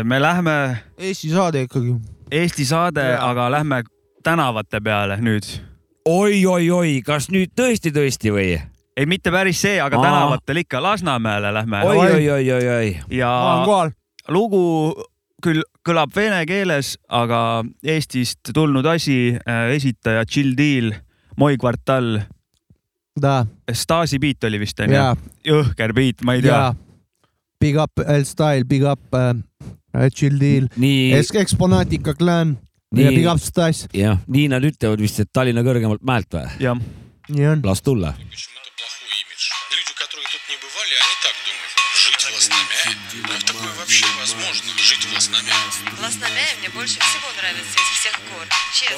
me 0.03 0.19
lähme 0.21 0.77
Eesti 0.97 1.29
saade 1.29 1.65
ikkagi. 1.67 1.95
Eesti 2.31 2.65
saade, 2.65 3.03
aga 3.19 3.49
lähme 3.51 3.83
tänavate 4.23 4.81
peale 4.81 5.19
nüüd. 5.21 5.45
oi, 6.05 6.45
oi, 6.45 6.69
oi, 6.71 7.01
kas 7.05 7.29
nüüd 7.29 7.51
tõesti, 7.57 7.91
tõesti 7.93 8.31
või? 8.33 8.55
ei, 8.97 9.05
mitte 9.05 9.31
päris 9.31 9.61
see, 9.61 9.79
aga 9.81 9.99
Aa. 9.99 10.03
tänavatel 10.03 10.61
ikka, 10.63 10.83
Lasnamäele 10.83 11.53
lähme. 11.53 11.81
oi, 11.83 11.97
oi, 11.97 12.29
oi, 12.29 12.51
oi, 12.51 12.69
oi. 12.77 13.17
ja 13.17 13.31
lugu 14.29 14.93
küll 15.43 15.61
kõlab 15.85 16.13
vene 16.15 16.45
keeles, 16.49 16.95
aga 17.09 17.63
Eestist 17.83 18.53
tulnud 18.53 18.85
asi, 18.89 19.35
esitaja 19.75 20.25
Chill 20.25 20.55
Deal, 20.57 20.93
Moi 21.37 21.57
kvartal, 21.59 22.21
Da, 23.21 23.45
Stasi 23.71 24.19
beat 24.19 24.43
oli 24.43 24.59
vist 24.59 24.79
onju 24.83 24.95
jõhker 25.47 25.93
beat, 25.95 26.23
ma 26.27 26.35
ei 26.35 26.41
tea. 26.43 26.73
Big 27.63 27.77
up 27.79 28.01
L-Style, 28.03 28.65
big 28.67 28.83
up 28.83 29.15
äh, 29.15 30.09
Chill 30.11 30.35
Deal, 30.39 30.67
nii, 30.75 31.13
Exponaatika 31.39 32.13
klan 32.19 32.57
Nii. 32.91 33.05
ja 33.05 33.13
big 33.15 33.29
up 33.31 33.39
Stas. 33.43 33.85
jah, 33.95 34.19
nii 34.27 34.49
nad 34.51 34.63
ütlevad 34.67 34.99
vist, 35.03 35.19
et 35.23 35.31
Tallinna 35.31 35.63
kõrgemalt 35.63 36.03
mäelt 36.03 36.31
või? 36.35 36.45
jah. 36.59 36.79
Nii 40.95 41.01
on. 41.01 41.15
las 41.23 41.35
tulla. 41.43 41.75
Жить 41.95 42.23
в 42.23 42.33
Лоснаме? 42.33 43.27
Как 43.27 43.43
такое 43.43 43.73
вообще 43.79 44.05
возможно? 44.19 44.71
Жить 44.77 45.05
в 45.05 45.13
Лоснаме? 45.13 45.51
Лоснаме 46.01 46.45
мне 46.59 46.69
больше 46.69 46.99
всего 46.99 47.31
нравится 47.37 47.79
из 47.79 47.99
всех 47.99 48.13
гор, 48.29 48.47
честно. 48.73 48.95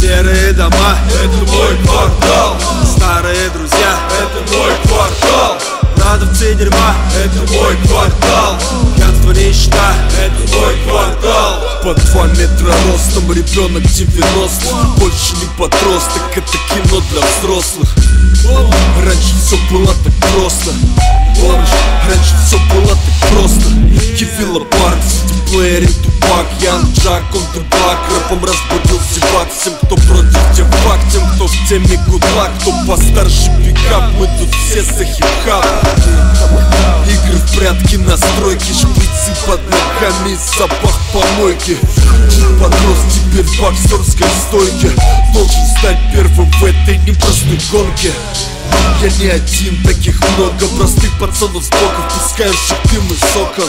Серые 0.00 0.52
дома, 0.52 0.98
это 1.22 1.52
мой 1.52 1.76
квартал 1.84 2.60
Старые 2.84 3.50
друзья, 3.50 4.08
это 4.18 4.52
мой 4.52 4.72
квартал 4.84 5.69
Продавцы 6.10 6.56
дерьма, 6.56 6.96
это 7.14 7.52
мой 7.52 7.76
квартал. 7.86 8.58
Пьянство 8.96 9.30
нищета, 9.30 9.94
это 10.18 10.56
мой 10.58 10.76
квартал. 10.84 11.62
Под 11.84 12.04
два 12.06 12.26
метра 12.26 12.74
ростом, 12.90 13.30
ребенок 13.32 13.84
90 13.84 14.74
Больше 14.98 15.36
не 15.36 15.46
подросток, 15.56 16.22
это 16.34 16.50
кино 16.50 17.00
для 17.12 17.20
взрослых. 17.20 17.94
Раньше 19.06 19.34
все 19.40 19.56
было 19.70 19.86
так 19.86 20.12
просто. 20.34 20.72
Раньше 22.08 22.34
все 22.44 22.58
было 22.74 22.88
так 22.88 23.30
просто. 23.30 23.70
Кивила 24.18 24.64
парк, 24.64 24.98
сидиплеере, 25.50 25.86
тупак 25.86 26.46
Ян 26.60 26.82
Джак, 26.94 27.22
он 27.34 27.42
дебак 27.54 27.98
Рэпом 28.10 28.44
разбудил 28.44 29.00
зевак 29.12 29.48
Всем, 29.52 29.74
кто 29.82 29.96
против 29.96 30.54
девак 30.54 31.00
Тем, 31.12 31.28
кто 31.34 31.46
в 31.46 31.68
теме 31.68 31.98
гудак 32.06 32.50
Кто 32.60 32.72
постарше 32.86 33.50
пикап. 33.58 34.04
Мы 34.18 34.26
тут 34.38 34.54
все 34.54 34.82
за 34.82 35.04
хип-хап. 35.04 35.64
Игры 37.06 37.38
в 37.38 37.56
прятки, 37.56 37.96
настройки 37.96 38.72
Шприцы 38.72 39.32
под 39.46 39.60
ногами, 39.64 40.36
запах 40.56 41.00
помойки. 41.12 41.76
Подрос 42.60 42.98
теперь 43.12 43.44
в 43.44 43.60
боксерской 43.60 44.26
стойке. 44.48 44.90
Должен 45.32 45.66
стать 45.78 45.98
первым 46.12 46.50
в 46.50 46.64
этой 46.64 46.98
непростой 46.98 47.58
гонке 47.72 48.12
Я 49.00 49.10
не 49.18 49.28
один, 49.28 49.82
таких 49.82 50.20
много. 50.36 50.66
Простых 50.76 51.18
пацанов 51.18 51.64
с 51.64 51.68
блоков 51.70 52.12
Пускающих 52.14 52.76
дым 52.90 53.06
из 53.06 53.36
окон. 53.36 53.68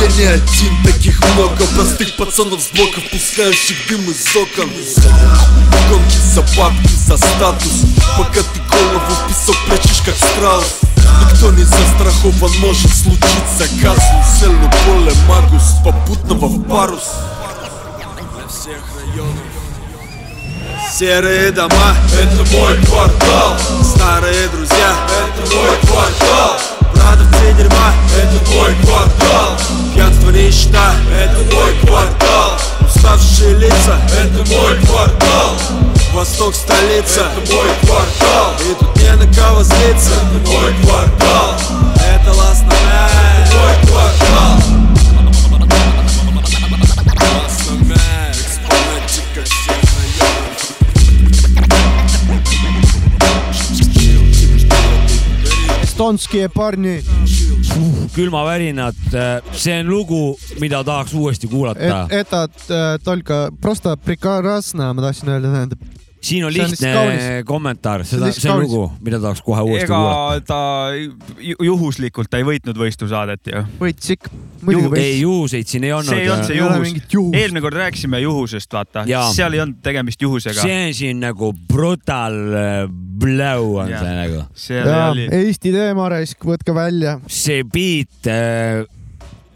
Я 0.00 0.06
не 0.16 0.24
один, 0.24 0.82
таких 0.84 1.20
много. 1.34 1.66
Простых 1.74 2.16
пацанов 2.16 2.62
с 2.62 2.68
блоков 2.68 3.02
Пускающих 3.10 3.76
дым 3.88 4.00
из 4.10 4.36
окон. 4.36 4.70
Гонки 5.90 6.16
за 6.34 6.42
бабки, 6.56 6.94
за 7.06 7.16
статус. 7.18 7.82
Пока 8.16 8.40
ты 8.40 8.60
голову 8.70 9.00
в 9.00 9.28
песок 9.28 9.56
прячешь 9.66 10.02
как 10.04 10.14
страус. 10.14 10.80
Никто 11.30 11.50
не 11.52 11.64
застрахован, 11.64 12.52
может 12.60 12.94
случиться 12.94 13.68
казус 13.82 14.40
Селу 14.40 14.70
поле 14.86 15.12
магус, 15.28 15.74
попутного 15.84 16.46
в 16.46 16.62
парус. 16.68 17.10
Для 18.36 18.48
всех 18.48 18.82
районов 18.96 19.49
Серые 20.92 21.52
дома, 21.52 21.94
это 22.20 22.56
мой 22.56 22.76
квартал. 22.84 23.56
Старые 23.82 24.48
друзья, 24.48 24.96
это 25.06 25.54
мой 25.54 25.76
квартал. 25.86 26.58
Продавцы 26.92 27.54
дерьма, 27.56 27.94
это 28.18 28.50
мой 28.50 28.74
квартал. 28.82 29.56
Пьянство 29.94 30.30
нищета, 30.30 30.94
это 31.16 31.54
мой 31.54 31.74
квартал. 31.86 32.58
Уставшие 32.80 33.54
лица, 33.54 34.00
это 34.12 34.52
мой 34.52 34.76
квартал. 34.84 35.56
Восток 36.12 36.54
столица, 36.56 37.28
это 37.40 37.54
мой 37.54 37.68
квартал. 37.86 38.54
И 38.60 38.74
тут 38.74 38.96
не 38.96 39.12
на 39.14 39.32
кого 39.32 39.62
злиться, 39.62 40.10
это 40.10 40.50
мой 40.50 40.74
квартал. 40.82 41.54
Это 41.96 42.32
Лас 42.32 42.62
это 42.62 43.56
мой 43.56 43.86
квартал 43.86 44.59
Estonskие 55.99 56.49
parni , 56.49 56.99
külmavärinad , 58.15 58.95
see 59.55 59.79
on 59.79 59.89
lugu , 59.89 60.37
mida 60.59 60.83
tahaks 60.83 61.13
uuesti 61.13 61.47
kuulata . 61.47 62.07
это 62.09 62.49
э, 62.69 62.99
только 63.03 63.51
просто 63.61 63.97
прекрасно , 63.97 64.93
ma 64.93 65.01
tahtsin 65.01 65.29
öelda , 65.29 65.51
tähendab . 65.51 65.79
siin 66.20 66.44
on 66.44 66.48
on 66.50 66.54
lihtne 66.54 66.68
lihtsalt 66.70 66.94
kaunis. 66.94 67.44
kommentaar, 67.48 68.04
See 68.04 68.18
on 68.18 68.26
seda, 68.26 68.40
see 68.40 68.52
on 68.52 68.62
lugu, 68.64 68.82
mida 69.04 69.20
tahaks 69.22 69.42
kohe 69.46 69.62
uuesti 69.64 69.84
ega 69.88 69.96
kuulata. 69.96 70.40
ta 70.46 71.40
ju- 71.40 71.56
juhuslikult 71.70 72.30
ta 72.30 72.40
ei 72.40 72.46
võitnud 72.48 72.78
võistlusaadet 72.80 73.52
ju. 73.52 73.64
võitis 73.80 74.14
ikka, 74.16 74.30
muidugi 74.62 74.84
Juhu- 74.84 75.00
ei, 75.00 75.20
juhuseid 75.20 75.66
siin 75.66 75.84
ei 75.88 75.92
olnud. 75.96 76.12
see 76.12 76.22
ei 76.24 76.30
olnud 76.30 76.46
see 76.50 76.58
juhus 76.60 76.94
juhust.. 77.12 77.36
eelmine 77.40 77.64
kord 77.64 77.80
rääkisime 77.80 78.20
juhusest, 78.20 78.72
vaata 78.72 79.04
seal 79.34 79.56
ei 79.56 79.60
olnud 79.64 79.80
tegemist 79.82 80.22
juhusega. 80.22 80.60
see 80.60 80.86
on 80.86 80.94
siin 80.94 81.20
nagu 81.24 81.52
brutal 81.72 82.38
äh, 82.52 82.86
blow 83.20 83.76
on 83.82 83.90
Jah. 83.90 84.00
see 84.54 84.80
nagu. 84.84 85.26
Eesti 85.40 85.72
teema 85.74 86.08
raisk, 86.12 86.44
võtke 86.44 86.74
välja. 86.76 87.18
see 87.28 87.62
beat, 87.64 88.30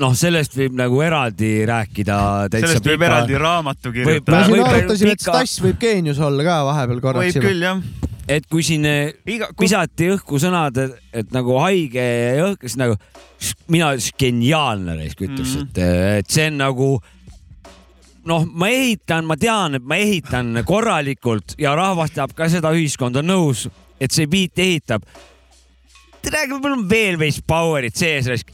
noh, 0.02 0.14
sellest 0.18 0.56
võib 0.58 0.74
nagu 0.78 0.98
eraldi 1.04 1.52
rääkida. 1.68 2.16
sellest 2.54 2.88
võib 2.88 3.04
eraldi 3.06 3.38
raamatu 3.40 3.92
kirjutada. 3.94 4.44
siin 4.44 4.56
võib- 4.56 4.70
arutasime, 4.70 5.14
et 5.14 5.22
pika- 5.22 5.36
Stass 5.36 5.62
võib 5.62 5.78
geenius 5.80 6.18
olla 6.18 6.46
ka 6.46 6.58
vahepeal 6.70 7.00
korraks 7.04 7.38
võib. 7.38 7.46
küll 7.46 7.62
jah. 7.62 7.82
et 8.28 8.46
kui 8.50 8.62
siin 8.66 8.86
äh, 8.86 9.12
iga, 9.26 9.50
visati 9.60 10.10
õhku 10.16 10.40
sõnad, 10.42 10.78
et, 11.12 11.30
nagu 11.32 11.58
haige 11.62 12.04
ja 12.04 12.46
õhk, 12.50 12.66
siis 12.66 12.78
nagu 12.80 12.96
mina 13.68 13.92
geniaalne 14.18 14.96
reis, 14.96 15.14
ütleks 15.14 15.54
mm, 15.54 15.60
-hmm. 15.60 15.68
et, 15.68 16.24
et 16.24 16.30
see 16.30 16.48
on 16.48 16.58
nagu 16.58 16.88
noh, 18.24 18.46
ma 18.50 18.68
ehitan, 18.72 19.24
ma 19.28 19.36
tean, 19.36 19.74
et 19.78 19.84
ma 19.84 19.96
ehitan 20.00 20.64
korralikult 20.66 21.54
ja 21.60 21.74
rahvas 21.76 22.10
teab 22.10 22.32
ka 22.34 22.48
seda, 22.48 22.72
ühiskond 22.72 23.20
on 23.20 23.28
nõus, 23.28 23.68
et 24.00 24.10
see 24.10 24.26
beat 24.26 24.58
ehitab. 24.58 25.04
tere, 26.24 26.46
mul 26.48 26.72
on 26.72 26.88
veel 26.88 27.18
veits 27.20 27.42
power'it 27.46 27.94
sees, 27.94 28.44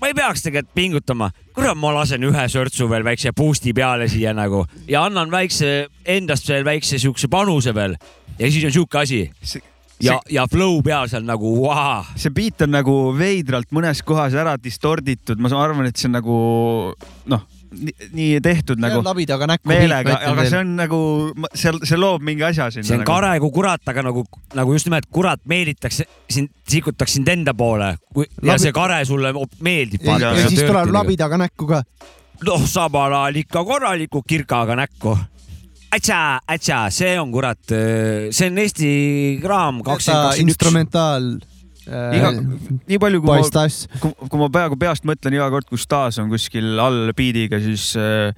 ma 0.00 0.08
ei 0.08 0.16
peaks 0.16 0.44
tegelikult 0.46 0.74
pingutama, 0.74 1.30
kurat, 1.54 1.78
ma 1.78 1.92
lasen 1.94 2.24
ühe 2.26 2.46
sörtsu 2.52 2.88
veel 2.90 3.04
väikse 3.06 3.34
boost'i 3.36 3.74
peale 3.76 4.08
siia 4.10 4.32
nagu 4.36 4.64
ja 4.88 5.04
annan 5.08 5.30
väikse 5.32 5.90
endast 6.04 6.48
veel 6.48 6.64
väikse 6.64 7.00
siukse 7.02 7.28
panuse 7.28 7.74
veel. 7.76 7.96
Ja 8.38 8.48
siis 8.48 8.64
on 8.64 8.72
siuke 8.72 9.02
asi. 9.02 9.26
Ja, 10.00 10.16
ja 10.32 10.46
flow 10.48 10.78
peal 10.80 11.10
seal 11.12 11.26
nagu 11.28 11.52
vau. 11.60 12.04
see 12.16 12.32
beat 12.32 12.62
on 12.64 12.72
nagu 12.72 12.94
veidralt 13.18 13.68
mõnes 13.76 14.00
kohas 14.00 14.32
ära 14.32 14.56
distorditud, 14.56 15.36
ma 15.36 15.52
arvan, 15.60 15.90
et 15.90 16.00
see 16.00 16.08
on 16.08 16.16
nagu 16.16 16.36
noh, 17.28 17.42
nii 17.70 18.40
tehtud 18.42 18.80
nagu 18.82 19.00
labidaga 19.04 19.46
näkku. 19.46 19.68
meelega, 19.70 20.16
aga 20.30 20.44
see 20.48 20.60
on 20.60 20.72
nagu, 20.78 21.00
seal, 21.54 21.80
see 21.86 21.98
loob 21.98 22.24
mingi 22.26 22.44
asja 22.46 22.70
sinna. 22.74 22.86
see 22.88 22.96
on 22.98 23.04
nagu. 23.04 23.10
kare 23.12 23.32
kui 23.42 23.52
kurat, 23.54 23.82
aga 23.92 24.04
nagu, 24.08 24.24
nagu 24.58 24.74
just 24.74 24.88
nimelt 24.90 25.06
kurat 25.14 25.42
meelitaks 25.50 26.02
sind, 26.30 26.50
sikutaks 26.68 27.18
sind 27.18 27.30
enda 27.30 27.54
poole 27.54 27.92
kui, 28.14 28.26
ja 28.42 28.54
Labi- 28.54 28.64
see 28.66 28.74
kare 28.74 29.02
sulle 29.08 29.32
meeldib. 29.60 30.06
ja, 30.06 30.18
ja 30.18 30.48
siis 30.48 30.64
tuleb. 30.64 30.90
labidaga 30.94 31.38
näkku 31.40 31.68
ka. 31.70 31.82
noh, 32.46 32.64
samal 32.66 33.14
ajal 33.22 33.42
ikka 33.44 33.64
korraliku 33.68 34.24
kirkaga 34.26 34.78
näkku. 34.80 35.18
Atsa, 35.90 36.38
atsa, 36.46 36.84
see 36.94 37.16
on 37.18 37.32
kurat, 37.34 37.62
see 37.66 38.46
on 38.50 38.58
Eesti 38.62 38.90
kraam 39.42 39.80
kakskümmend 39.86 40.36
üks. 40.36 40.42
instrumentaal. 40.46 41.32
iga, 41.90 42.32
nii 42.86 43.00
palju, 43.02 43.20
kui 43.22 43.32
Boy 43.32 43.44
ma 43.44 43.66
kui, 44.00 44.38
ma 44.40 44.48
peaaegu 44.52 44.80
peast 44.80 45.06
mõtlen 45.08 45.36
iga 45.36 45.50
kord, 45.52 45.68
kui 45.70 45.80
Stas 45.80 46.20
on 46.22 46.30
kuskil 46.32 46.78
all 46.80 47.14
biidiga, 47.16 47.60
siis 47.62 47.92
äh, 47.98 48.30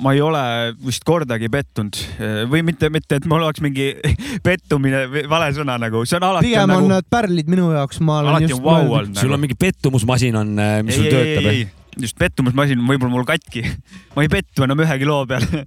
ma 0.00 0.14
ei 0.16 0.22
ole 0.24 0.42
vist 0.84 1.04
kordagi 1.04 1.50
pettunud 1.52 2.02
Äh, 2.22 2.42
või 2.50 2.62
mitte, 2.66 2.88
mitte, 2.92 3.18
et 3.18 3.26
mul 3.28 3.42
oleks 3.42 3.62
mingi 3.64 3.92
pettumine 4.46 5.04
või 5.10 5.24
vale 5.30 5.50
sõna 5.56 5.78
nagu, 5.80 6.04
see 6.08 6.18
on 6.18 6.26
alati 6.28 6.50
pigem 6.50 6.64
on 6.64 6.74
on 6.74 6.74
nagu 6.74 6.90
need 6.92 7.08
pärlid 7.12 7.50
minu 7.50 7.70
jaoks, 7.74 8.02
ma 8.04 8.20
olen 8.20 8.34
alati 8.34 8.50
just 8.50 8.58
on 8.58 8.64
vau 8.66 8.74
mõelnud. 8.76 8.96
olnud 8.98 9.20
sul 9.20 9.28
nagu. 9.28 9.36
on 9.36 9.44
mingi 9.44 9.58
pettumusmasin 9.58 10.38
on, 10.40 10.52
mis 10.86 10.98
sul 10.98 11.08
ei, 11.08 11.10
ei, 11.10 11.16
töötab 11.16 11.50
ei, 11.50 11.64
ei, 11.64 12.04
just 12.06 12.18
pettumusmasin 12.20 12.80
on 12.80 12.88
võib-olla 12.90 13.14
mul 13.16 13.28
katki. 13.28 13.64
ma 14.16 14.26
ei 14.26 14.32
pettu 14.32 14.66
enam 14.66 14.84
ühegi 14.84 15.08
loo 15.08 15.24
peale. 15.30 15.64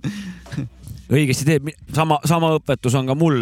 õigesti 1.16 1.48
teeb, 1.48 1.72
sama, 1.94 2.20
sama 2.26 2.54
õpetus 2.60 2.96
on 2.98 3.10
ka 3.10 3.18
mul, 3.18 3.42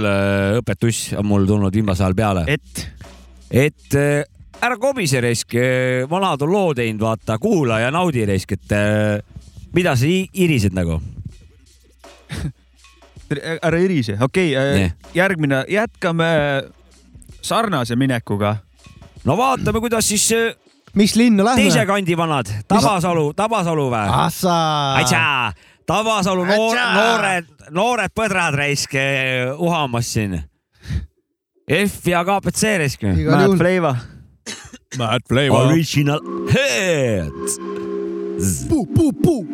õpetuss 0.59 1.13
on 1.19 1.27
mul 1.29 1.47
tulnud 1.49 1.75
viimasel 1.75 2.09
ajal 2.09 2.17
peale. 2.17 2.47
et? 2.51 2.87
Et 3.53 3.95
äh, 3.95 4.23
ära 4.63 4.77
kobise 4.81 5.21
reisk, 5.21 5.53
vanad 6.09 6.41
on 6.41 6.51
loo 6.51 6.73
teinud, 6.77 7.01
vaata, 7.03 7.37
kuula 7.41 7.79
ja 7.83 7.91
naudi 7.93 8.25
reisk, 8.25 8.55
et 8.57 8.73
äh, 8.73 9.19
mida 9.75 9.95
sa 9.99 10.09
irised 10.09 10.73
nagu. 10.75 10.99
ära 13.33 13.79
irise, 13.81 14.17
okei 14.21 14.53
okay, 14.53 14.77
Nii., 14.77 14.89
järgmine, 15.15 15.63
jätkame 15.69 16.29
sarnase 17.41 17.95
minekuga. 17.95 18.55
no 19.23 19.37
vaatame, 19.37 19.79
kuidas 19.79 20.07
siis 20.07 20.31
äh, 20.31 20.55
mis 20.93 21.15
linna 21.15 21.55
teise 21.55 21.77
lähme? 21.77 21.91
kandi 21.93 22.17
vanad, 22.17 22.49
Tabasalu, 22.67 23.33
Tabasalu 23.33 23.89
või? 23.93 24.07
Tabasalu 25.85 26.45
noor, 26.47 26.77
noored, 26.95 27.47
noored 27.75 28.11
põdrad 28.15 28.55
raisk 28.55 28.95
uhamas 29.59 30.13
siin. 30.13 30.37
F 31.67 32.07
ja 32.07 32.23
KPC. 32.23 32.63
Igal 32.99 33.43
juhul. 33.43 33.57
Flavor. 33.57 33.95
Mad 34.97 35.21
Flavor. 35.27 35.71
Original 35.71 36.19
Head. 36.51 37.31
puu, 38.69 38.85
puu, 38.85 39.11
puu. 39.23 39.45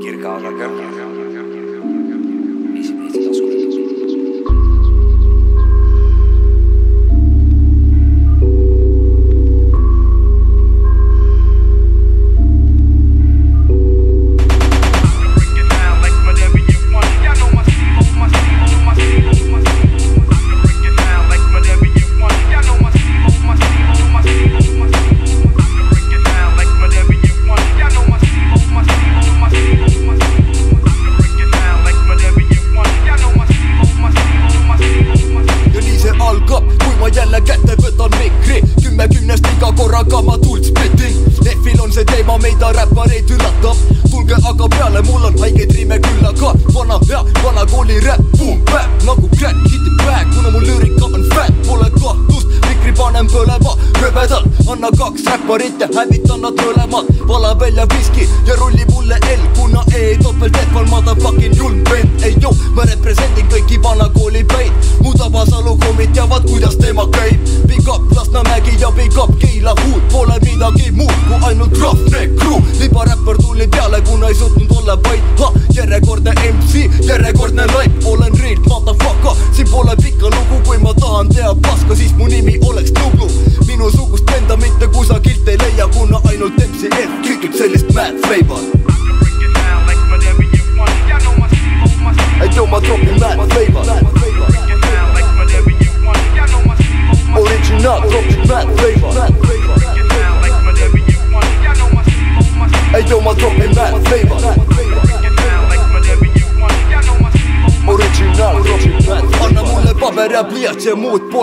kirgaga 0.00 0.50
kõrval. 0.56 0.90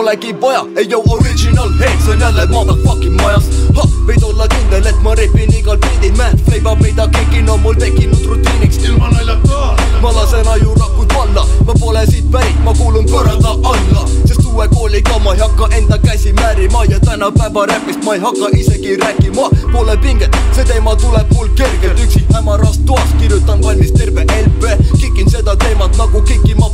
Polegi 0.08 0.40
vaja 0.40 0.64
ei 0.76 0.90
joo 0.90 1.02
original 1.08 1.70
heads 1.78 2.08
on 2.08 2.20
jälle 2.20 2.46
motherfucking 2.46 3.20
majas. 3.22 3.44
Ha, 3.76 3.82
võid 4.06 4.22
olla 4.24 4.46
kindel, 4.48 4.86
et 4.86 5.02
ma 5.02 5.14
repin 5.14 5.52
igal 5.52 5.76
beat'il 5.76 6.16
Mad 6.16 6.40
flavor, 6.46 6.78
mida 6.80 7.08
kegin 7.12 7.50
on 7.50 7.60
mul 7.60 7.74
tekkinud 7.74 8.24
rutiiniks. 8.24 8.78
Ilma 8.88 9.10
naljata. 9.10 9.76
Ma 10.02 10.12
lasen 10.14 10.48
ajurakud 10.48 11.12
valla, 11.14 11.44
ma 11.66 11.74
pole 11.80 12.06
siit 12.06 12.30
pärit, 12.32 12.56
ma 12.64 12.72
kuulun 12.78 13.04
põranda 13.10 13.52
alla. 13.72 14.06
Sest 14.24 14.46
uue 14.46 14.68
kooliga 14.72 15.18
ma 15.24 15.34
ei 15.34 15.44
hakka 15.44 15.68
enda 15.76 15.98
käsi 15.98 16.32
määrima. 16.32 16.84
Ja 16.88 17.00
tänapäeva 17.00 17.66
räpist 17.66 18.04
ma 18.04 18.14
ei 18.14 18.20
hakka 18.20 18.48
isegi 18.56 18.96
rääkima. 18.96 19.50
Pole 19.72 19.96
pinget, 19.96 20.40
see 20.56 20.64
teema 20.64 20.96
tuleb 20.96 21.36
mul 21.36 21.52
kergelt. 21.54 22.00
Üksi 22.00 22.24
hämaras 22.32 22.80
toas 22.86 23.12
kirjutan 23.20 23.62
valmis 23.62 23.92
terve 23.92 24.24
LP 24.24 24.72
kikin 25.00 25.30
seda 25.30 25.56
teemat 25.56 25.96
nagu 25.96 26.22
kikima 26.22 26.67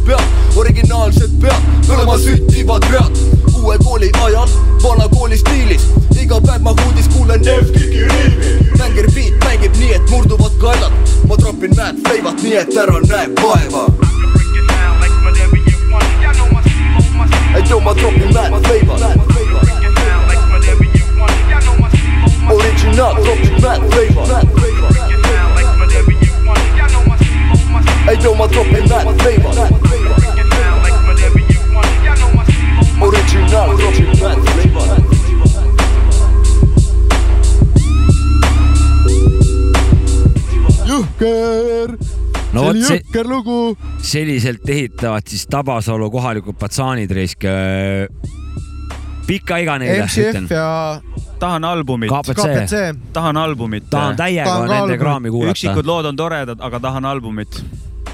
kõlama 1.88 2.16
süttivad 2.18 2.84
read 2.92 3.22
uue 3.60 3.78
kooli 3.84 4.10
ajal, 4.24 4.48
vana 4.82 5.08
kooli 5.08 5.38
stiilis 5.38 5.86
iga 6.24 6.40
päev 6.40 6.62
ma 6.64 6.72
huudis 6.80 7.08
kuulen 7.12 7.40
F-kiki 7.44 8.04
riimi. 8.08 8.52
Mängir 8.78 9.08
beat 9.14 9.44
mängib 9.44 9.76
nii, 9.76 9.92
et 9.94 10.10
murduvad 10.10 10.56
kaelad. 10.60 10.92
Ma 11.28 11.36
tropin 11.36 11.76
mad 11.76 12.00
flavot, 12.06 12.42
nii 12.42 12.56
et 12.62 12.76
ära 12.80 13.00
näe 13.04 13.28
vaeva. 13.42 13.84
Hey 17.52 17.62
yo, 17.70 17.80
ma 17.80 17.94
tropin 17.94 18.32
mad 18.34 18.52
flavor 18.64 18.98
Original, 22.50 23.14
tropin 23.22 23.60
mad 23.62 23.80
flavor 23.92 24.26
Hey 28.06 28.18
yo, 28.24 28.34
ma 28.34 28.48
tropin 28.48 28.88
mad 28.88 29.22
flavor 29.22 29.83
no 42.64 42.72
see 42.72 42.80
vot 42.80 42.90
oli 42.90 43.02
jõhker 43.02 43.30
lugu. 43.30 43.58
selliselt 44.02 44.68
ehitavad 44.68 45.28
siis 45.28 45.46
Tabasalu 45.50 46.10
kohalikud 46.10 46.58
patsaanid 46.58 47.10
reisk. 47.10 47.44
pika 49.26 49.58
iga 49.62 49.78
neile, 49.80 50.04
MCF. 50.04 50.50
ja 50.52 51.00
tahan 51.44 51.64
albumit. 51.64 52.10
KPC. 52.10 52.76
tahan 53.12 53.36
albumit. 53.36 53.88
Tahan 53.90 54.16
täiega 54.16 54.50
Tahan 54.50 54.70
nende 54.70 54.98
kraami 54.98 55.30
kuulata. 55.30 55.56
üksikud 55.56 55.88
lood 55.88 56.08
on 56.10 56.16
toredad, 56.16 56.60
aga 56.60 56.80
tahan 56.80 57.04
albumit 57.04 57.60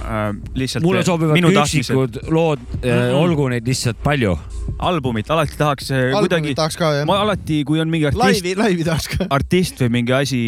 äh,. 0.05 0.35
lihtsalt. 0.55 0.85
mulle 0.85 1.05
sobivad 1.07 1.41
ka 1.41 1.65
üksikud 1.65 2.21
lood 2.31 2.63
äh,, 2.83 3.11
olgu 3.17 3.49
neid 3.53 3.67
lihtsalt 3.69 4.01
palju. 4.03 4.37
albumit 4.79 5.31
alati 5.31 5.59
tahaks 5.59 5.91
äh, 5.91 5.97
Albumit 5.97 6.29
kuidagi 6.29 6.55
tahaks 6.59 6.79
ka, 6.81 6.93
jah. 7.01 7.09
ma 7.09 7.21
alati, 7.25 7.63
kui 7.69 7.81
on 7.83 7.91
mingi 7.93 8.09
artist 8.11 8.25
laivi, 8.25 8.55
laivi 8.59 8.87
tahaks 8.87 9.11
ka. 9.15 9.29
artist 9.31 9.83
või 9.85 9.93
mingi 10.01 10.17
asi 10.17 10.43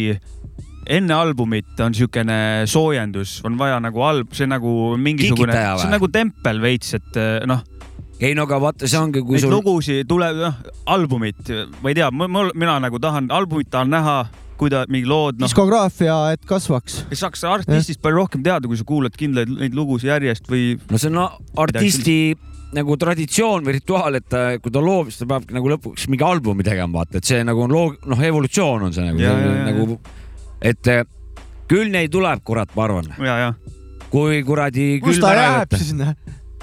enne 0.85 1.15
albumit 1.15 1.79
on 1.83 1.95
siukene 1.95 2.37
soojendus, 2.69 3.39
on 3.47 3.57
vaja 3.59 3.79
nagu 3.83 4.03
alb, 4.05 4.33
see 4.35 4.47
nagu 4.49 4.93
mingisugune, 4.99 5.55
see 5.55 5.87
on 5.87 5.95
nagu 5.95 6.09
tempel 6.13 6.61
veits, 6.63 6.93
et 6.99 7.19
eh, 7.19 7.47
noh. 7.49 7.63
ei 8.23 8.35
no 8.37 8.47
aga 8.47 8.59
vaata, 8.63 8.89
see 8.89 8.99
ongi, 8.99 9.23
kui 9.25 9.37
Neid 9.37 9.47
sul 9.47 9.55
lugusid 9.57 10.07
tuleb, 10.09 10.39
noh, 10.43 10.61
albumit, 10.93 11.51
ma 11.81 11.91
ei 11.91 11.99
tea, 11.99 12.09
mul, 12.13 12.53
mina 12.55 12.79
nagu 12.83 13.01
tahan 13.01 13.29
albumit 13.33 13.71
tahan 13.73 13.93
näha, 13.93 14.17
kui 14.59 14.71
ta 14.71 14.85
mingi 14.91 15.09
lood, 15.09 15.41
noh, 15.41 15.49
diskograafia, 15.49 16.15
et 16.35 16.47
kasvaks. 16.47 17.03
saaks 17.19 17.43
artistist 17.49 18.03
palju 18.03 18.23
rohkem 18.23 18.43
teada, 18.45 18.69
kui 18.69 18.79
sa 18.79 18.87
kuulad 18.87 19.15
kindlaid 19.17 19.51
neid 19.51 19.77
lugusid 19.77 20.11
järjest 20.13 20.49
või. 20.51 20.73
no 20.89 21.01
see 21.01 21.11
on 21.11 21.21
no, 21.21 21.29
artisti 21.63 22.17
nagu 22.73 22.97
traditsioon 22.97 23.65
või 23.65 23.77
rituaal, 23.77 24.17
et 24.17 24.25
ta, 24.29 24.43
kui 24.61 24.73
ta 24.73 24.81
loob, 24.83 25.11
siis 25.11 25.21
ta 25.21 25.29
peabki 25.29 25.55
nagu 25.55 25.69
lõpuks 25.75 26.07
mingi 26.09 26.25
albumi 26.25 26.65
tegema, 26.65 27.03
vaata, 27.03 27.19
et 27.19 27.29
see 27.29 27.43
nagu 27.45 27.65
on 27.65 27.73
loog-, 27.73 27.99
noh, 28.09 28.23
evolutsioon 28.29 28.87
on 28.89 28.95
see 28.95 29.05
nagu, 29.05 29.21
Ja, 29.21 29.33
ja, 29.37 29.51
ja, 29.59 29.65
nagu, 29.69 29.99
et 30.63 30.87
eh, 30.91 31.03
küll 31.69 31.91
neid 31.93 32.11
tuleb, 32.13 32.43
kurat, 32.45 32.71
ma 32.77 32.87
arvan. 32.87 33.13
ja, 33.19 33.37
ja. 33.47 33.53
kui 34.13 34.41
kuradi 34.47 34.97
külm 35.03 35.29
ära 35.29 35.45
ei 35.45 35.55
jääb 35.59 35.77
võta, 35.77 36.11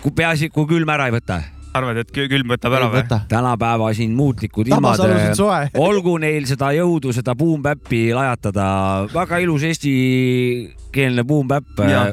kui 0.03 0.15
peaasi, 0.17 0.53
kui 0.55 0.69
külm 0.71 0.93
ära 0.93 1.09
ei 1.11 1.17
võta. 1.17 1.41
arvad, 1.77 2.01
et 2.03 2.09
kü- 2.15 2.27
külm 2.31 2.51
võtab 2.51 2.75
ära 2.79 2.89
või? 2.93 3.05
tänapäeva 3.31 3.93
siin 3.95 4.17
muutlikud 4.19 4.73
ilmad 4.73 5.05
soe. 5.39 5.61
olgu 5.89 6.17
neil 6.23 6.49
seda 6.51 6.73
jõudu, 6.77 7.15
seda 7.17 7.37
boom-bap'i 7.39 8.09
lajatada, 8.17 8.67
väga 9.13 9.39
ilus 9.45 9.69
eestikeelne 9.69 11.25
boom-bap 11.29 11.85
Jaa.. 11.87 12.11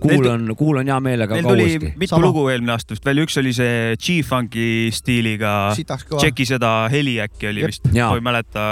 kuulan, 0.00 0.46
kuulan 0.56 0.88
hea 0.92 1.00
meelega 1.02 1.36
Neil 1.36 1.48
ka 1.48 1.52
tuli 1.54 1.66
uuesti. 1.66 1.92
mitu 1.98 2.14
Sama. 2.14 2.26
lugu 2.28 2.46
eelmine 2.52 2.76
aasta 2.76 2.94
vist 2.94 3.06
välja, 3.06 3.26
üks 3.26 3.38
oli 3.42 3.52
see 3.56 3.98
G-Funki 3.98 4.70
stiiliga 4.94 5.54
tšeki 5.76 6.48
seda 6.54 6.74
heli 6.92 7.18
äkki 7.24 7.50
oli 7.50 7.66
Jep. 7.66 7.74
vist, 7.74 7.90
ma 7.94 8.14
ei 8.14 8.26
mäleta. 8.30 8.66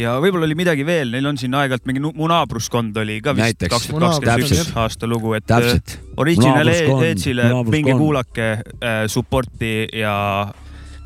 Ja 0.00 0.16
võib-olla 0.22 0.48
oli 0.48 0.56
midagi 0.58 0.84
veel, 0.86 1.12
neil 1.14 1.28
on 1.30 1.38
siin 1.40 1.54
aeg-ajalt 1.56 1.86
mingi 1.88 2.02
Mu 2.02 2.28
naabruskond 2.30 2.96
oli 3.02 3.18
ka 3.24 3.34
vist 3.36 3.66
kaks 3.70 3.90
tuhat 3.90 4.24
kakskümmend 4.24 4.56
üks 4.56 4.74
aasta 4.80 5.08
lugu, 5.10 5.34
et 5.38 5.46
Täpselt. 5.48 5.96
äh, 5.96 6.12
Original 6.20 6.70
naabrus- 6.70 7.74
minge 7.74 7.96
kuulake 7.98 8.50
äh, 8.58 9.02
support'i 9.10 9.74
ja 10.00 10.14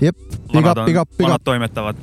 jep, 0.00 0.18
big 0.52 0.66
up, 0.66 0.84
big 0.84 1.00
up,, 1.00 1.10
big 1.16 1.26
vanad 1.26 1.40
up. 1.40 1.44
toimetavad. 1.44 1.96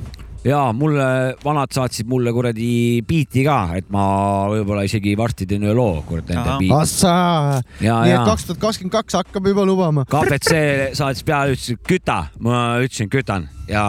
ja 0.44 0.60
mulle, 0.74 1.06
vanad 1.44 1.70
saatsid 1.74 2.08
mulle 2.10 2.32
kuradi 2.34 3.02
biiti 3.06 3.44
ka, 3.46 3.58
et 3.78 3.88
ma 3.94 4.04
võib-olla 4.50 4.84
isegi 4.88 5.14
varsti 5.18 5.46
teen 5.46 5.62
ühe 5.68 5.74
loo, 5.76 6.02
kurat, 6.08 6.30
Ahah. 6.34 6.58
biiti. 6.58 7.12
Nii 7.86 8.14
et 8.16 8.26
kaks 8.26 8.48
tuhat 8.50 8.62
kakskümmend 8.66 8.96
kaks 8.96 9.18
hakkab 9.20 9.46
juba 9.52 9.66
lubama. 9.68 10.04
KPC 10.10 10.58
saatis 10.98 11.24
peale, 11.26 11.54
ütles, 11.56 11.78
küta, 11.86 12.24
ma 12.42 12.62
ütlesin, 12.82 13.10
kütan 13.12 13.46
ja 13.70 13.86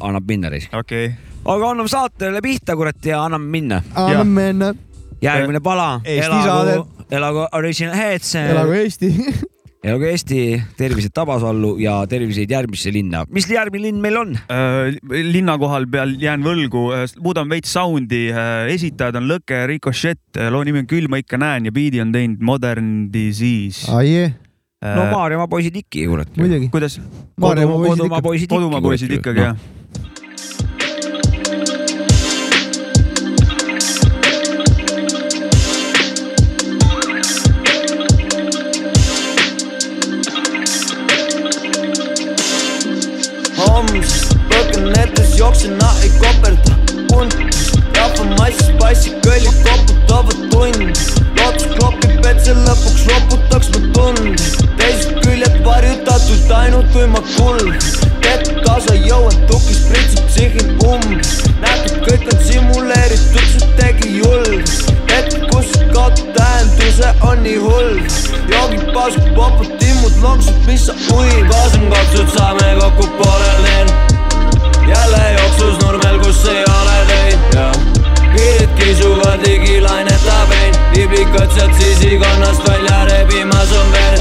annab 0.00 0.28
minna 0.28 0.52
siis. 0.54 0.68
okei 0.72 1.06
okay.. 1.06 1.16
aga 1.44 1.74
anname 1.74 1.92
saatele 1.92 2.42
pihta, 2.44 2.76
kurat, 2.76 3.04
ja 3.04 3.24
anname 3.24 3.50
minna. 3.58 3.82
anname 3.94 4.52
minna, 4.52 4.74
järgmine 5.22 5.60
pala, 5.64 5.92
Eesti 6.04 6.26
elagu 6.26 6.88
elagu 7.10 7.46
Original 7.52 7.94
Heads, 7.94 8.34
elagu 8.38 8.76
Eesti. 8.78 9.10
elagu 9.84 10.06
Eesti, 10.10 10.40
tervised 10.78 11.12
Tabasallu 11.16 11.74
ja 11.82 11.96
terviseid 12.08 12.50
järgmisse 12.52 12.92
linna. 12.94 13.24
mis 13.32 13.48
järgmine 13.50 13.88
linn 13.88 14.02
meil 14.02 14.18
on? 14.20 14.34
Äh, 14.52 14.92
linna 15.32 15.56
kohal 15.58 15.88
peal 15.90 16.14
jään 16.20 16.44
võlgu, 16.46 16.84
muudan 17.24 17.50
veits 17.50 17.72
sound'i, 17.74 18.28
esitajad 18.74 19.18
on 19.20 19.30
Lõke, 19.30 19.64
Ricochet, 19.70 20.22
loo 20.52 20.62
nimi 20.66 20.84
on 20.84 20.90
Küll 20.90 21.10
ma 21.10 21.20
ikka 21.22 21.40
näen 21.40 21.68
ja 21.70 21.74
biidi 21.74 22.02
on 22.04 22.14
teinud 22.14 22.44
Modern 22.44 23.10
Disease. 23.12 23.88
ai, 23.90 24.30
no 24.84 25.08
Maarjamaa 25.10 25.50
poisid 25.50 25.82
ikka, 25.82 26.06
kurat. 26.12 26.40
kuidas? 26.70 27.00
Kodumaa 27.40 28.80
poisid 28.84 29.18
ikkagi 29.18 29.48
jah. 29.48 29.68
Põgen 45.40 45.72
etes, 45.76 45.78
jooksen, 45.78 45.78
ei 46.02 46.10
koperda 46.18 46.74
punt. 47.08 47.34
rahvamassis 47.96 48.70
passi 48.78 49.10
kõllid 49.24 49.56
koputavad 49.64 50.50
tundi. 50.50 50.92
lootus 51.38 51.66
klopib, 51.76 52.26
et 52.26 52.40
see 52.44 52.54
lõpuks 52.54 53.06
loputaks 53.08 53.68
mu 53.68 53.92
tund. 53.92 54.40
teised 54.76 55.20
küljed 55.24 55.64
varjutatud 55.64 56.52
ainult 56.52 56.92
kui 56.92 57.06
ma 57.06 57.20
kulg. 57.36 57.74
vett 58.24 58.52
kaasa 58.66 58.94
jõuan, 58.94 59.36
tukis 59.46 59.80
pritsib 59.88 60.26
psihhil 60.28 60.76
umbes. 60.84 61.42
näed, 61.60 61.86
et 61.86 61.96
kõik 62.04 62.28
on 62.32 62.44
simuleeritud, 62.44 63.48
see 63.54 63.72
tegi 63.80 64.18
julg. 64.20 64.68
hetk, 65.08 65.40
kus 65.50 65.72
kaotab 65.94 66.34
tähenduse, 66.36 67.14
on 67.22 67.42
nii 67.42 67.56
hull. 67.56 68.00
joogid 68.52 68.92
paasub, 68.92 69.34
popud 69.34 69.72
timmud, 69.78 70.22
loksud, 70.22 70.62
mis 70.66 70.86
sa 70.86 70.94
uid. 71.16 71.48
kaasamkapsud 71.50 72.36
saame 72.36 72.76
kokku 72.80 73.12
poolel 73.16 73.68
teel. 73.68 74.09
Jälle 74.90 75.32
jooksus 75.38 75.78
nurmel, 75.82 76.18
kus 76.18 76.44
ei 76.44 76.64
ole 76.64 76.96
teid 77.06 77.38
ja 77.54 77.72
piirid 78.36 78.70
kisuvad 78.78 79.44
digilaineta 79.44 80.38
pein, 80.48 80.74
liblikad 80.96 81.50
sealt 81.56 81.74
sisikonnast 81.78 82.68
välja 82.68 83.04
rebimas 83.04 83.72
on 83.72 83.92
veel. 83.92 84.20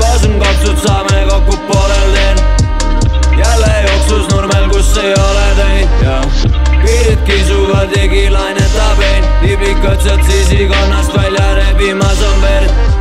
kaasamkapsud 0.00 0.78
saame 0.86 1.26
kokku 1.30 1.56
poolel 1.56 2.12
teel. 2.14 2.38
jälle 3.38 3.72
jooksus 3.86 4.28
nurmel, 4.34 4.68
kus 4.68 4.98
ei 4.98 5.14
ole 5.14 5.48
teid 5.56 5.88
ja 6.02 6.20
piirid 6.84 7.22
kisuvad 7.26 7.90
digilaineta 7.94 8.88
pein, 8.98 9.24
liblikad 9.42 10.00
sealt 10.02 10.24
sisikonnast 10.30 11.16
välja 11.16 11.54
rebimas 11.54 12.22
on 12.22 12.42
veel. 12.42 12.97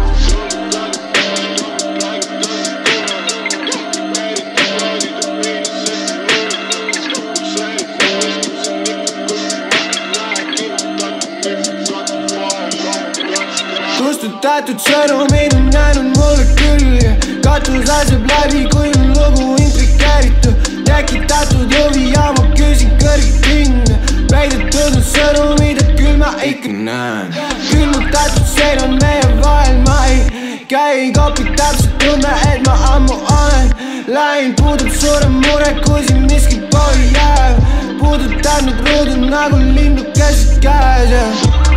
Kustutatud 14.47 14.79
sõnumid 14.79 15.53
on 15.57 15.65
jäänud 15.73 16.17
mulle 16.17 16.43
külge. 16.55 17.09
Katus 17.43 17.87
laseb 17.87 18.23
läbi, 18.31 18.61
kui 18.71 18.91
on 18.95 19.09
lugu 19.11 19.55
intrigeeritud 19.59 20.69
tekitatud 20.87 21.73
huvi 21.75 22.13
ja 22.13 22.29
ma 22.37 22.45
küsin 22.55 22.93
kõrget 23.01 23.49
hinda 23.49 23.97
peidetud 24.31 24.95
on 24.95 25.03
sõnumid, 25.03 25.81
et 25.83 25.91
küll 25.99 26.15
ma 26.21 26.31
ikka 26.47 26.71
näen. 26.71 27.35
Külmutatud 27.67 28.47
sein 28.53 28.79
on 28.85 28.95
meie 29.01 29.27
vahel, 29.41 29.81
ma 29.83 29.97
ei 30.13 30.63
käi 30.71 31.11
kopid 31.17 31.51
täpselt 31.59 31.99
tunne, 32.05 32.37
et 32.53 32.63
ma 32.67 32.77
ammu 32.93 33.19
olen. 33.19 33.73
Läinud, 34.07 34.55
puudub 34.61 34.93
suurem 34.95 35.41
mure, 35.41 35.73
kui 35.83 36.05
siin 36.07 36.23
miski 36.31 36.61
pooli 36.71 37.11
jääb 37.17 37.59
puudutab 37.99 38.63
need 38.69 38.79
ruudud 38.87 39.27
nagu 39.27 39.59
linnukesed 39.59 40.63
käes 40.63 41.11
ja 41.11 41.27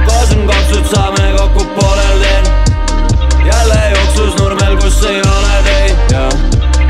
koos 0.06 0.38
on 0.38 0.46
kopsud, 0.52 0.86
saame 0.94 1.34
kokku 1.38 1.66
poolel 1.74 2.24
teel 2.24 2.49
jälle 3.52 3.90
jooksus 3.94 4.40
nurmel, 4.40 4.76
kus 4.76 5.04
ei 5.04 5.20
ole 5.20 5.62
teid. 5.64 5.96
Ja 6.12 6.28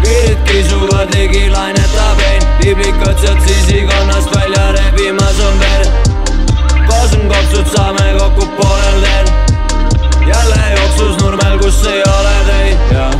piirid 0.02 0.38
kisuvad 0.44 1.14
ligi, 1.14 1.50
lainetab 1.50 2.20
ein 2.30 2.42
liblikad 2.64 3.18
sealt 3.18 3.40
sisikonnast 3.46 4.36
välja 4.36 4.72
rebimas 4.72 5.40
on 5.40 5.58
koos 6.86 7.12
on 7.12 7.28
kopsud, 7.28 7.66
saame 7.76 8.14
kokku 8.18 8.46
poolel 8.46 9.00
teel. 9.00 9.26
Jälle 10.26 10.62
jooksus 10.76 11.22
nurmel, 11.22 11.58
kus 11.58 11.86
ei 11.86 12.02
ole 12.18 12.36
teid. 12.46 12.78
Ja 12.92 13.10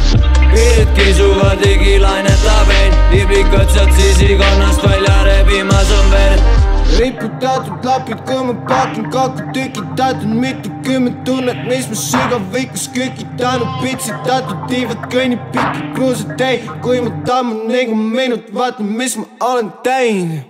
piirid 0.55 0.95
kisuvad 0.95 1.67
ligi, 1.67 1.99
lainetab 2.01 2.75
ein 2.81 2.97
liblikad 3.11 3.71
sealt 3.75 3.93
sisikonnast 3.97 4.89
välja 4.89 5.25
rebimas 5.25 5.91
on 5.99 6.11
verd 6.11 6.60
riputatud 6.99 7.85
lapid, 7.85 8.21
kui 8.27 8.45
ma 8.47 8.55
pakin 8.69 9.11
kokku 9.11 9.43
tükitatud 9.55 10.35
mitukümmend 10.43 11.25
tunnet, 11.25 11.65
mis 11.69 11.89
ma 11.89 11.95
sügavikus 11.95 12.89
kükitanud, 12.95 13.73
pitsitatud 13.83 14.69
tiivad 14.69 15.09
kõnnib 15.13 15.43
pikki 15.55 15.91
kruusad, 15.97 16.47
ei, 16.47 16.63
kui 16.85 17.01
ma 17.05 17.13
tammun 17.27 17.67
nagu 17.71 17.97
minut, 17.97 18.55
vaatan, 18.55 18.95
mis 19.01 19.19
ma 19.21 19.27
olen 19.53 19.73
teinud. 19.85 20.49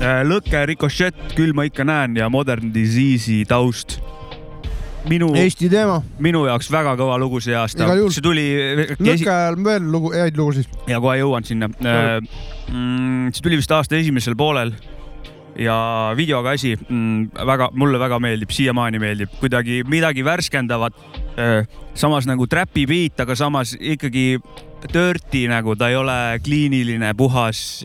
Äh, 0.00 0.22
lõke 0.24 0.62
Ricochet, 0.64 1.16
küll 1.36 1.52
ma 1.52 1.66
ikka 1.68 1.84
näen 1.84 2.14
ja 2.16 2.30
Modern 2.32 2.72
Disease'i 2.72 3.44
taust. 3.44 3.98
minu, 5.08 5.30
Eesti 5.38 5.70
teema, 5.72 6.00
minu 6.22 6.44
jaoks 6.48 6.70
väga 6.72 6.94
kõva 7.00 7.16
lugu 7.20 7.40
see 7.44 7.56
aasta 7.56 7.88
see 7.88 8.24
tuli. 8.24 8.46
lõkke 8.98 9.30
ajal 9.30 9.58
on 9.58 9.66
veel 9.66 9.90
lugu, 9.92 10.12
häid 10.14 10.38
lugusid. 10.38 10.80
ja 10.90 11.00
kohe 11.00 11.18
jõuan 11.20 11.46
sinna. 11.46 11.70
Mm, 11.70 13.30
see 13.32 13.44
tuli 13.44 13.60
vist 13.60 13.72
aasta 13.74 13.98
esimesel 13.98 14.36
poolel 14.38 14.74
ja 15.60 15.76
videoga 16.16 16.54
asi 16.56 16.74
mm, 16.76 17.30
väga, 17.46 17.70
mulle 17.76 18.00
väga 18.00 18.20
meeldib, 18.22 18.52
siiamaani 18.54 19.00
meeldib, 19.02 19.32
kuidagi 19.40 19.82
midagi 19.88 20.24
värskendavat. 20.24 20.94
samas 21.94 22.26
nagu 22.28 22.46
trapi 22.46 22.86
beat, 22.86 23.20
aga 23.20 23.34
samas 23.36 23.74
ikkagi 23.78 24.38
dirty 24.92 25.46
nagu 25.48 25.76
ta 25.76 25.88
ei 25.88 25.96
ole 25.96 26.40
kliiniline, 26.44 27.14
puhas. 27.14 27.82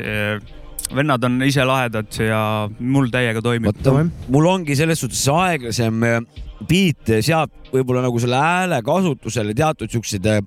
Vennad 0.94 1.24
on 1.24 1.40
ise 1.46 1.66
lahedad 1.66 2.20
ja 2.20 2.42
mul 2.80 3.10
täiega 3.14 3.42
toimib. 3.42 3.86
mul 4.30 4.50
ongi 4.50 4.76
selles 4.78 5.02
suhtes 5.02 5.24
aeglasem 5.32 6.06
äh, 6.06 6.20
beat 6.68 7.18
seab 7.26 7.52
võib-olla 7.74 8.06
nagu 8.06 8.22
selle 8.22 8.40
hääle 8.42 8.82
kasutusele 8.86 9.56
teatud 9.58 9.92
siuksed 9.92 10.30
äh, 10.30 10.42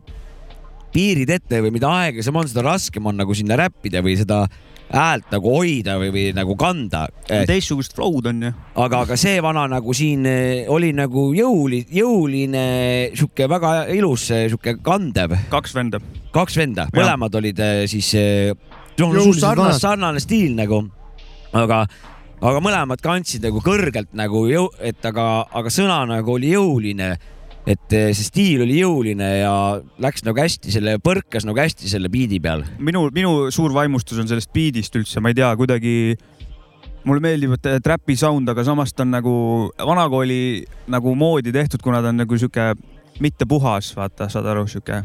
piirid 0.95 1.31
ette 1.31 1.63
või 1.65 1.75
mida 1.75 1.91
aeglasem 2.05 2.37
on, 2.37 2.49
seda 2.49 2.65
raskem 2.67 3.07
on 3.07 3.19
nagu 3.19 3.35
sinna 3.37 3.59
räppida 3.59 4.03
või 4.05 4.17
seda 4.21 4.45
häält 4.89 5.27
nagu 5.35 5.51
hoida 5.53 5.99
või, 6.01 6.09
või 6.15 6.23
nagu 6.33 6.55
kanda. 6.57 7.03
teistsugust 7.29 7.93
flow'd 7.97 8.31
on 8.31 8.47
ju. 8.47 8.53
aga, 8.81 9.03
aga 9.05 9.19
see 9.21 9.37
vana 9.45 9.67
nagu 9.69 9.93
siin 9.93 10.25
oli 10.73 10.95
nagu 10.97 11.29
jõuli, 11.37 11.83
jõuline, 11.93 12.65
sihuke 13.13 13.51
väga 13.53 13.75
ilus, 13.93 14.31
sihuke 14.31 14.79
kandev. 14.81 15.37
kaks 15.53 15.77
venda. 15.77 16.01
kaks 16.33 16.57
venda, 16.57 16.89
mõlemad 16.97 17.37
olid 17.37 17.61
siis 17.91 18.15
sarnane, 18.99 19.79
sarnane 19.79 20.23
stiil 20.23 20.55
nagu, 20.59 20.83
aga, 21.57 21.85
aga 22.39 22.63
mõlemad 22.65 23.03
kandsid 23.05 23.45
nagu 23.47 23.63
kõrgelt 23.65 24.15
nagu 24.19 24.45
jõu, 24.51 24.69
et 24.81 25.05
aga, 25.09 25.49
aga 25.53 25.73
sõna 25.73 26.03
nagu 26.11 26.37
oli 26.37 26.55
jõuline 26.55 27.17
et 27.69 27.93
eh, 27.93 28.11
see 28.17 28.25
stiil 28.25 28.63
oli 28.65 28.79
jõuline 28.81 29.29
ja 29.43 29.53
läks 30.01 30.25
nagu 30.25 30.41
hästi 30.41 30.73
selle, 30.73 30.97
põrkas 31.05 31.45
nagu 31.45 31.59
hästi 31.61 31.91
selle 31.91 32.09
biidi 32.13 32.41
peal. 32.41 32.65
minu, 32.79 33.09
minu 33.13 33.51
suur 33.55 33.75
vaimustus 33.77 34.21
on 34.23 34.31
sellest 34.31 34.53
beat'ist 34.55 34.97
üldse, 34.97 35.21
ma 35.21 35.33
ei 35.33 35.37
tea, 35.37 35.51
kuidagi 35.59 35.95
mulle 37.09 37.25
meeldib 37.25 37.57
äh, 37.59 37.81
trapi 37.85 38.17
sound, 38.17 38.49
aga 38.49 38.65
samas 38.67 38.95
ta 38.95 39.05
on 39.05 39.13
nagu 39.13 39.35
vanakooli 39.77 40.41
nagu 40.93 41.15
moodi 41.19 41.53
tehtud, 41.55 41.85
kuna 41.85 42.01
ta 42.05 42.13
on 42.13 42.23
nagu 42.23 42.41
sihuke 42.41 42.73
mitte 43.21 43.49
puhas, 43.51 43.93
vaata, 43.97 44.31
saad 44.33 44.49
aru, 44.49 44.65
sihuke 44.71 45.03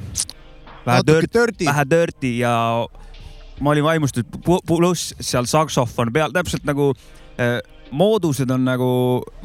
vähe 0.85 1.03
dirty. 1.07 1.65
vähe 1.67 1.85
dirty 1.89 2.37
ja 2.37 2.55
ma 3.59 3.73
olin 3.73 3.85
vaimustatud, 3.85 4.41
pluss 4.67 5.13
seal 5.21 5.47
saksofon 5.49 6.13
peal, 6.13 6.33
täpselt 6.33 6.65
nagu 6.67 6.91
äh, 7.37 7.59
moodused 7.93 8.49
on 8.53 8.65
nagu, 8.65 8.89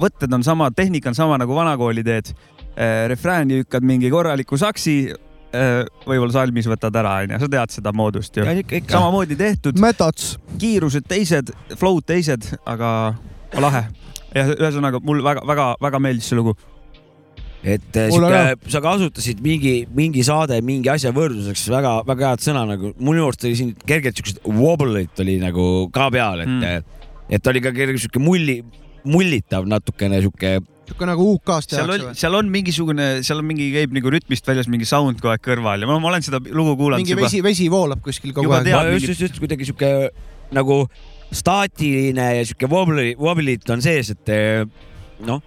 võtted 0.01 0.33
on 0.35 0.45
samad, 0.47 0.77
tehnika 0.77 1.13
on 1.13 1.19
sama 1.19 1.39
nagu 1.41 1.57
vanakooli 1.57 2.05
teed 2.07 2.33
äh,. 2.33 3.07
refrääni 3.11 3.63
lükkad 3.63 3.85
mingi 3.87 4.11
korraliku 4.11 4.59
saksi 4.61 4.97
äh,, 5.13 5.85
võib-olla 6.07 6.33
salmis 6.33 6.69
võtad 6.71 6.97
ära, 7.01 7.19
onju, 7.25 7.41
sa 7.43 7.51
tead 7.53 7.77
seda 7.77 7.93
moodust 7.93 8.37
ju 8.37 8.47
samamoodi 8.89 9.37
tehtud. 9.37 9.79
Kiirused 10.59 11.07
teised, 11.09 11.53
flow'd 11.77 12.07
teised, 12.09 12.49
aga 12.67 13.15
lahe. 13.61 13.87
ja 14.35 14.45
ühesõnaga 14.53 15.01
mul 15.05 15.23
väga-väga-väga 15.25 16.03
meeldis 16.05 16.33
see 16.33 16.39
lugu. 16.39 16.57
Et 17.67 17.97
Mulle 18.13 18.29
sihuke, 18.31 18.71
sa 18.71 18.81
kasutasid 18.85 19.41
mingi, 19.43 19.73
mingi 19.95 20.23
saade 20.27 20.61
mingi 20.63 20.91
asja 20.93 21.11
võrdluseks 21.15 21.65
väga-väga 21.73 22.33
head 22.33 22.45
sõna 22.45 22.63
nagu, 22.69 22.93
minu 23.03 23.25
arust 23.27 23.43
oli 23.49 23.59
siin 23.59 23.73
kergelt 23.83 24.21
siuksed 24.21 24.45
wobble'id 24.47 25.23
oli 25.25 25.39
nagu 25.43 25.65
ka 25.95 26.07
peal, 26.15 26.45
et 26.45 26.53
mm., 26.53 26.95
et 27.35 27.51
oli 27.51 27.63
ka 27.65 27.75
kerge 27.77 27.99
sihuke 28.01 28.23
mulli, 28.23 28.61
mullitav 29.09 29.67
natukene 29.69 30.23
sihuke. 30.23 30.55
sihuke 30.89 31.09
nagu 31.11 31.27
UK-s 31.35 31.69
seal 31.75 31.91
tehakse 31.91 32.07
on, 32.07 32.17
seal 32.23 32.39
on 32.39 32.55
mingisugune, 32.55 33.09
seal 33.27 33.43
on 33.43 33.51
mingi, 33.51 33.69
käib 33.75 33.93
nagu 33.97 34.15
rütmist 34.15 34.47
väljas 34.49 34.71
mingi 34.71 34.89
sound 34.89 35.21
kogu 35.21 35.35
aeg 35.35 35.45
kõrval 35.45 35.83
ja 35.83 35.91
ma, 35.91 35.99
ma 36.01 36.13
olen 36.13 36.25
seda 36.25 36.41
lugu 36.47 36.79
kuulanud 36.79 37.03
mingi 37.03 37.19
vesi, 37.19 37.43
vesi 37.45 37.69
voolab 37.73 38.01
kuskil 38.07 38.33
kogu 38.33 38.49
Juba 38.49 38.63
aeg 38.63 38.71
tead.. 38.71 38.95
just, 38.97 39.13
just, 39.13 39.27
just 39.27 39.43
kuidagi 39.43 39.69
sihuke 39.69 39.93
nagu 40.57 40.85
staatiline 41.35 42.31
ja 42.39 42.49
sihuke 42.49 42.71
wobbly, 42.73 43.13
wobble'id 43.21 43.69
on 43.75 43.85
sees, 43.85 44.15
et 44.15 44.33
eh, 44.33 44.65
noh, 45.29 45.43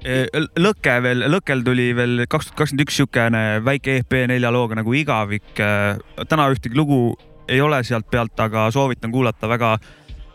lõke 0.00 0.94
veel, 1.04 1.26
lõkel 1.28 1.64
tuli 1.64 1.90
veel 1.96 2.24
kaks 2.24 2.50
tuhat 2.50 2.58
kakskümmend 2.62 2.86
üks 2.86 3.00
siukene 3.00 3.42
väike 3.64 3.98
EP 4.00 4.14
nelja 4.30 4.52
looga 4.52 4.78
nagu 4.80 4.94
Igavik. 4.96 5.52
täna 5.56 6.48
ühtegi 6.52 6.76
lugu 6.76 7.18
ei 7.50 7.60
ole 7.60 7.82
sealt 7.84 8.06
pealt, 8.10 8.38
aga 8.40 8.68
soovitan 8.70 9.12
kuulata, 9.12 9.48
väga, 9.50 9.74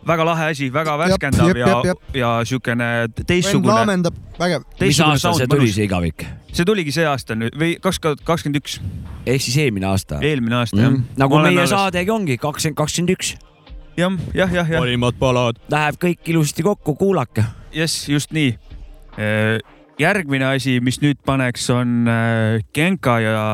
väga 0.08 0.26
lahe 0.28 0.50
asi, 0.52 0.68
väga 0.74 0.98
värskendav 1.00 1.52
jep, 1.52 1.60
ja 1.62 1.70
jep, 1.70 1.90
jep., 1.90 2.18
ja 2.22 2.32
siukene 2.46 2.90
vend 3.02 3.24
teistsugune. 3.28 3.74
laamendab, 3.74 4.18
vägev. 4.40 4.68
mis 4.82 5.02
aasta 5.06 5.34
see 5.40 5.50
tuli, 5.50 5.72
see 5.72 5.88
igavik? 5.88 6.28
see 6.52 6.68
tuligi 6.68 6.94
see 6.96 7.08
aasta 7.10 7.38
nüüd 7.40 7.58
või 7.60 7.76
kaks 7.84 8.02
tuhat 8.04 8.24
kakskümmend 8.28 8.62
üks, 8.62 8.78
ehk 9.26 9.44
siis 9.48 9.58
eelmine 9.64 9.90
aasta. 9.90 10.20
eelmine 10.24 10.60
aasta 10.62 10.80
jah 10.82 10.92
mm.. 10.92 11.20
nagu 11.20 11.42
meie 11.44 11.68
saadegi 11.72 12.14
ongi 12.14 12.40
kakskümmend, 12.42 12.80
kakskümmend 12.84 13.16
üks. 13.16 13.36
jah, 13.98 14.20
jah, 14.36 14.56
jah, 14.60 14.76
jah. 14.76 14.80
parimad 14.80 15.20
palad. 15.20 15.60
Läheb 15.72 16.00
kõik 16.02 16.34
ilusasti 16.36 16.68
kokku, 16.68 16.98
kuulake. 17.00 17.48
jess, 17.76 18.10
just 18.12 18.36
nii. 18.36 18.58
Järgmine 20.00 20.50
asi, 20.56 20.80
mis 20.84 21.00
nüüd 21.04 21.22
paneks, 21.26 21.70
on 21.74 22.10
äh, 22.10 22.60
Genka 22.76 23.20
ja 23.24 23.46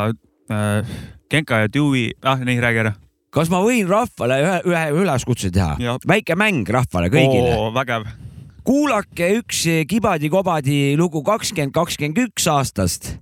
äh,, 0.51 0.97
Genka 1.31 1.63
ja 1.63 1.71
Dewey, 1.71 2.11
ah 2.23 2.41
nii, 2.41 2.59
räägi 2.61 2.83
ära. 2.83 2.95
kas 3.31 3.51
ma 3.51 3.61
võin 3.63 3.87
rahvale 3.87 4.41
ühe, 4.43 4.57
ühe 4.67 5.03
üleskutse 5.03 5.51
teha 5.53 5.99
väike 6.07 6.35
mäng 6.35 6.67
rahvale 6.67 7.11
kõigile. 7.13 7.55
vägev. 7.75 8.09
kuulake 8.67 9.31
üks 9.39 9.63
Kibadi-Kobadi 9.87 10.97
lugu 10.99 11.23
kakskümmend, 11.23 11.73
kakskümmend 11.73 12.19
üks 12.27 12.47
aastast 12.51 13.15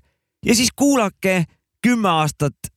ja 0.45 0.55
siis 0.55 0.71
kuulake 0.71 1.43
kümme 1.83 2.09
aastat 2.09 2.73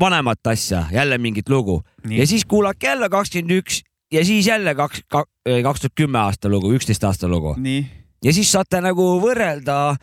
vanemat 0.00 0.46
asja, 0.46 0.84
jälle 0.92 1.18
mingit 1.18 1.48
lugu 1.48 1.82
Nii. 2.04 2.18
ja 2.18 2.26
siis 2.26 2.44
kuulake 2.44 2.86
jälle 2.86 3.08
kakskümmend 3.08 3.62
üks 3.62 3.82
ja 4.12 4.24
siis 4.24 4.46
jälle 4.46 4.74
kaks, 4.74 5.02
kaks 5.08 5.80
tuhat 5.80 5.94
kümme 5.94 6.18
aasta 6.18 6.48
lugu, 6.48 6.72
üksteist 6.72 7.04
aasta 7.04 7.28
lugu. 7.28 7.54
nii. 7.56 8.03
Ja 8.24 8.34
siis 8.34 8.50
saate 8.54 8.80
nagu 8.84 9.14
võrrelda, 9.22 9.94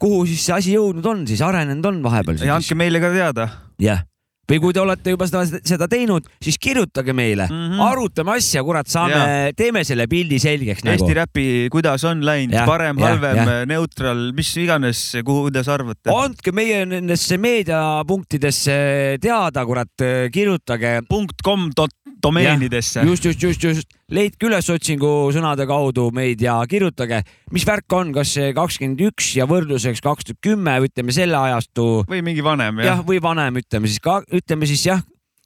kuhu 0.00 0.26
siis 0.28 0.44
see 0.48 0.58
asi 0.58 0.76
jõudnud 0.76 1.06
on, 1.06 1.24
siis 1.30 1.42
arenenud 1.44 1.90
on 1.92 2.04
vahepeal. 2.04 2.40
ja 2.44 2.58
andke 2.58 2.78
meile 2.78 3.02
ka 3.02 3.12
teada. 3.14 3.48
jah, 3.82 4.04
või 4.48 4.60
kui 4.62 4.74
te 4.74 4.80
olete 4.80 5.12
juba 5.12 5.28
seda, 5.28 5.42
seda 5.60 5.88
teinud, 5.90 6.26
siis 6.42 6.56
kirjutage 6.60 7.12
meile 7.16 7.46
mm. 7.46 7.64
-hmm. 7.68 7.82
arutame 7.84 8.34
asja, 8.38 8.62
kurat, 8.64 8.88
saame 8.88 9.52
teeme 9.56 9.84
selle 9.84 10.08
pildi 10.08 10.40
selgeks 10.42 10.84
nagu 10.86 11.04
Eesti. 11.04 11.18
räpi, 11.20 11.46
kuidas 11.72 12.04
on 12.08 12.24
läinud, 12.26 12.58
parem, 12.66 12.98
halvem 13.02 13.42
neutral, 13.68 14.30
mis 14.36 14.54
iganes, 14.56 15.04
kuhu 15.24 15.52
te 15.52 15.62
arvate. 15.66 16.10
andke 16.14 16.52
meie 16.52 16.84
nendesse 16.86 17.38
meediapunktidesse 17.38 18.78
teada, 19.20 19.66
kurat, 19.66 20.06
kirjutage. 20.32 20.98
punkt 21.08 21.44
kom 21.44 21.70
dot 21.76 21.94
domeenidesse. 22.22 23.02
just, 23.06 23.24
just, 23.24 23.42
just, 23.42 23.64
just 23.64 23.98
leidke 24.12 24.48
üles 24.48 24.68
otsingu 24.72 25.10
sõnade 25.34 25.66
kaudu 25.68 26.08
meid 26.14 26.42
ja 26.42 26.56
kirjutage, 26.68 27.20
mis 27.54 27.66
värk 27.68 27.96
on, 27.98 28.12
kas 28.16 28.32
see 28.38 28.52
kakskümmend 28.56 29.02
üks 29.10 29.34
ja 29.38 29.46
võrdluseks 29.50 30.02
kaks 30.04 30.30
tuhat 30.30 30.40
kümme, 30.44 30.78
ütleme 30.84 31.14
selle 31.14 31.38
ajastu. 31.38 31.88
või 32.08 32.22
mingi 32.26 32.44
vanem 32.44 32.82
jah, 32.84 33.04
või 33.06 33.20
vanem, 33.22 33.60
ütleme 33.62 33.90
siis 33.90 34.02
ka, 34.04 34.20
ütleme 34.32 34.68
siis 34.70 34.86
jah, 34.88 35.04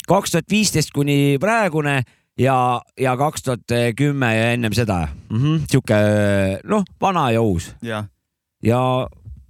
kaks 0.08 0.36
tuhat 0.36 0.50
viisteist 0.50 0.94
kuni 0.94 1.38
praegune 1.42 2.00
ja, 2.38 2.56
ja 2.98 3.16
kaks 3.20 3.48
tuhat 3.48 3.76
kümme 3.98 4.32
ja 4.36 4.52
ennem 4.56 4.74
seda 4.76 5.04
mm. 5.06 5.38
-hmm. 5.38 5.66
sihuke 5.70 6.00
noh, 6.64 6.86
vana 7.00 7.30
ja 7.34 7.42
uus. 7.42 7.72
jah, 7.82 8.06
ja 8.62 8.80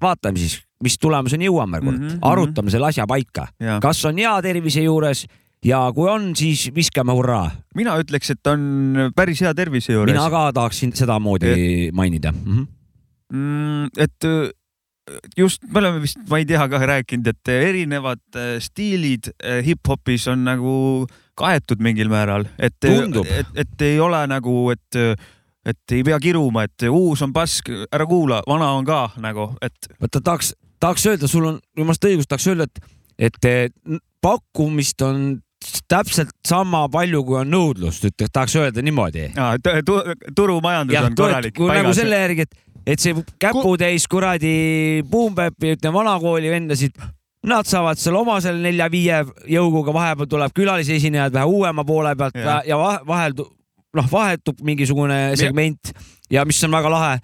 vaatame 0.02 0.40
siis, 0.40 0.58
mis 0.82 0.98
tulemuseni 0.98 1.46
jõuame 1.46 1.78
kord 1.80 1.98
mm, 1.98 2.08
-hmm, 2.08 2.18
arutame 2.26 2.70
selle 2.70 2.88
asja 2.88 3.06
paika 3.06 3.46
kas 3.82 4.04
on 4.04 4.18
hea 4.18 4.34
tervise 4.42 4.82
juures 4.82 5.26
ja 5.66 5.82
kui 5.94 6.08
on, 6.10 6.32
siis 6.36 6.66
viskame 6.74 7.14
hurraa. 7.16 7.50
mina 7.78 7.94
ütleks, 8.00 8.32
et 8.34 8.50
on 8.50 9.12
päris 9.16 9.42
hea 9.44 9.52
tervise 9.54 9.94
juures. 9.94 10.12
mina 10.12 10.28
ka 10.30 10.50
tahaksin 10.52 10.94
sedamoodi 10.96 11.90
mainida 11.92 12.32
mm. 12.32 12.42
-hmm. 12.44 12.66
mm,. 13.32 13.84
et 13.96 14.24
äh, 14.24 14.50
just, 15.36 15.62
me 15.68 15.78
oleme 15.78 16.02
vist, 16.02 16.18
ma 16.28 16.38
ei 16.38 16.46
tea 16.46 16.68
ka 16.68 16.78
rääkinud, 16.78 17.26
et 17.26 17.48
erinevad 17.48 18.22
äh, 18.36 18.56
stiilid 18.60 19.30
äh, 19.44 19.64
hip-hopis 19.66 20.28
on 20.28 20.44
nagu 20.44 21.06
kaetud 21.34 21.80
mingil 21.80 22.08
määral, 22.08 22.44
et, 22.58 22.84
et, 22.84 23.46
et 23.54 23.82
ei 23.82 24.00
ole 24.00 24.26
nagu, 24.26 24.70
et, 24.70 24.98
et 25.64 25.92
ei 25.92 26.02
pea 26.04 26.18
kiruma, 26.20 26.66
et 26.68 26.88
uus 26.90 27.22
on 27.22 27.32
pask, 27.32 27.70
ära 27.92 28.06
kuula, 28.06 28.42
vana 28.46 28.72
on 28.76 28.84
ka 28.84 29.10
nagu, 29.16 29.54
et 29.62 29.88
vaata 30.00 30.20
tahaks, 30.20 30.52
tahaks 30.80 31.06
öelda, 31.06 31.30
sul 31.30 31.46
on 31.48 31.60
jumalast 31.78 32.04
õigus, 32.04 32.28
tahaks 32.28 32.50
öelda, 32.52 32.68
et, 32.68 32.92
et 33.18 33.98
pakkumist 34.22 35.02
on 35.02 35.40
täpselt 35.88 36.30
sama 36.48 36.84
palju, 36.92 37.22
kui 37.24 37.38
on 37.42 37.50
nõudlust, 37.52 38.04
ütleks, 38.10 38.32
tahaks 38.32 38.56
öelda 38.60 38.82
niimoodi. 38.84 39.28
Aa, 39.36 39.56
tu- 39.62 39.82
tu- 39.86 40.32
turumajandus 40.36 40.94
on 41.10 41.14
korralik 41.16 41.54
kui 41.56 41.68
nagu 41.68 41.94
selle 41.96 42.20
järgi, 42.22 42.46
et, 42.46 42.54
et 42.86 43.00
see 43.00 43.14
käputäis 43.42 44.06
kuradi 44.10 45.02
Boompäppi, 45.10 45.74
ütleme 45.76 45.94
vanakooli 46.00 46.50
vendasid, 46.50 46.96
nad 47.46 47.66
saavad 47.66 47.98
seal 47.98 48.16
oma 48.20 48.40
seal 48.40 48.60
nelja-viie 48.62 49.22
jõuguga, 49.50 49.92
vahepeal 49.94 50.28
tuleb 50.30 50.52
külalisesinejad 50.54 51.32
vähe 51.34 51.44
uuema 51.50 51.84
poole 51.84 52.14
pealt 52.16 52.34
ja, 52.38 52.60
ja 52.66 52.76
vahe- 52.78 53.02
vahel 53.06 53.34
noh, 53.94 54.06
vahetub 54.12 54.60
mingisugune 54.64 55.32
segment 55.36 55.90
ja 56.30 56.44
mis 56.48 56.62
on 56.64 56.70
väga 56.72 56.90
lahe 56.90 57.16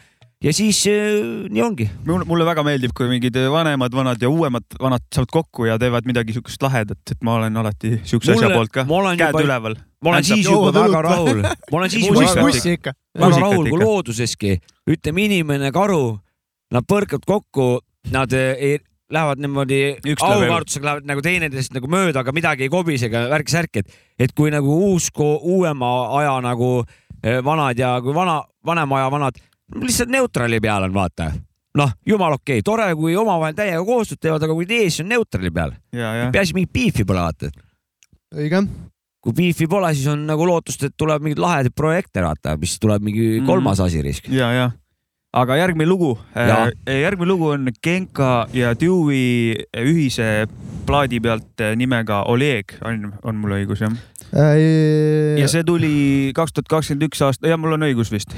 ja 0.44 0.52
siis 0.54 0.80
äh, 0.86 1.48
nii 1.50 1.62
ongi. 1.62 1.88
mulle 2.06 2.46
väga 2.46 2.62
meeldib, 2.66 2.94
kui 2.96 3.08
mingid 3.10 3.36
vanemad 3.52 3.94
vanad 3.94 4.22
ja 4.22 4.30
uuemad 4.30 4.78
vanad 4.80 5.04
saavad 5.14 5.32
kokku 5.34 5.66
ja 5.66 5.78
teevad 5.78 6.06
midagi 6.06 6.36
siukest 6.36 6.62
lahedat, 6.62 7.00
et 7.10 7.24
ma 7.26 7.38
olen 7.40 7.56
alati 7.62 7.98
siukse 8.06 8.36
asja 8.36 8.50
poolt 8.54 8.72
ka, 8.74 8.86
ma 8.88 9.00
olen 9.02 9.18
käed 9.18 9.34
juba- 9.34 9.46
üleval. 9.46 9.78
ma 10.04 10.12
olen 10.12 10.28
siis 10.28 10.46
juba 10.46 10.72
väga 10.76 11.02
rahul, 11.08 11.42
ma 11.42 11.80
olen 11.80 11.90
siis 11.90 12.06
juba 12.06 12.22
väga, 12.22 12.94
väga 13.18 13.40
rahul, 13.42 13.70
kui 13.70 13.80
looduseski, 13.82 14.58
ütleme 14.90 15.26
inimene, 15.26 15.72
karu, 15.74 16.20
nad 16.74 16.86
põrkavad 16.86 17.26
kokku, 17.26 17.68
nad 18.14 18.32
eh, 18.32 18.54
ei, 18.68 18.78
lähevad 19.10 19.42
niimoodi 19.42 19.80
aukartusega 20.22 20.84
lähevad 20.86 21.08
nagu 21.08 21.22
teineteisest 21.24 21.74
nagu 21.74 21.90
mööda, 21.90 22.22
aga 22.22 22.34
midagi 22.36 22.68
ei 22.68 22.70
kobise 22.70 23.08
ega 23.08 23.26
värk-särk, 23.32 23.82
et, 23.82 24.00
et 24.20 24.34
kui 24.36 24.52
nagu 24.54 24.78
uus, 24.92 25.10
uuema 25.18 25.92
aja 26.20 26.38
nagu 26.44 26.84
vanad 27.42 27.80
ja 27.80 27.96
kui 28.04 28.14
vana, 28.14 28.42
vanema 28.62 29.00
aja 29.00 29.10
vanad 29.10 29.40
lihtsalt 29.76 30.12
neutrali 30.12 30.60
peal 30.60 30.88
on, 30.88 30.94
vaata. 30.94 31.30
noh, 31.78 31.94
jumal 32.06 32.38
okei 32.38 32.58
okay., 32.58 32.66
tore, 32.66 32.88
kui 32.98 33.16
omavahel 33.16 33.56
täiega 33.56 33.84
koostööd 33.86 34.20
teevad, 34.22 34.44
aga 34.44 34.56
kui 34.56 34.66
tees 34.66 35.00
on 35.02 35.10
neutrali 35.12 35.52
peal, 35.54 35.74
peaasi 35.92 36.56
mingit 36.56 36.72
beefi 36.72 37.06
pole 37.08 37.22
vaata 37.22 37.52
õige. 38.34 38.64
kui 39.24 39.36
beefi 39.36 39.68
pole, 39.70 39.92
siis 39.94 40.08
on 40.10 40.26
nagu 40.28 40.46
lootust, 40.48 40.88
et 40.88 40.96
tuleb 40.96 41.24
mingeid 41.24 41.42
lahedaid 41.42 41.76
projekte 41.76 42.24
vaata, 42.24 42.56
mis 42.60 42.78
tuleb 42.80 43.04
mingi 43.04 43.38
kolmas 43.46 43.80
asi 43.84 44.02
risk. 44.04 44.30
ja, 44.32 44.52
ja 44.56 44.68
aga 45.38 45.58
järgmine 45.60 45.88
lugu, 45.88 46.14
Jaa. 46.34 46.70
järgmine 46.88 47.28
lugu 47.28 47.52
on 47.52 47.68
Genka 47.84 48.48
ja 48.56 48.72
Dewey 48.80 49.54
ühise 49.76 50.48
plaadi 50.88 51.20
pealt 51.20 51.64
nimega 51.76 52.22
Oleg 52.32 52.78
on, 52.84 53.12
on 53.22 53.36
mul 53.36 53.58
õigus 53.60 53.84
jah? 53.84 53.92
Ja 54.32 55.48
see 55.48 55.64
tuli 55.64 55.92
kaks 56.36 56.52
tuhat 56.56 56.68
kakskümmend 56.68 57.06
üks 57.08 57.22
aasta, 57.24 57.48
jah, 57.48 57.58
mul 57.60 57.76
on 57.78 57.86
õigus 57.86 58.10
vist. 58.12 58.34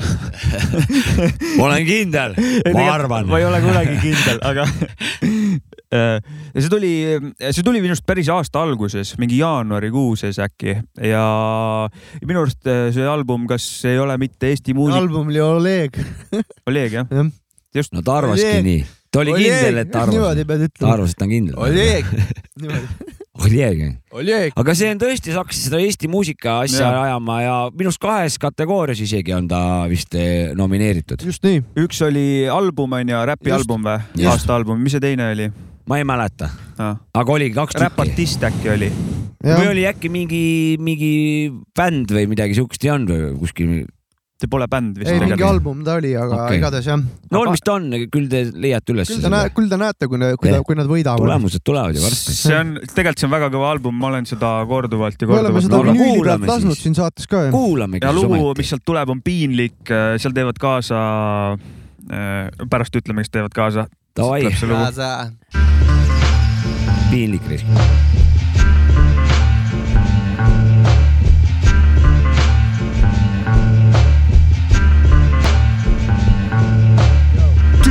ma 1.58 1.66
olen 1.66 1.86
kindel, 1.88 2.36
ma 2.76 2.86
arvan. 2.92 3.26
ma 3.30 3.40
ei 3.40 3.46
ole 3.48 3.60
kunagi 3.64 3.96
kindel, 4.04 4.38
aga 4.46 4.66
ja 6.54 6.62
see 6.62 6.70
tuli, 6.70 6.92
see 7.50 7.66
tuli 7.66 7.82
minu 7.82 7.96
arust 7.96 8.06
päris 8.06 8.30
aasta 8.30 8.62
alguses, 8.62 9.16
mingi 9.18 9.40
jaanuarikuu 9.40 10.14
sees 10.20 10.38
äkki 10.42 10.76
ja 11.10 11.24
minu 12.22 12.44
arust 12.44 12.70
see 12.94 13.10
album, 13.10 13.48
kas 13.50 13.66
ei 13.90 13.98
ole 13.98 14.14
mitte 14.20 14.52
Eesti 14.52 14.76
muusika, 14.78 15.02
album 15.02 15.32
oli 15.32 15.42
Oleg. 15.42 15.98
Oleg 16.70 17.00
jah? 17.00 17.10
jah, 17.10 17.32
just. 17.74 17.94
no 17.96 18.04
ta 18.06 18.20
arvaski 18.22 18.46
Oleg. 18.46 18.68
nii, 18.68 18.84
ta 19.10 19.24
oli 19.24 19.34
Oleg, 19.34 19.48
kindel, 19.48 19.82
et 19.82 19.90
ta 19.90 20.04
arvas 20.06 20.44
ta 20.78 20.92
arvas, 20.94 21.16
et 21.16 21.18
ta 21.18 21.26
on 21.26 21.34
kindel. 21.34 21.58
Oleg, 21.66 22.14
niimoodi. 22.62 23.18
Oleg. 24.12 24.52
aga 24.56 24.74
see 24.76 24.90
on 24.92 24.98
tõesti, 25.00 25.32
sa 25.32 25.42
hakkasid 25.44 25.68
seda 25.70 25.80
Eesti 25.80 26.08
muusika 26.12 26.58
asja 26.64 26.84
Jah. 26.86 26.98
ajama 27.06 27.38
ja 27.42 27.54
minu 27.72 27.88
arust 27.92 28.02
kahes 28.02 28.38
kategoorias 28.42 29.00
isegi 29.00 29.32
on 29.36 29.48
ta 29.50 29.60
vist 29.90 30.14
eh, 30.18 30.52
nomineeritud. 30.58 31.22
just 31.24 31.44
nii. 31.46 31.62
üks 31.84 32.02
oli 32.06 32.26
album 32.50 32.92
on 32.98 33.08
ju, 33.14 33.22
räpialbum 33.32 33.86
või? 33.88 34.26
Aasta 34.30 34.54
album, 34.58 34.80
mis 34.84 34.96
see 34.96 35.00
teine 35.04 35.30
oli? 35.32 35.50
ma 35.90 35.98
ei 35.98 36.04
mäleta, 36.06 36.50
Ah. 36.78 36.96
aga 37.14 37.32
oligi 37.32 37.54
kaks 37.56 37.74
tükki. 37.74 37.84
räpartist 37.86 38.44
äkki 38.46 38.70
oli? 38.76 38.90
või 39.44 39.70
oli 39.72 39.86
äkki 39.88 40.10
mingi, 40.12 40.44
mingi 40.78 41.14
bänd 41.76 42.12
või 42.12 42.28
midagi 42.30 42.54
siukest 42.60 42.84
ei 42.84 42.92
olnud 42.92 43.10
või 43.16 43.38
kuskil? 43.40 43.72
See 44.40 44.48
pole 44.50 44.66
bänd 44.72 44.96
vist 44.96 45.10
ei, 45.12 45.20
mingi. 45.20 45.44
album 45.44 45.82
ta 45.84 45.98
oli, 46.00 46.14
aga 46.16 46.38
okay. 46.46 46.58
igatahes 46.60 46.86
jah. 46.88 47.00
no 47.34 47.42
mis 47.50 47.62
ta 47.64 47.74
on, 47.76 47.88
küll 48.12 48.28
te 48.32 48.42
leiate 48.48 48.94
üles. 48.94 49.10
küll 49.10 49.24
te 49.24 49.32
näete, 49.32 49.52
küll 49.56 49.68
te 49.72 49.78
näete, 49.80 50.08
kui, 50.08 50.20
kui, 50.40 50.54
kui 50.68 50.78
nad 50.78 50.88
võidavad. 50.88 51.20
tulemused 51.20 51.64
tulevad 51.66 51.98
ju 51.98 52.04
varsti. 52.04 52.36
see 52.38 52.56
on, 52.56 52.72
tegelikult 52.86 53.20
see 53.20 53.28
on 53.28 53.34
väga 53.34 53.50
kõva 53.52 53.72
album, 53.74 53.98
ma 54.00 54.08
olen 54.12 54.28
seda 54.30 54.52
korduvalt 54.70 55.20
ja 55.20 55.28
me 55.28 55.36
oleme 55.36 55.60
korduvalt 55.60 55.68
seda 55.68 55.82
aga 55.82 55.96
vinüüli 55.98 56.24
pealt 56.30 56.52
lasknud 56.54 56.80
siin 56.80 56.96
saates 56.96 57.28
ka 57.30 57.44
ju. 57.46 57.54
kuulamegi 57.54 58.06
ja 58.06 58.14
siis 58.14 58.22
lugu, 58.22 58.40
ometi. 58.40 58.64
mis 58.64 58.72
sealt 58.74 58.86
tuleb, 58.88 59.14
on 59.16 59.24
piinlik, 59.24 59.94
seal 60.24 60.36
teevad 60.36 60.60
kaasa, 60.62 61.02
pärast 62.72 63.00
ütleme, 63.02 63.26
kes 63.26 63.36
teevad 63.36 63.56
kaasa. 63.56 63.88
Davai, 64.16 64.42
lugu. 64.48 65.60
piinlik 67.10 67.52
risk. 67.52 68.48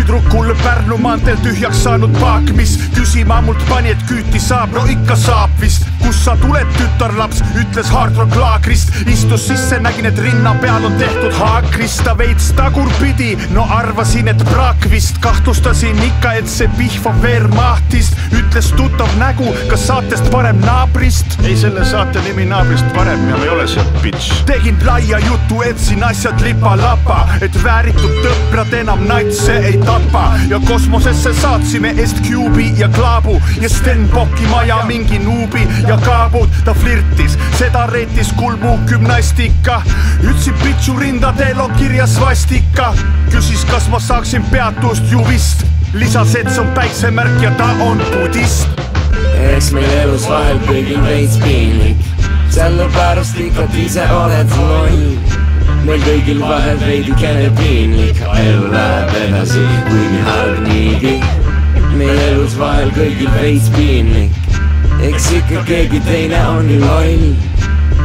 Tüdrukul 0.10 0.55
Pärnu 0.64 0.97
maanteel 0.97 1.38
tühjaks 1.43 1.84
saanud 1.84 2.16
paak, 2.18 2.49
mis 2.57 2.72
küsima 2.95 3.41
mult 3.45 3.62
pani, 3.70 3.91
et 3.93 4.01
küüti 4.10 4.39
saab, 4.41 4.74
no 4.74 4.82
ikka 4.89 5.16
saab 5.16 5.53
vist. 5.62 5.86
kust 5.99 6.24
sa 6.24 6.34
tuled, 6.39 6.68
tütarlaps, 6.78 7.41
ütles 7.60 7.89
Hard 7.91 8.16
Rock 8.18 8.34
laagrist, 8.39 8.93
istus 9.12 9.43
sisse, 9.49 9.78
nägin, 9.84 10.07
et 10.10 10.18
rinna 10.24 10.53
peal 10.64 10.86
on 10.88 10.95
tehtud 10.97 11.36
haakrist, 11.38 12.01
ta 12.07 12.16
veits 12.18 12.47
tagurpidi, 12.57 13.34
no 13.53 13.66
arvasin, 13.76 14.32
et 14.32 14.43
praak 14.49 14.88
vist, 14.89 15.20
kahtlustasin 15.22 15.99
ikka, 16.07 16.34
et 16.39 16.49
see 16.49 16.70
pihvab 16.80 17.20
Wehrmachtist, 17.22 18.18
ütles 18.32 18.72
tuttav 18.80 19.12
nägu, 19.20 19.51
kas 19.70 19.86
saatest 19.91 20.32
parem 20.34 20.64
naabrist. 20.64 21.38
ei, 21.43 21.57
selle 21.60 21.86
saate 21.86 22.24
nimi 22.26 22.47
naabrist 22.49 22.88
parem. 22.95 23.28
Ja 23.30 23.38
me 23.38 23.45
ei 23.45 23.53
ole 23.53 23.68
seal, 23.68 23.91
bitch. 24.01 24.41
tegin 24.49 24.80
laia 24.88 25.20
jutu, 25.28 25.62
etsin 25.68 26.03
asjad 26.03 26.41
lipa-lapa, 26.41 27.26
et 27.41 27.64
vääritud 27.64 28.24
tõprad 28.24 28.74
enam 28.82 29.05
natse 29.12 29.60
ei 29.60 29.78
tapa 29.99 30.33
ja 30.49 30.59
kosmosesse 30.59 31.33
saatsime 31.33 31.89
Est-Cube'i 31.89 32.73
ja 32.77 32.87
Klaabu 32.87 33.41
ja 33.61 33.69
Stenbocki 33.69 34.47
maja 34.47 34.83
mingi 34.85 35.19
nuubi 35.19 35.67
ja 35.87 35.97
kaabud, 35.97 36.49
ta 36.65 36.73
flirtis, 36.73 37.37
seda 37.57 37.87
reetis 37.87 38.33
kulmu 38.33 38.77
gümnastika. 38.87 39.81
ütlesin 40.23 40.53
pitsu 40.63 40.99
rindadel 40.99 41.59
on 41.59 41.71
kirjas 41.71 42.15
svastika, 42.15 42.93
küsis, 43.31 43.65
kas 43.65 43.89
ma 43.89 43.99
saaksin 43.99 44.43
peatust 44.43 45.11
ju 45.11 45.27
vist, 45.27 45.65
lisas, 45.93 46.35
et 46.35 46.49
see 46.49 46.61
on 46.61 46.71
päiksemärk 46.75 47.41
ja 47.41 47.51
ta 47.51 47.69
on 47.81 48.01
budist. 48.13 48.67
eks 49.55 49.71
meil 49.71 49.91
elus 50.03 50.29
vahel 50.29 50.59
kõigil 50.67 51.03
veits 51.03 51.37
piinlik, 51.37 51.97
sellepärast 52.49 53.39
ikka 53.39 53.67
ise 53.85 54.09
oled 54.11 54.57
loll. 54.57 55.48
Meil 55.89 56.03
kõigil 56.05 56.41
vahel 56.43 56.77
veidikene 56.83 57.47
piinlik, 57.57 58.19
elu 58.21 58.67
läheb 58.69 59.15
edasi, 59.23 59.63
kuigi 59.87 60.19
halb 60.27 60.59
niigi. 60.67 61.15
meil 61.97 62.21
elus 62.27 62.53
vahel 62.59 62.93
kõigil 62.93 63.31
veits 63.39 63.71
piinlik, 63.73 64.37
eks 65.09 65.31
ikka 65.39 65.65
keegi 65.71 66.03
teine 66.05 66.45
on 66.53 66.69
ju 66.69 66.79
loll. 66.85 67.27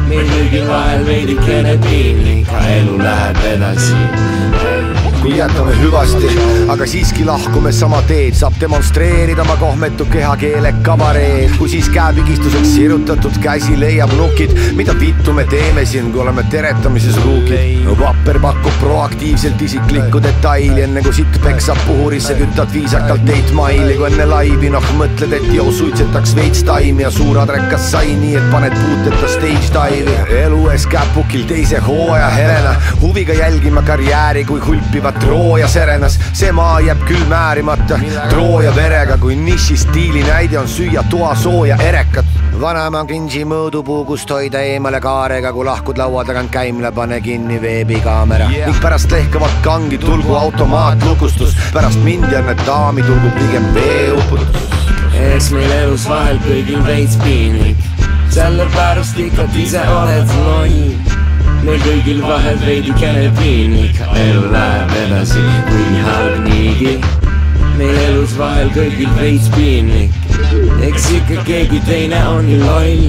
meil 0.09 0.27
kõigil 0.33 0.67
vahel 0.73 1.05
veidikene 1.11 1.77
piinlik, 1.85 2.55
elu 2.73 3.01
läheb 3.05 3.43
edasi. 3.53 5.04
Jätame 5.33 5.73
hüvasti, 5.79 6.29
aga 6.69 6.85
siiski 6.85 7.25
lahkume 7.25 7.71
sama 7.73 8.01
teed, 8.09 8.35
saab 8.37 8.57
demonstreerida 8.61 9.41
oma 9.41 9.55
kohmetu 9.57 10.05
kehakeele 10.11 10.73
kabareed, 10.85 11.55
kui 11.57 11.69
siis 11.71 11.89
käepigistuseks 11.93 12.75
sirutatud 12.75 13.39
käsi 13.43 13.79
leiab 13.79 14.13
nukid, 14.19 14.53
mida 14.77 14.93
vittu 14.99 15.33
me 15.33 15.45
teeme 15.49 15.85
siin, 15.85 16.11
kui 16.13 16.21
oleme 16.21 16.43
teretamises 16.51 17.17
ruukid. 17.23 17.87
vapper 17.99 18.39
pakub 18.43 18.73
proaktiivselt 18.79 19.61
isiklikku 19.61 20.19
detaili, 20.23 20.81
enne 20.83 21.01
kui 21.01 21.13
sitt 21.13 21.39
peksab 21.43 21.77
puhurisse, 21.87 22.35
kütad 22.35 22.73
viisakalt 22.73 23.29
Eight 23.29 23.53
Mile'i, 23.55 23.95
kui 23.97 24.09
enne 24.11 24.25
laivi 24.29 24.69
noh 24.73 24.89
mõtled, 24.99 25.33
et 25.37 25.47
jõu 25.53 25.71
suitsetaks 25.73 26.35
veits 26.35 26.63
taimi 26.67 27.05
ja 27.05 27.11
suur 27.13 27.39
adrekas 27.39 27.89
sai 27.91 28.13
nii, 28.19 28.35
et 28.35 28.51
paned 28.51 28.75
puuteta 28.81 29.31
stage 29.31 29.71
dive'i. 29.73 30.43
elu 30.43 30.61
ees 30.73 30.87
käpukil 30.91 31.45
teise 31.49 31.79
hooaja 31.87 32.29
herena, 32.35 32.75
huviga 33.01 33.33
jälgima 33.33 33.81
karjääri, 33.87 34.45
kui 34.45 34.59
hulpivad 34.59 35.14
Trooja 35.19 35.67
serenas. 35.67 36.19
see 36.33 36.51
maa 36.51 36.79
jääb 36.79 37.01
küll 37.07 37.25
määrimata 37.29 37.99
Trooja 38.29 38.75
verega, 38.75 39.17
kui 39.17 39.35
niši 39.35 39.77
stiili 39.77 40.23
näide 40.23 40.59
on 40.59 40.67
süüa 40.67 41.03
toasooja 41.09 41.77
erekat. 41.83 42.25
vanaema 42.61 43.05
kinsi 43.05 43.43
mõõdupuu, 43.45 44.05
kust 44.05 44.29
hoida 44.31 44.61
eemale 44.63 45.01
kaarega, 45.01 45.53
kui 45.53 45.65
lahkud 45.65 45.97
laua 45.97 46.23
tagant 46.25 46.51
käimla, 46.51 46.91
pane 46.91 47.21
kinni 47.21 47.61
veebikaamera 47.61 48.49
yeah.. 48.51 48.69
ning 48.69 48.81
pärast 48.81 49.11
lehkavat 49.11 49.51
kangi 49.63 49.97
tulgu 49.97 50.35
automaatlukustus, 50.35 51.57
pärast 51.73 51.99
mind 52.03 52.31
ja 52.31 52.41
need 52.41 52.63
daami 52.65 53.03
tulgu 53.03 53.33
pigem 53.39 53.67
veeuputus. 53.75 54.87
eks 55.33 55.51
meil 55.51 55.71
elus 55.81 56.09
vahel 56.09 56.39
kõigil 56.47 56.81
veits 56.87 57.19
piinlik, 57.23 57.77
sellepärast 58.29 59.19
ikka 59.19 59.49
ise 59.55 59.83
oled 59.99 60.35
loll. 60.45 61.24
Meil 61.65 61.81
kõigil 61.81 62.19
vahel 62.21 62.57
veidikene 62.61 63.29
piinlik, 63.39 63.97
elu 64.21 64.41
läheb 64.53 64.91
edasi, 65.01 65.43
kuigi 65.65 66.01
halb 66.05 66.35
niigi. 66.45 66.91
meil 67.75 67.97
elus 68.05 68.35
vahel 68.37 68.69
kõigil 68.75 69.09
veits 69.17 69.47
piinlik, 69.55 70.13
eks 70.85 71.07
ikka 71.17 71.41
keegi 71.47 71.81
teine 71.87 72.19
on 72.29 72.49
ju 72.49 72.59
loll. 72.61 73.07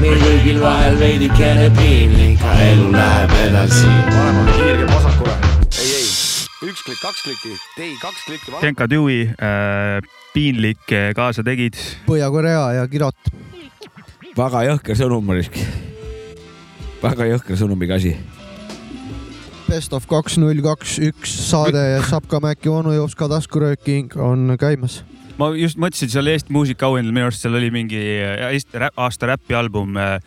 meil 0.00 0.22
kõigil 0.22 0.60
vahel 0.62 0.98
veidikene 1.00 1.70
piinlik, 1.78 2.44
elu 2.66 2.92
läheb 2.94 3.34
edasi. 3.48 3.90
vanem 4.10 4.52
kiirge 4.52 4.86
vasakule, 4.92 5.34
ei, 5.82 5.88
ei, 5.88 6.04
üks 6.68 6.84
klikk, 6.86 7.00
kaks 7.00 7.24
klikki, 7.26 7.56
ei, 7.78 7.96
kaks 8.02 8.20
klikki. 8.28 8.54
Genka 8.60 8.86
Dewey 8.90 9.32
äh,, 9.34 9.98
piinlik 10.34 10.94
kaasa 11.16 11.42
tegid. 11.42 11.80
Põhja-Korea 12.06 12.68
ja 12.78 12.86
Kirot. 12.86 13.34
väga 14.38 14.62
jõhker 14.70 15.02
sõnum, 15.02 15.26
Marisk. 15.26 15.58
Väga 17.04 17.28
jõhker 17.32 17.60
sõnumiga 17.60 17.98
asi. 18.00 18.14
Best 19.68 19.94
of 19.96 20.06
kaks 20.10 20.36
null 20.40 20.60
kaks 20.64 20.98
üks 21.06 21.32
saade 21.48 21.80
ja 21.80 22.02
Sapka 22.04 22.40
Mäki 22.44 22.68
onu 22.72 22.92
Jopska 22.94 23.28
taskurööking 23.32 24.16
on 24.20 24.56
käimas. 24.60 25.02
ma 25.38 25.48
just 25.56 25.80
mõtlesin 25.80 26.12
seal 26.12 26.28
Eesti 26.30 26.52
muusikaauhindadel, 26.54 27.14
minu 27.16 27.28
arust 27.30 27.42
seal 27.42 27.56
oli 27.58 27.70
mingi 27.74 28.00
äh, 28.22 28.52
Eesti 28.52 28.78
rä- 28.84 28.92
aasta 28.96 29.32
räpialbum 29.32 29.96
äh, 29.98 30.18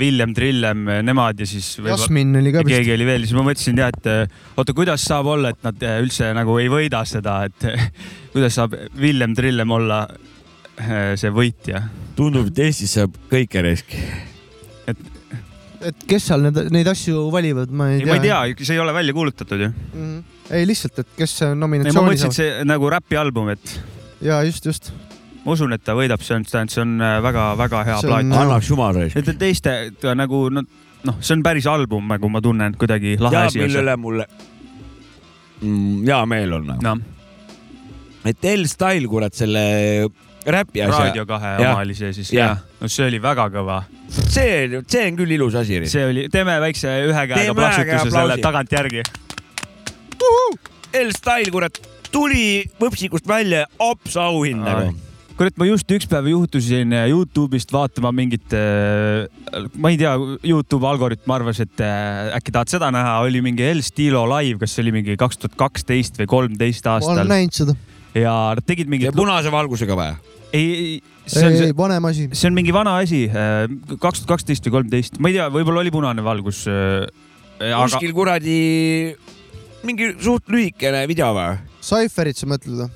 Villem, 0.00 0.32
Trillem, 0.34 0.86
nemad 1.04 1.40
ja 1.40 1.46
siis. 1.46 1.74
Jasmin 1.84 2.36
oli 2.40 2.52
ka 2.54 2.62
vist. 2.64 2.72
keegi 2.72 2.94
oli 2.94 3.06
veel, 3.08 3.26
siis 3.26 3.36
ma 3.36 3.44
mõtlesin 3.44 3.80
jah, 3.82 3.90
et 3.92 4.08
äh, 4.08 4.40
oota, 4.56 4.74
kuidas 4.76 5.04
saab 5.04 5.28
olla, 5.34 5.52
et 5.52 5.60
nad 5.66 5.84
äh, 5.84 5.98
üldse 6.00 6.30
nagu 6.36 6.56
ei 6.62 6.70
võida 6.72 7.02
seda, 7.08 7.42
et 7.50 7.66
kuidas 8.32 8.56
saab 8.56 8.76
Villem, 9.00 9.34
Trillem 9.36 9.76
olla 9.76 10.02
äh, 10.08 11.12
see 11.20 11.32
võitja. 11.34 11.82
tundub, 12.16 12.48
et 12.48 12.62
Eestis 12.68 12.96
saab 12.96 13.16
kõike 13.32 13.64
risk. 13.66 13.96
Et 15.88 16.02
kes 16.08 16.26
seal 16.30 16.42
need, 16.44 16.58
neid 16.74 16.90
asju 16.90 17.28
valivad, 17.32 17.72
ma 17.72 17.90
ei 17.92 18.00
ei, 18.00 18.04
tea. 18.04 18.10
ma 18.10 18.18
ei 18.18 18.24
tea, 18.26 18.66
see 18.66 18.76
ei 18.76 18.82
ole 18.82 18.94
välja 18.96 19.14
kuulutatud 19.16 19.64
ju. 19.64 19.70
mm.. 19.70 20.18
ei 20.58 20.66
lihtsalt, 20.68 21.00
et 21.04 21.14
kes 21.16 21.36
ei, 21.42 21.54
ma 21.54 21.62
nominatsiooni 21.64 22.10
mõtlesin, 22.10 22.34
et 22.34 22.36
saab. 22.36 22.40
see 22.40 22.68
nagu 22.68 22.92
räpialbum, 22.92 23.50
et 23.54 23.74
ja 24.24 24.42
just, 24.46 24.68
just. 24.68 24.92
ma 25.44 25.56
usun, 25.56 25.72
et 25.76 25.84
ta 25.84 25.96
võidab, 25.98 26.22
see 26.24 26.36
on, 26.36 26.46
see 26.48 26.84
on 26.84 26.94
väga-väga 27.24 27.84
hea 27.88 27.98
See 28.02 28.10
on- 28.10 28.30
plaat. 28.30 28.44
Annaks 28.44 28.70
jumal 28.70 28.96
raisk. 28.96 29.20
et 29.20 29.40
teiste 29.40 29.76
ta 30.00 30.14
nagu 30.18 30.46
noh, 30.52 31.20
see 31.20 31.36
on 31.36 31.44
päris 31.46 31.68
album, 31.70 32.08
nagu 32.10 32.32
ma 32.32 32.42
tunnen 32.44 32.76
kuidagi 32.80 33.16
lahe 33.20 33.38
ja 33.38 33.46
asi. 33.48 33.62
mille 33.64 33.84
üle 33.84 33.96
mulle 34.00 34.26
mm, 35.60 36.02
hea 36.08 36.20
meel 36.28 36.58
on 36.58 36.66
nagu 36.74 36.84
no.. 36.84 36.96
et 38.28 38.50
L-Style, 38.54 39.08
kurat, 39.08 39.36
selle 39.36 39.64
räpi 40.46 40.82
asja. 40.84 41.06
Raadio 41.06 41.26
kahe 41.28 41.54
oma 41.60 41.80
oli 41.82 41.96
see 41.98 42.12
siis, 42.16 42.32
jah. 42.34 42.60
no 42.80 42.88
see 42.90 43.08
oli 43.10 43.20
väga 43.22 43.48
kõva. 43.52 43.82
see, 44.08 44.80
see 44.86 45.04
on 45.08 45.20
küll 45.20 45.36
ilus 45.36 45.58
asi. 45.60 45.82
see 45.90 46.06
oli, 46.12 46.28
teeme 46.32 46.56
väikse 46.62 46.94
ühe 47.10 47.26
käega 47.34 47.56
plaksutuse 47.56 48.14
selle 48.14 48.40
tagantjärgi. 48.42 49.04
L-Style, 51.00 51.52
kurat, 51.54 51.76
tuli 52.10 52.64
võpsikust 52.80 53.28
välja, 53.30 53.66
ops 53.78 54.16
auhind 54.18 54.64
nagu. 54.66 54.90
kurat, 55.38 55.54
ma 55.56 55.68
just 55.68 55.88
üks 55.94 56.08
päev 56.10 56.26
juhtusin 56.28 56.92
Youtube'ist 56.92 57.70
vaatama 57.72 58.10
mingit, 58.12 58.52
ma 58.52 59.92
ei 59.92 60.00
tea, 60.00 60.16
Youtube 60.44 60.88
algoritm 60.90 61.32
arvas, 61.36 61.62
et 61.64 61.80
äh, 61.84 62.34
äkki 62.36 62.52
tahad 62.52 62.72
seda 62.72 62.90
näha, 62.92 63.20
oli 63.24 63.40
mingi 63.44 63.64
El 63.64 63.80
Stilo 63.86 64.26
live, 64.34 64.58
kas 64.60 64.74
see 64.74 64.84
oli 64.84 64.96
mingi 64.98 65.16
kaks 65.20 65.40
tuhat 65.40 65.56
kaksteist 65.62 66.20
või 66.20 66.28
kolmteist 66.34 66.84
ma 66.84 66.98
aastal 66.98 67.22
olen. 67.22 67.32
näinud 67.36 67.56
seda. 67.56 67.78
Ja 68.16 68.34
nad 68.58 68.66
tegid 68.66 68.90
mingit. 68.90 69.14
punase 69.16 69.52
valgusega 69.52 69.96
või? 69.98 70.10
ei, 70.52 70.66
ei, 70.66 70.94
see 71.26 71.46
on 71.46 71.54
ei, 71.54 71.62
see 71.64 71.76
vanem 71.76 72.10
asi. 72.10 72.28
see 72.32 72.50
on 72.50 72.56
mingi 72.56 72.74
vana 72.74 72.96
asi, 73.02 73.26
kaks 73.30 74.22
tuhat 74.22 74.36
kaksteist 74.36 74.66
või 74.66 74.78
kolmteist, 74.78 75.20
ma 75.22 75.30
ei 75.30 75.38
tea, 75.38 75.50
võib-olla 75.52 75.84
oli 75.84 75.94
punane 75.94 76.24
valgus. 76.26 76.64
aga 76.68 77.82
kuskil 77.86 78.14
kuradi 78.16 78.60
mingi 79.86 80.14
suht 80.20 80.50
lühikene 80.52 81.06
video 81.10 81.32
või? 81.36 81.58
Cypherit 81.80 82.36
sa 82.36 82.48
mõtled 82.50 82.82
või? 82.82 82.90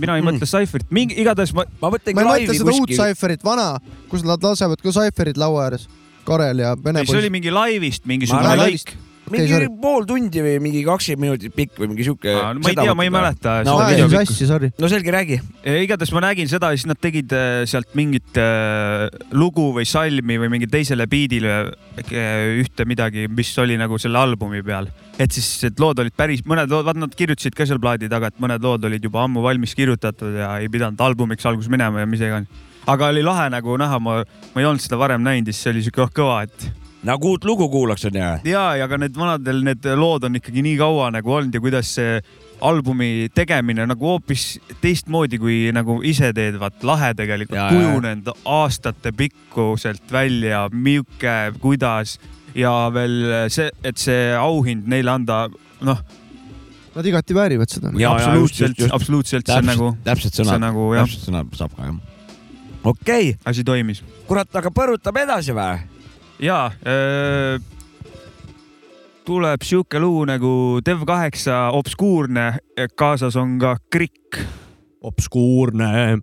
mina 0.00 0.16
ei 0.16 0.24
mõtle 0.24 0.48
Cypherit, 0.48 0.88
mingi 0.94 1.18
igatahes 1.20 1.52
ma. 1.56 1.66
ma 1.82 1.90
ma 1.92 1.98
ei 2.00 2.14
mõtle 2.16 2.56
seda 2.56 2.72
uut 2.72 2.88
kuskil. 2.88 3.00
Cypherit, 3.00 3.44
vana, 3.44 3.74
kus 4.12 4.24
nad 4.24 4.42
lasevad 4.42 4.80
ka 4.80 4.94
Cypherit 4.94 5.40
laua 5.40 5.68
ääres. 5.68 5.88
Karel 6.24 6.62
ja 6.62 6.72
Vene 6.80 7.04
see 7.04 7.20
oli 7.20 7.30
mingi 7.32 7.52
laivist 7.52 8.08
mingisugune 8.08 8.56
lõik. 8.56 8.94
Mingi 9.32 9.48
sorry. 9.48 9.68
pool 9.80 10.04
tundi 10.08 10.42
või 10.44 10.58
mingi 10.62 10.82
kakskümmend 10.84 11.24
minutit 11.24 11.54
pikk 11.56 11.78
või 11.80 11.90
mingi 11.92 12.06
sihuke. 12.06 12.34
ma 12.34 12.70
ei 12.70 12.76
tea, 12.76 12.94
ma 12.96 13.06
ei 13.06 13.12
mäleta. 13.12 13.54
no, 13.66 13.76
ajasin 13.80 14.10
sassi, 14.12 14.48
sorry. 14.48 14.70
no 14.80 14.90
selge, 14.92 15.12
räägi. 15.14 15.38
igatahes 15.84 16.12
ma 16.16 16.24
nägin 16.26 16.50
seda 16.50 16.72
ja 16.72 16.80
siis 16.80 16.88
nad 16.90 17.00
tegid 17.00 17.32
äh, 17.36 17.62
sealt 17.70 17.94
mingit 17.98 18.36
äh, 18.40 19.06
lugu 19.32 19.70
või 19.76 19.88
salmi 19.88 20.36
või 20.42 20.52
mingi 20.52 20.68
teisele 20.70 21.08
biidile 21.10 21.54
äh, 21.64 22.60
ühte 22.60 22.88
midagi, 22.88 23.26
mis 23.32 23.54
oli 23.62 23.78
nagu 23.80 23.98
selle 24.02 24.20
albumi 24.20 24.62
peal. 24.66 24.90
et 25.18 25.32
siis 25.32 25.48
need 25.64 25.80
lood 25.80 26.04
olid 26.04 26.16
päris, 26.16 26.44
mõned 26.48 26.68
lood, 26.68 26.86
vaata 26.88 27.06
nad 27.06 27.16
kirjutasid 27.16 27.56
ka 27.56 27.68
seal 27.68 27.80
plaadi 27.80 28.10
taga, 28.12 28.32
et 28.32 28.40
mõned 28.42 28.62
lood 28.64 28.84
olid 28.90 29.04
juba 29.04 29.24
ammu 29.24 29.44
valmis 29.44 29.76
kirjutatud 29.78 30.36
ja 30.42 30.54
ei 30.60 30.70
pidanud 30.72 31.00
albumiks 31.00 31.46
alguses 31.48 31.72
minema 31.72 32.04
ja 32.04 32.10
mis 32.10 32.20
iganes. 32.20 32.64
aga 32.86 33.12
oli 33.14 33.24
lahe 33.24 33.48
nagu 33.54 33.80
näha, 33.80 34.00
ma, 34.02 34.22
ma 34.52 34.60
ei 34.60 34.68
olnud 34.68 34.84
seda 34.84 35.00
varem 35.00 35.24
näinud 35.24 35.48
ja 35.48 35.56
siis 35.56 35.64
see 35.64 35.76
oli 35.76 35.86
siuke 35.86 36.12
kõva, 36.12 36.42
et 36.44 36.83
nagu 37.04 37.34
uut 37.34 37.44
lugu 37.44 37.68
kuulaks 37.68 38.06
on 38.08 38.16
ju. 38.16 38.30
ja, 38.50 38.64
ja 38.78 38.88
ka 38.88 38.98
need 39.00 39.16
vanadel 39.18 39.62
need 39.66 39.86
lood 39.98 40.24
on 40.24 40.40
ikkagi 40.40 40.64
nii 40.64 40.78
kaua 40.80 41.10
nagu 41.14 41.36
olnud 41.36 41.54
ja 41.54 41.62
kuidas 41.62 41.94
see 41.98 42.18
albumi 42.64 43.28
tegemine 43.34 43.84
nagu 43.88 44.08
hoopis 44.14 44.58
teistmoodi, 44.80 45.38
kui 45.42 45.58
nagu 45.74 45.98
ise 46.06 46.30
teed, 46.36 46.56
vaat 46.60 46.84
lahe 46.86 47.12
tegelikult 47.18 47.60
kujunenud 47.74 48.30
aastate 48.48 49.12
pikkuselt 49.16 50.12
välja, 50.12 50.64
milline, 50.72 51.52
kuidas 51.60 52.18
ja 52.56 52.72
veel 52.94 53.48
see, 53.52 53.70
et 53.84 54.00
see 54.00 54.30
auhind 54.38 54.88
neile 54.90 55.18
anda, 55.18 55.46
noh, 55.84 56.04
Nad 56.94 57.06
igati 57.10 57.34
väärivad 57.34 57.66
seda. 57.66 57.90
absoluutselt, 58.06 58.78
absoluutselt, 58.94 59.48
see 59.50 59.56
on 59.58 59.66
nagu, 59.66 59.88
täpselt 60.06 60.36
see 60.36 60.44
sõna, 60.44 60.60
nagu 60.68 60.84
täpselt 60.94 61.24
sõna 61.26 61.40
saab 61.58 61.72
ka 61.74 61.88
jah. 61.88 61.96
okei 62.84 63.32
okay., 63.32 63.32
asi 63.50 63.64
toimis. 63.66 64.04
kurat, 64.28 64.46
aga 64.54 64.70
põrutame 64.70 65.24
edasi 65.26 65.56
või? 65.58 65.93
Ja 66.38 66.66
äh, 66.66 67.60
tuleb 69.24 69.62
sihuke 69.64 70.00
lugu 70.00 70.24
nagu 70.28 70.52
Dev8 70.84 71.48
obskuurne, 71.72 72.58
kaasas 72.96 73.36
on 73.36 73.58
ka 73.58 73.76
Krikk. 73.90 74.38
obskuurne. 75.04 76.18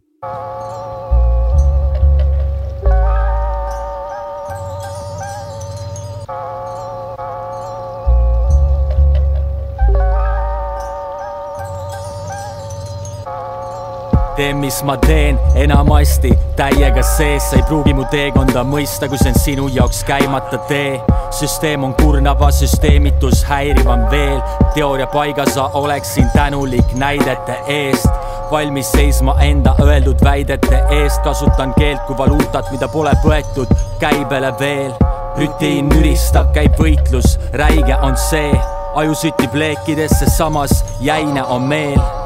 teen, 14.41 14.57
mis 14.57 14.83
ma 14.83 14.95
teen, 14.97 15.37
enamasti 15.55 16.31
täiega 16.57 17.03
sees, 17.05 17.51
sa 17.51 17.59
ei 17.59 17.65
pruugi 17.69 17.93
mu 17.93 18.07
teekonda 18.09 18.63
mõista, 18.65 19.05
kui 19.09 19.19
see 19.21 19.29
on 19.29 19.37
sinu 19.37 19.67
jaoks 19.69 19.99
käimata 20.07 20.57
tee. 20.69 20.95
süsteem 21.37 21.83
on 21.85 21.93
kurnava 21.99 22.49
süsteemitus 22.51 23.43
häirivam 23.45 24.07
veel, 24.11 24.39
teooria 24.73 25.05
paigas 25.13 25.57
oleksin 25.57 26.29
tänulik 26.33 26.95
näidete 26.97 27.59
eest 27.67 28.09
valmis 28.51 28.91
seisma 28.91 29.35
enda 29.45 29.75
öeldud 29.83 30.23
väidete 30.23 30.81
eest, 30.89 31.21
kasutan 31.23 31.73
keelt 31.77 32.01
kui 32.07 32.17
valuutat, 32.17 32.71
mida 32.71 32.87
pole 32.87 33.13
võetud 33.23 33.69
käibele 33.99 34.53
veel. 34.59 34.91
rutiin 35.37 35.85
müristab, 35.85 36.49
käib 36.53 36.73
võitlus, 36.81 37.37
räige 37.53 37.95
on 38.01 38.17
see, 38.17 38.49
aju 38.95 39.13
süttib 39.15 39.53
leekidesse, 39.53 40.25
samas 40.37 40.83
jäine 40.99 41.43
on 41.43 41.69
meel. 41.69 42.20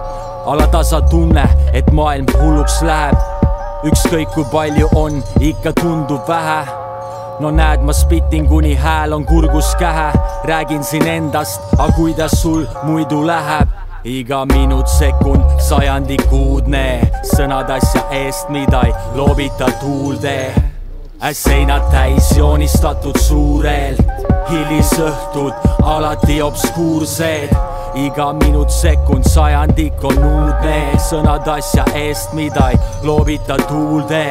Alatasa 0.45 1.01
tunne, 1.01 1.43
et 1.73 1.91
maailm 1.91 2.25
hulluks 2.39 2.81
läheb. 2.81 3.15
ükskõik 3.85 4.31
kui 4.33 4.45
palju 4.51 4.89
on, 4.95 5.23
ikka 5.39 5.73
tundub 5.81 6.27
vähe 6.27 6.65
no 7.39 7.51
näed, 7.51 7.83
ma 7.83 7.93
spitin, 7.93 8.47
kuni 8.47 8.75
hääl 8.75 9.13
on 9.13 9.25
kurgus 9.25 9.75
kähe, 9.79 10.11
räägin 10.43 10.83
siin 10.83 11.07
endast, 11.07 11.61
aga 11.77 11.91
kuidas 11.91 12.41
sul 12.41 12.65
muidu 12.83 13.25
läheb? 13.27 13.69
iga 14.05 14.45
minut, 14.45 14.87
sekund, 14.87 15.41
sajandik 15.59 16.21
uudne, 16.31 17.01
sõnad 17.25 17.71
asja 17.73 18.03
eest, 18.13 18.51
mida 18.53 18.83
ei 18.85 18.93
loobita 19.17 19.71
tuulde. 19.81 20.53
seinad 21.33 21.89
täis 21.91 22.37
joonistatud 22.37 23.17
suurelt, 23.17 24.01
hilisõhtud 24.49 25.53
alati 25.83 26.41
obskuursed. 26.41 27.74
Iga 27.95 28.33
minut, 28.33 28.69
sekund, 28.71 29.23
sajandik 29.29 30.03
on 30.03 30.17
uudne, 30.19 30.79
sõnad 31.09 31.47
asja 31.47 31.85
eest, 31.95 32.33
mida 32.37 32.69
ei 32.73 32.79
loobita 33.03 33.57
tuulde. 33.67 34.25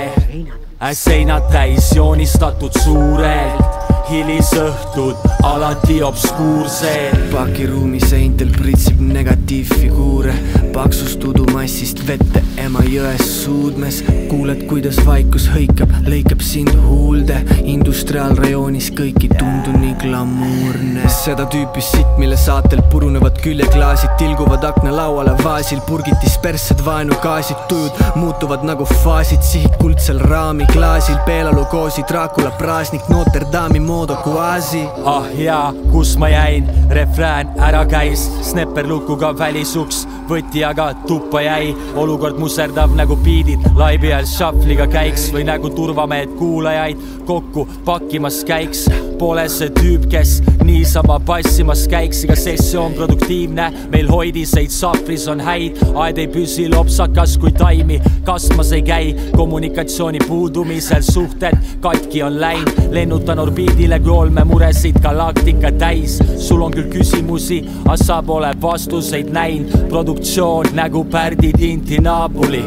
Seinad 0.92 1.46
täis 1.48 1.94
joonistatud 1.96 2.74
suurelt, 2.84 3.94
hilisõhtud 4.10 5.16
alati 5.48 6.02
obskuursed. 6.04 7.30
pakiruumi 7.32 8.00
seintel 8.00 8.52
pritsib 8.52 9.00
negatiivfiguure, 9.00 10.34
paksust 10.76 11.24
udumassist 11.64 12.02
vette 12.06 12.42
Emajões 12.60 13.22
suudmes. 13.24 14.02
kuuled, 14.28 14.64
kuidas 14.68 14.98
vaikus 15.06 15.46
hõikab, 15.48 15.90
lõikab 16.04 16.42
sind 16.42 16.72
huulde, 16.84 17.36
industriaalrajoonis 17.64 18.90
kõik 18.98 19.24
ei 19.24 19.30
tundu 19.38 19.72
nii 19.78 19.94
glamuurne. 20.02 21.08
seda 21.08 21.46
tüüpi 21.46 21.80
sitt, 21.80 22.18
mille 22.18 22.36
saatel 22.36 22.82
purunevad 22.92 23.40
küljeklaasid, 23.40 24.10
tilguvad 24.18 24.64
aknalauale 24.64 25.34
vaasil, 25.44 25.80
purgid 25.86 26.16
disperssed 26.22 26.84
vaenugaasid, 26.84 27.56
tujud 27.68 27.98
muutuvad 28.14 28.64
nagu 28.66 28.86
faasid, 29.04 29.42
sihid 29.42 29.76
kuldsel 29.80 30.18
raamiklaasil, 30.18 31.16
peelalukoosi, 31.26 32.04
Dracula, 32.08 32.50
praasnik, 32.58 33.08
Notre 33.08 33.46
Dame'i 33.52 33.80
modo 33.80 34.16
quasi. 34.24 34.84
ah 35.04 35.26
jaa, 35.38 35.72
kus 35.92 36.16
ma 36.18 36.28
jäin, 36.28 36.68
refrään 36.90 37.52
ära 37.58 37.84
käis, 37.86 38.26
snepperlukuga 38.50 39.32
välisuks, 39.38 40.04
võti 40.28 40.64
aga 40.64 40.92
tuppa 41.08 41.42
jäi, 41.44 41.74
olukord 41.94 42.38
muserdav 42.40 42.94
nagu 42.96 43.16
biidid, 43.16 43.64
laivi 43.76 44.12
all 44.12 44.28
šahvliga 44.28 44.86
käiks 44.92 45.30
või 45.34 45.44
nagu 45.48 45.70
turvamehed 45.74 46.36
kuulajaid 46.38 47.00
kokku 47.26 47.66
pakkimas 47.84 48.42
käiks. 48.48 48.86
Pole 49.18 49.46
see 49.48 49.70
tüüp, 49.76 50.08
kes 50.10 50.40
niisama 50.64 51.20
passimas 51.26 51.84
käiks, 51.90 52.24
ega 52.26 52.36
sessioon 52.38 52.96
produktiivne, 52.96 53.70
meil 53.92 54.03
hoidiseid 54.10 54.70
sahvris 54.70 55.26
on 55.28 55.40
häid, 55.40 55.78
aed 55.94 56.18
ei 56.18 56.28
püsi 56.28 56.68
lopsakas, 56.72 57.36
kui 57.40 57.52
taimi 57.54 58.00
kasvamas 58.24 58.72
ei 58.72 58.82
käi, 58.82 59.14
kommunikatsiooni 59.36 60.18
puudumisel 60.28 61.02
suhted 61.02 61.56
katki 61.84 62.22
on 62.22 62.40
läinud, 62.40 62.80
lennutan 62.90 63.38
orbiidile, 63.38 64.00
kui 64.00 64.12
olmemuresid 64.12 65.00
galaktika 65.02 65.72
täis. 65.78 66.18
sul 66.38 66.62
on 66.62 66.72
küll 66.72 66.90
küsimusi, 66.92 67.62
aga 67.84 67.96
sa 67.96 68.22
pole 68.22 68.54
vastuseid 68.62 69.32
näinud, 69.32 69.88
produktsioon 69.88 70.72
nagu 70.72 71.04
Pärdi 71.04 71.52
tinti 71.52 71.98
naabuli. 71.98 72.64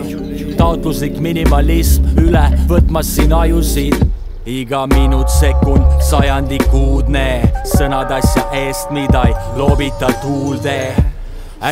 taotluslik 0.58 1.20
minimalism 1.20 2.04
üle 2.18 2.46
võtmas 2.70 3.16
siin 3.16 3.34
ajusid 3.34 4.08
iga 4.48 4.86
minut, 4.88 5.30
sekund, 5.30 5.84
sajandik 6.00 6.74
uudne, 6.74 7.42
sõnad 7.68 8.14
asja 8.16 8.46
eest, 8.56 8.94
mida 8.96 9.26
ei 9.28 9.36
loobita 9.60 10.14
tuulde. 10.24 11.07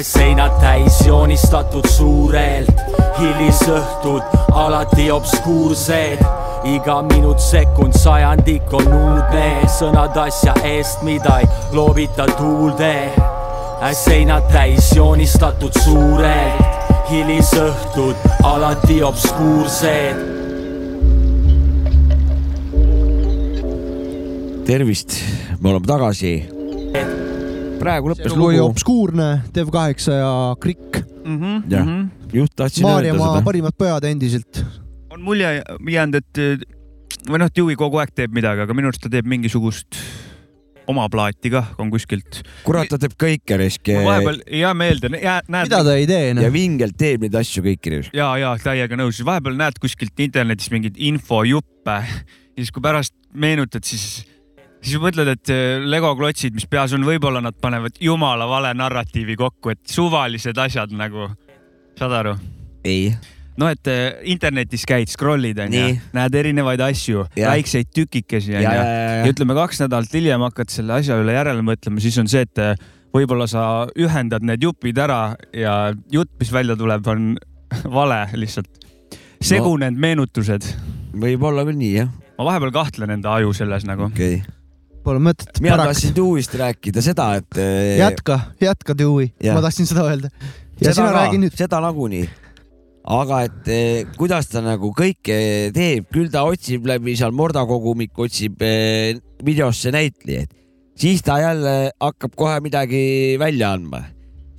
Seinad 0.02 0.52
täis 0.62 1.00
joonistatud 1.08 1.88
suurelt, 1.88 2.82
hilisõhtud 3.20 4.24
alati 4.54 5.12
obskuursed. 5.12 6.26
iga 6.66 7.02
minut, 7.02 7.40
sekund, 7.40 7.94
sajandik 7.94 8.74
on 8.74 8.88
uudne, 8.88 9.68
sõnad 9.70 10.18
asja 10.18 10.56
eest, 10.64 11.04
mida 11.06 11.40
ei 11.40 11.48
loobita 11.72 12.26
tuulde. 12.38 13.12
seinad 13.94 14.50
täis 14.52 14.92
joonistatud 14.96 15.74
suurelt, 15.84 16.66
hilisõhtud 17.10 18.16
alati 18.44 19.04
obskuursed 19.04 20.36
tervist, 24.66 25.22
me 25.62 25.70
oleme 25.70 25.86
tagasi. 25.86 26.55
Praegu 27.80 28.12
lõppes 28.12 28.36
lugu 28.36 28.50
oli 28.52 28.62
obskuurne, 28.64 29.30
Dev8 29.56 30.20
ja 30.20 30.32
Krikk. 30.62 31.02
jah, 31.72 31.92
just 32.34 32.56
tahtsin 32.56 32.86
öelda 32.86 32.94
Maarjamaa 32.94 33.34
seda. 33.34 33.46
parimad 33.50 33.78
pojad 33.78 34.08
endiselt. 34.12 34.64
on 35.10 35.22
mulje 35.22 35.62
jäänud, 35.90 36.22
et 36.22 36.70
või 37.30 37.42
noh, 37.42 37.52
Dewey 37.56 37.78
kogu 37.80 38.00
aeg 38.02 38.14
teeb 38.16 38.36
midagi, 38.36 38.66
aga 38.66 38.78
minu 38.78 38.92
arust 38.92 39.04
ta 39.06 39.12
teeb 39.12 39.28
mingisugust 39.30 40.00
oma 40.92 41.08
plaati 41.10 41.50
ka, 41.54 41.64
on 41.82 41.90
kuskilt. 41.94 42.42
kurat, 42.66 42.90
ta 42.92 43.00
teeb 43.02 43.16
kõike 43.20 43.58
risk. 43.62 43.90
mul 43.90 44.10
vahepeal 44.10 44.40
ei 44.46 44.62
jää 44.62 44.74
meelde, 44.78 45.12
näed. 45.12 45.76
ei 45.96 46.08
tee 46.10 46.30
ja 46.46 46.52
vingelt 46.54 46.98
teeb 46.98 47.26
neid 47.26 47.36
asju 47.42 47.66
kõiki 47.66 47.98
risk. 47.98 48.16
ja, 48.16 48.30
ja 48.42 48.54
täiega 48.62 49.00
nõus, 49.00 49.22
vahepeal 49.26 49.58
näed 49.60 49.82
kuskilt 49.82 50.26
internetis 50.28 50.72
mingeid 50.74 51.00
infojuppe 51.02 52.00
ja 52.56 52.64
siis, 52.64 52.72
kui 52.72 52.84
pärast 52.86 53.16
meenutad, 53.34 53.84
siis, 53.88 54.24
siis 54.86 55.02
mõtled, 55.02 55.32
et 55.36 55.54
eh, 55.54 55.86
Lego 55.86 56.14
klotsid, 56.18 56.56
mis 56.56 56.68
peas 56.70 56.94
on, 56.96 57.06
võib-olla 57.08 57.42
nad 57.44 57.56
panevad 57.62 57.98
jumala 58.02 58.48
vale 58.50 58.74
narratiivi 58.78 59.38
kokku, 59.40 59.74
et 59.74 59.82
suvalised 59.90 60.58
asjad 60.62 60.94
nagu, 60.96 61.30
saad 62.00 62.20
aru? 62.20 62.36
ei. 62.86 63.14
no 63.58 63.70
et 63.72 63.88
eh, 63.92 64.20
internetis 64.32 64.86
käid, 64.88 65.10
scroll'id 65.12 65.60
onju 65.66 65.88
näed 66.16 66.38
erinevaid 66.42 66.84
asju, 66.86 67.26
väikseid 67.38 67.90
tükikesi 67.96 68.54
Ja, 68.54 68.62
ja, 68.62 68.68
ja, 68.68 68.70
onju 68.70 68.92
ja. 68.92 69.16
ja 69.24 69.32
ütleme 69.34 69.58
kaks 69.58 69.82
nädalat 69.86 70.14
hiljem 70.14 70.46
hakkad 70.46 70.74
selle 70.74 71.00
asja 71.00 71.18
üle 71.22 71.34
järele 71.38 71.66
mõtlema, 71.66 72.04
siis 72.04 72.18
on 72.22 72.30
see, 72.32 72.46
et 72.46 72.62
eh, 72.62 72.76
võib-olla 73.16 73.48
sa 73.50 73.86
ühendad 74.00 74.46
need 74.46 74.64
jupid 74.66 75.00
ära 75.02 75.22
ja 75.56 75.94
jutt, 76.12 76.34
mis 76.42 76.52
välja 76.54 76.76
tuleb, 76.80 77.08
on 77.08 77.34
vale 77.98 78.26
lihtsalt. 78.36 78.84
segunenud 79.42 80.00
meenutused. 80.00 80.68
võib-olla 81.16 81.66
küll 81.68 81.80
nii 81.80 81.96
jah. 81.96 82.12
ma 82.38 82.52
vahepeal 82.52 82.76
kahtlen 82.76 83.18
enda 83.18 83.38
aju 83.40 83.56
selles 83.56 83.88
nagu. 83.88 84.12
okay.. 84.12 84.44
Pole 85.06 85.22
mõtet. 85.22 85.60
mina 85.62 85.78
tahtsin 85.78 86.16
Dewey'st 86.18 86.56
rääkida 86.58 87.04
seda, 87.06 87.28
et. 87.38 87.60
jätka, 88.06 88.40
jätka 88.62 88.96
Dewey, 88.98 89.30
Jah. 89.44 89.58
ma 89.58 89.62
tahtsin 89.68 89.90
seda 89.90 90.08
öelda. 90.10 90.32
ja 90.80 90.90
seda 90.90 90.96
sina 90.98 91.12
ka, 91.12 91.20
räägi 91.20 91.42
nüüd. 91.44 91.58
seda 91.60 91.82
nagunii. 91.84 92.26
aga 93.16 93.44
et 93.46 93.70
eh, 93.70 94.08
kuidas 94.18 94.50
ta 94.50 94.64
nagu 94.66 94.90
kõike 94.98 95.38
teeb, 95.76 96.10
küll 96.10 96.32
ta 96.34 96.42
otsib 96.50 96.90
läbi 96.90 97.14
seal 97.20 97.36
Morda 97.38 97.62
kogumik, 97.70 98.18
otsib 98.18 98.66
eh, 98.66 99.20
videosse 99.46 99.94
näitlejaid, 99.94 100.58
siis 100.98 101.22
ta 101.22 101.38
jälle 101.44 101.76
hakkab 102.02 102.34
kohe 102.36 102.58
midagi 102.66 103.06
välja 103.42 103.76
andma. 103.78 104.02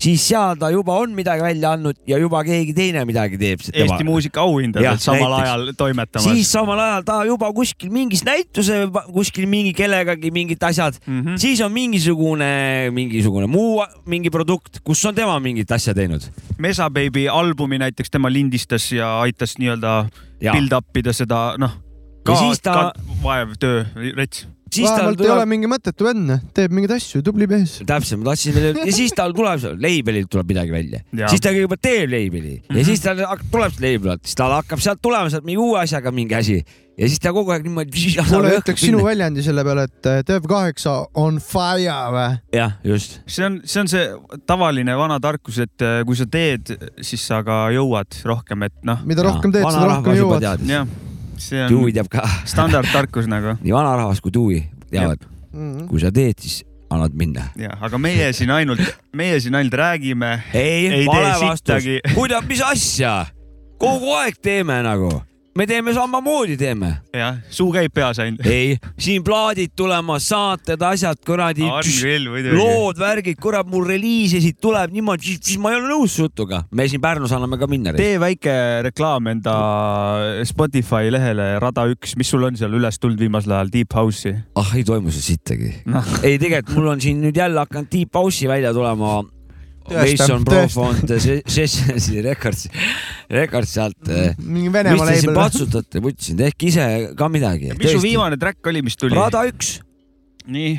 Siis 0.07 0.25
seal 0.31 0.57
ta 0.61 0.71
juba 0.75 0.97
on 1.03 1.15
midagi 1.17 1.43
välja 1.45 1.73
andnud 1.77 1.99
ja 2.09 2.19
juba 2.21 2.43
keegi 2.47 2.75
teine 2.77 3.05
midagi 3.09 3.39
teeb. 3.41 3.63
Eesti 3.73 4.07
muusika 4.07 4.45
auhindadelt 4.45 5.03
samal 5.03 5.35
ajal 5.41 5.71
toimetamas. 5.79 6.27
siis 6.31 6.51
samal 6.53 6.81
ajal 6.83 7.07
ta 7.07 7.19
juba 7.29 7.51
kuskil 7.57 7.93
mingis 7.95 8.25
näituse, 8.27 8.85
kuskil 9.13 9.49
mingi 9.51 9.75
kellegagi 9.77 10.31
mingid 10.35 10.63
asjad 10.63 10.99
mm. 11.05 11.21
-hmm. 11.23 11.39
siis 11.43 11.61
on 11.61 11.73
mingisugune, 11.73 12.91
mingisugune 12.95 13.47
muu 13.51 13.85
mingi 14.07 14.31
produkt, 14.31 14.81
kus 14.85 15.05
on 15.05 15.15
tema 15.15 15.39
mingit 15.41 15.73
asja 15.73 15.95
teinud. 15.95 16.23
Mesa 16.59 16.91
Baby 16.91 17.29
albumi 17.29 17.79
näiteks 17.79 18.11
tema 18.11 18.33
lindistas 18.33 18.93
ja 18.93 19.21
aitas 19.21 19.59
nii-öelda 19.59 20.07
build 20.41 20.73
up 20.73 20.97
ida 20.97 21.13
seda, 21.13 21.55
noh. 21.59 21.83
Ja 22.27 22.35
siis 22.37 22.61
ta- 22.63 22.93
vaev 23.23 23.55
töö, 23.59 23.85
rets. 24.17 24.47
Vähemalt 24.85 25.25
ei 25.25 25.33
ole 25.35 25.47
mingi 25.51 25.71
mõttetu 25.71 26.09
vend, 26.09 26.37
teeb 26.57 26.75
mingeid 26.77 26.97
asju, 26.99 27.23
tubli 27.27 27.49
mees. 27.51 27.79
täpselt, 27.89 28.21
ma 28.23 28.31
tahtsin 28.33 28.57
veel, 28.57 28.81
ja 28.85 28.97
siis 28.97 29.15
tal 29.17 29.35
tuleb, 29.37 29.65
label'ilt 29.83 30.33
tuleb 30.33 30.55
midagi 30.55 30.75
välja 30.75 31.03
siis 31.33 31.45
ta 31.45 31.55
kõigepealt 31.55 31.85
teeb 31.89 32.11
label'i 32.13 32.57
mm 32.57 32.65
-hmm. 32.69 32.81
ja 32.81 32.89
siis 32.91 33.05
tal 33.05 33.23
tuleb 33.53 33.77
see 33.77 33.87
label 33.87 34.17
alt, 34.17 34.27
siis 34.27 34.41
tal 34.43 34.57
hakkab 34.59 34.83
sealt 34.83 35.03
tulema 35.03 35.31
sealt 35.31 35.47
mingi 35.47 35.63
uue 35.63 35.81
asjaga 35.81 36.13
mingi 36.13 36.35
asi 36.35 36.61
ja 36.97 37.09
siis 37.09 37.21
ta 37.21 37.33
kogu 37.37 37.53
aeg 37.53 37.67
niimoodi. 37.67 38.15
kuule, 38.31 38.53
ütleks 38.61 38.85
sinu 38.87 39.03
väljendi 39.05 39.45
selle 39.45 39.65
peale, 39.67 39.87
et 39.91 40.09
äh, 40.11 40.21
Dev8 40.31 40.87
on 41.23 41.41
fire 41.45 41.97
või? 42.15 42.29
jah, 42.57 42.77
just. 42.85 43.21
see 43.27 43.47
on, 43.47 43.61
see 43.65 43.83
on 43.83 43.91
see 43.93 44.07
tavaline 44.49 44.97
vana 44.99 45.19
tarkus, 45.23 45.61
et 45.67 45.85
äh, 45.85 46.01
kui 46.09 46.17
sa 46.19 46.29
teed, 46.31 46.73
siis 47.05 47.27
sa 47.29 47.43
ka 47.47 47.67
jõuad 47.75 48.21
rohkem, 48.29 48.67
et 48.69 48.77
noh. 48.87 49.05
Mida 49.09 49.27
rohkem 49.27 49.53
teed, 49.55 49.67
seda 49.67 49.91
rohkem 49.93 50.19
jõuad. 50.23 50.49
jah, 50.69 50.89
on 51.87 51.93
teab 51.93 52.09
ka. 52.13 52.23
standardtarkus 52.45 53.27
nagu. 53.31 53.57
nii 53.63 53.73
vanarahvas 53.75 54.21
kui 54.21 54.33
Dewey 54.35 54.63
teavad, 54.91 55.23
Mhm. 55.53 55.87
kui 55.89 56.01
sa 56.01 56.11
teed, 56.11 56.39
siis 56.41 56.65
annad 56.91 57.15
minna. 57.15 57.51
jah, 57.57 57.77
aga 57.81 57.99
meie 57.99 58.33
siin 58.33 58.51
ainult, 58.51 58.81
meie 59.15 59.41
siin 59.41 59.55
ainult 59.55 59.75
räägime. 59.75 60.43
ei, 60.55 60.87
ei 60.89 61.07
vale 61.07 61.33
vastus 61.49 61.85
kuidas, 62.15 62.45
mis 62.49 62.63
asja? 62.63 63.27
kogu 63.79 64.13
aeg 64.17 64.39
teeme 64.43 64.83
nagu. 64.83 65.11
Me 65.57 65.67
teeme 65.67 65.93
samamoodi, 65.97 66.57
teeme. 66.61 66.91
jah, 67.17 67.39
suu 67.51 67.71
käib 67.75 67.93
peas 67.97 68.21
ainult. 68.23 68.45
ei, 68.47 68.77
siin 69.01 69.25
plaadid 69.25 69.73
tulemas, 69.77 70.29
saated, 70.31 70.83
asjad, 70.85 71.21
kuradi. 71.27 71.65
Lood, 72.53 73.01
värgid, 73.01 73.39
kurat, 73.41 73.69
mul 73.71 73.87
reliisisid 73.89 74.59
tuleb 74.63 74.93
niimoodi, 74.95 75.37
siis 75.41 75.61
ma 75.63 75.73
ei 75.73 75.81
ole 75.81 75.91
nõus 75.91 76.17
su 76.19 76.27
jutuga. 76.27 76.63
me 76.71 76.89
siin 76.91 77.01
Pärnus 77.03 77.33
anname 77.37 77.59
ka 77.61 77.69
minna. 77.71 77.95
tee 77.97 78.19
väike 78.21 78.57
reklaam 78.87 79.31
enda 79.33 79.57
Spotify 80.49 81.11
lehele 81.13 81.55
Rada 81.63 81.87
üks, 81.93 82.17
mis 82.21 82.29
sul 82.33 82.45
on 82.47 82.59
seal 82.59 82.75
üles 82.77 83.01
tulnud 83.01 83.21
viimasel 83.21 83.57
ajal, 83.57 83.73
Deep 83.73 83.97
House'i? 83.97 84.35
ah, 84.57 84.75
ei 84.77 84.85
toimu 84.85 85.15
seal 85.15 85.25
sittagi 85.33 85.73
Noh. 85.89 86.13
ei, 86.23 86.37
tegelikult 86.43 86.77
mul 86.77 86.93
on 86.97 87.01
siin 87.03 87.23
nüüd 87.25 87.37
jälle 87.37 87.63
hakanud 87.65 87.91
Deep 87.93 88.15
House'i 88.15 88.49
välja 88.51 88.75
tulema. 88.77 89.23
Mason. 89.91 90.45
Profond, 90.45 91.13
Sessionsi 91.47 92.21
Records, 92.25 92.67
Records 93.31 93.73
sealt. 93.77 94.11
mingi 94.43 94.73
Venemaa 94.73 95.07
label. 95.13 95.35
patsutate, 95.37 96.01
võtsin, 96.05 96.37
tehke 96.41 96.67
ise 96.71 96.87
ka 97.17 97.29
midagi. 97.33 97.73
mis 97.79 97.93
su 97.95 98.01
viimane 98.03 98.37
track 98.41 98.67
oli, 98.67 98.83
mis 98.87 98.97
tuli? 98.97 99.15
Rada 99.17 99.45
üks. 99.51 99.77
nii, 100.47 100.73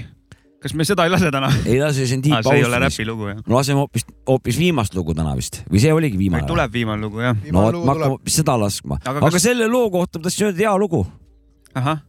kas 0.63 0.73
me 0.73 0.85
seda 0.87 1.05
ei 1.07 1.11
lase 1.13 1.29
täna? 1.31 1.49
ei 1.67 1.79
lase, 1.79 2.05
see 2.07 2.17
on 2.17 2.21
Deep 2.25 2.35
Ah, 2.37 2.41
see 2.45 2.57
ei 2.61 2.65
ole 2.67 2.79
räpi 2.83 3.05
lugu, 3.07 3.27
jah? 3.31 3.39
no 3.47 3.55
laseme 3.59 3.79
hoopis, 3.83 4.05
hoopis 4.27 4.57
viimast 4.59 4.95
lugu 4.95 5.13
täna 5.17 5.35
vist 5.37 5.61
või 5.71 5.81
see 5.83 5.91
oligi 5.93 6.17
viimane? 6.19 6.47
tuleb 6.47 6.71
viimane 6.73 7.01
lugu 7.03 7.19
jah. 7.23 7.35
no 7.51 7.65
vot, 7.67 7.79
ma 7.85 7.93
hakkan 7.95 8.13
hoopis 8.15 8.39
seda 8.41 8.55
laskma, 8.59 8.99
Aga 9.05 9.19
aga, 9.21 9.31
kas- 9.35 9.43
selle 9.47 9.67
loo 9.71 9.89
kohta 9.93 10.19
ma 10.19 10.27
tahtsin 10.29 10.49
öelda 10.49 10.63
hea 10.67 10.75
lugu. 10.79 11.05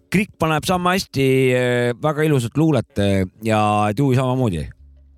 Krikk 0.09 0.31
paneb 0.41 0.65
sama 0.65 0.95
hästi 0.97 1.25
äh, 1.53 1.91
väga 2.01 2.25
ilusat 2.25 2.55
luulet 2.57 2.99
äh, 3.05 3.27
ja 3.45 3.59
Dewey 3.93 4.16
samamoodi. 4.16 4.62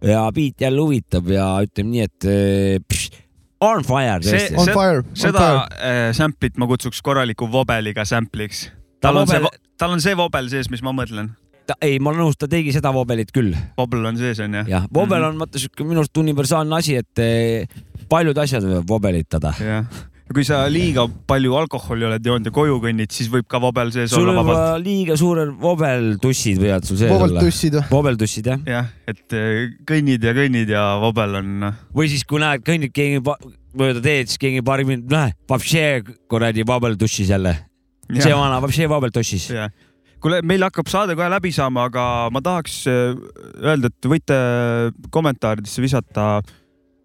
Ja 0.07 0.23
beat 0.35 0.61
jälle 0.61 0.81
huvitab 0.81 1.29
ja 1.33 1.47
ütleme 1.65 1.95
nii, 1.95 2.07
et 2.09 2.29
äh, 2.29 2.79
pš, 2.89 3.21
on 3.61 3.85
fire 3.85 4.23
see, 4.25 4.49
tõesti. 4.55 5.21
seda 5.27 5.47
äh, 5.77 6.01
sample'it 6.17 6.59
ma 6.61 6.69
kutsuks 6.71 7.03
korraliku 7.05 7.49
vobeliga 7.53 8.07
sample'iks. 8.09 8.69
tal 9.05 9.21
on 9.21 9.29
see 9.29 9.41
vobel-, 9.43 9.63
tal 9.81 9.97
on 9.97 10.03
see 10.05 10.17
vobel 10.17 10.51
sees, 10.53 10.71
mis 10.73 10.83
ma 10.87 10.95
mõtlen. 10.97 11.33
ta, 11.69 11.77
ei, 11.85 11.99
ma 12.01 12.13
olen 12.13 12.25
nõus, 12.25 12.39
ta 12.41 12.49
tegi 12.51 12.73
seda 12.75 12.93
vobelit 12.95 13.33
küll. 13.35 13.53
Vobel 13.79 14.09
on 14.11 14.21
sees 14.21 14.41
onju. 14.43 14.65
jah, 14.71 14.89
vobel 14.95 15.29
on 15.29 15.41
vaata 15.43 15.61
siuke 15.63 15.87
minu 15.87 16.05
arust 16.05 16.23
universaalne 16.23 16.79
asi, 16.81 16.97
et 17.03 17.25
äh, 17.25 17.81
paljud 18.11 18.39
asjad 18.41 18.65
võivad 18.67 18.89
vobelitada. 18.89 19.53
jah, 19.61 20.01
ja 20.31 20.35
kui 20.37 20.47
sa 20.47 20.61
liiga 20.71 21.09
palju 21.27 21.57
alkoholi 21.59 22.07
oled 22.07 22.27
joonud 22.27 22.47
ja 22.47 22.53
koju 22.55 22.77
kõnnid, 22.85 23.11
siis 23.11 23.27
võib 23.33 23.49
ka 23.51 23.59
vobel 23.63 23.89
sees 23.91 24.13
sul 24.15 24.29
olla 24.29 24.37
vabalt. 24.39 24.59
olla 24.61 24.77
liiga 24.79 25.17
suured 25.19 25.51
vobeltussid 25.59 26.61
võivad 26.63 26.87
sul 26.87 27.01
sees 27.01 27.11
olla. 27.11 27.25
Vobeltussid 27.27 27.75
või? 27.75 27.83
vobeltussid 27.91 28.51
jah. 28.53 28.61
jah, 28.71 28.93
et 29.11 29.35
äh, 29.35 29.75
kõnnid 29.89 30.23
ja 30.23 30.35
kõnnid 30.37 30.71
ja 30.71 30.85
vobel 31.03 31.35
on 31.41 31.51
noh. 31.65 31.81
või 31.97 32.07
siis, 32.13 32.23
kui 32.31 32.39
näed, 32.43 32.63
kõnnid 32.63 32.95
keegi 32.95 33.19
mööda 33.27 34.05
teed, 34.05 34.31
siis 34.31 34.39
keegi 34.45 34.63
paari 34.67 34.87
minutit, 34.87 35.11
näe, 35.11 35.35
vapšee 35.51 35.91
kuradi 36.31 36.67
vobeltussis 36.67 37.35
jälle. 37.35 37.57
See 38.15 38.31
vana 38.31 38.63
vapšee 38.63 38.87
vobeltussis. 38.91 39.51
kuule, 40.23 40.45
meil 40.47 40.63
hakkab 40.63 40.87
saade 40.95 41.19
kohe 41.19 41.27
läbi 41.33 41.51
saama, 41.57 41.89
aga 41.91 42.05
ma 42.31 42.45
tahaks 42.45 42.85
äh, 42.87 43.19
öelda, 43.67 43.91
et 43.91 44.11
võite 44.15 44.39
kommentaaridesse 45.11 45.83
visata, 45.83 46.37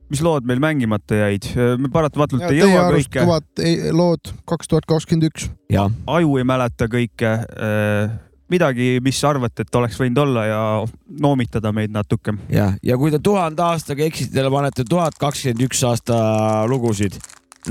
mis 0.09 0.21
lood 0.25 0.45
meil 0.47 0.61
mängimata 0.63 1.17
jäid. 1.23 1.47
me 1.81 1.89
paratamatult 1.93 2.43
ei 2.45 2.53
Teie 2.53 2.61
jõua 2.65 2.85
arust 2.89 3.09
kõike, 3.09 3.25
tuhat 3.25 3.63
ei- 3.65 3.91
lood 3.95 4.31
kaks 4.45 4.69
tuhat 4.71 4.85
kakskümmend 4.89 5.29
üks. 5.31 5.49
aju 6.07 6.37
ei 6.37 6.43
mäleta 6.47 6.87
kõike. 6.91 7.31
midagi, 8.49 8.99
mis 9.01 9.23
arvate, 9.25 9.63
et 9.65 9.75
oleks 9.75 9.97
võinud 9.97 10.19
olla 10.21 10.43
ja 10.45 10.59
noomitada 11.19 11.71
meid 11.73 11.91
natuke. 11.91 12.35
jah, 12.49 12.75
ja 12.83 12.97
kui 12.97 13.11
te 13.11 13.19
tuhande 13.19 13.61
aastaga 13.65 14.05
eksitele 14.05 14.51
panete 14.53 14.85
tuhat 14.89 15.17
kakskümmend 15.19 15.65
üks 15.65 15.81
aasta 15.87 16.65
lugusid, 16.69 17.17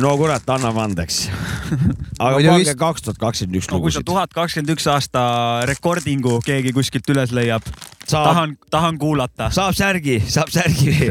no 0.02 0.14
kurat, 0.18 0.46
anname 0.50 0.82
andeks. 0.84 1.24
aga 2.24 2.38
pange 2.42 2.74
kaks 2.78 3.04
tuhat 3.06 3.18
kakskümmend 3.20 3.58
üks 3.60 3.68
no 3.70 3.80
kui 3.82 3.92
sa 3.92 4.00
lugusid. 4.00 4.06
tuhat 4.10 4.34
kakskümmend 4.34 4.72
üks 4.74 4.86
aasta 4.90 5.24
rekordingu 5.70 6.38
keegi 6.44 6.74
kuskilt 6.76 7.10
üles 7.14 7.34
leiab, 7.36 7.66
tahan, 8.10 8.56
tahan 8.74 8.98
kuulata. 9.00 9.50
saab 9.54 9.76
särgi, 9.78 10.18
saab 10.26 10.50
särgi. 10.54 11.10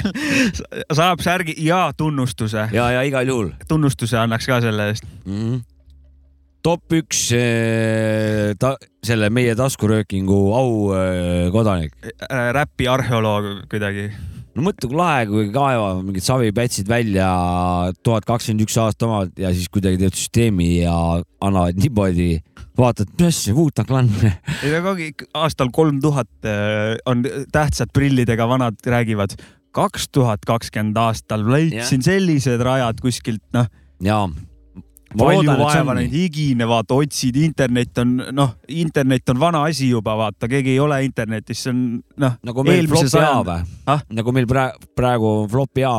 saab 0.98 1.24
särgi 1.24 1.56
ja 1.66 1.88
tunnustuse. 1.96 2.68
ja, 2.72 2.90
ja 2.98 3.06
igal 3.06 3.26
juhul 3.28 3.54
tunnustuse 3.68 4.18
annaks 4.22 4.46
ka 4.46 4.60
selle 4.64 4.90
eest 4.92 5.08
mm. 5.24 5.40
-hmm. 5.40 5.64
top 6.62 6.98
üks 7.00 7.26
eh, 7.34 8.54
ta, 8.58 8.76
selle 9.06 9.30
meie 9.30 9.54
taskuröökingu 9.58 10.40
aukodanik. 10.54 11.94
Äh, 12.30 12.48
räpi 12.54 12.88
arheoloog 12.90 13.66
kuidagi. 13.70 14.10
No 14.56 14.64
mõtle, 14.64 14.88
kui 14.88 14.98
lahe, 14.98 15.26
kui 15.28 15.48
kaevavad 15.54 16.02
mingid 16.06 16.24
savipätsid 16.24 16.88
välja 16.88 17.28
tuhat 18.06 18.26
kakskümmend 18.28 18.64
üks 18.64 18.76
aasta 18.80 19.08
omad 19.08 19.34
ja 19.40 19.52
siis 19.54 19.68
kuidagi 19.72 20.00
teevad 20.00 20.16
süsteemi 20.16 20.70
ja 20.80 20.94
annavad 21.44 21.78
niimoodi, 21.80 22.30
vaatad, 22.78 23.12
mis 23.20 23.42
asja, 23.42 23.56
Wu-Tang 23.56 23.90
Clan. 23.90 24.10
ei 24.64 24.72
aga 24.78 24.96
aastal 25.42 25.72
kolm 25.76 26.00
tuhat 26.04 26.50
on 27.06 27.24
tähtsad 27.52 27.92
prillidega 27.94 28.48
vanad 28.48 28.80
räägivad. 28.86 29.36
kaks 29.76 30.08
tuhat 30.08 30.46
kakskümmend 30.48 30.96
aastal 30.96 31.44
leidsin 31.52 32.02
sellised 32.02 32.62
rajad 32.64 33.02
kuskilt, 33.04 33.44
noh. 33.52 33.68
jaa. 34.00 34.24
Palju 35.18 35.56
vaeva 35.60 35.96
neid 35.98 36.14
higine, 36.14 36.68
vaata, 36.68 36.96
otsid, 37.00 37.36
internet 37.40 38.00
on, 38.02 38.14
noh, 38.36 38.54
internet 38.68 39.34
on 39.34 39.40
vana 39.40 39.64
asi 39.70 39.90
juba, 39.90 40.16
vaata, 40.18 40.48
keegi 40.50 40.74
ei 40.74 40.80
ole 40.82 41.02
internetis, 41.06 41.64
see 41.64 41.74
on, 41.74 41.82
noh. 42.22 42.38
nagu 42.46 42.64
meil 42.66 42.88
flopi 42.90 43.22
A 43.22 43.36
või 43.42 44.18
nagu 44.20 44.34
meil 44.34 44.48
praegu, 44.50 44.90
praegu 44.98 45.30
on 45.42 45.52
flopi 45.52 45.86
A. 45.86 45.94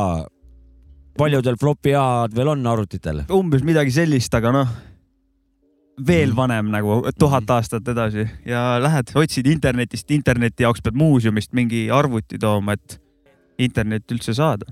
paljudel 1.18 1.58
flopi 1.60 1.94
A-d 1.98 2.36
veel 2.36 2.52
on 2.54 2.66
arvutitel? 2.66 3.24
umbes 3.34 3.64
midagi 3.66 3.94
sellist, 3.94 4.34
aga 4.38 4.54
noh, 4.54 4.76
veel 6.06 6.34
vanem 6.36 6.70
nagu 6.72 7.02
tuhat 7.18 7.50
aastat 7.50 7.88
edasi 7.90 8.26
ja 8.46 8.78
lähed, 8.82 9.14
otsid 9.18 9.48
internetist, 9.50 10.10
interneti 10.14 10.66
jaoks 10.66 10.84
pead 10.84 10.98
muuseumist 10.98 11.54
mingi 11.58 11.88
arvuti 11.90 12.38
tooma, 12.38 12.78
et 12.78 13.00
internet 13.58 14.06
üldse 14.14 14.34
saada. 14.38 14.68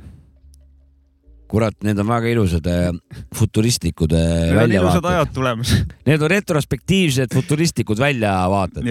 kurat, 1.49 1.77
need 1.87 1.99
on 2.03 2.09
väga 2.11 2.31
ilusad 2.33 2.67
äh, 2.67 2.89
futuristlikud 3.35 4.13
äh, 4.13 4.25
Need 4.51 4.57
on 4.65 4.73
ilusad 4.73 5.03
väljavaated. 5.03 5.11
ajad 5.13 5.35
tulemas. 5.35 5.75
Need 6.09 6.23
on 6.27 6.31
retrospektiivsed 6.31 7.35
futuristlikud 7.35 7.99
väljavaated. 8.03 8.87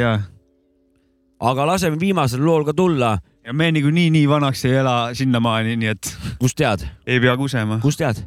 aga 1.40 1.65
laseme 1.68 1.98
viimasel 1.99 2.44
lool 2.45 2.64
ka 2.65 2.73
tulla. 2.73 3.18
ja 3.45 3.53
me 3.53 3.68
niikuinii 3.72 4.10
nii 4.10 4.27
vanaks 4.30 4.64
ei 4.65 4.73
ela 4.80 4.94
sinnamaani, 5.14 5.76
nii 5.77 5.88
et. 5.91 6.14
kust 6.40 6.57
tead? 6.57 6.86
ei 7.06 7.19
pea 7.19 7.36
kusema. 7.38 7.80
kust 7.84 7.99
tead? 8.02 8.23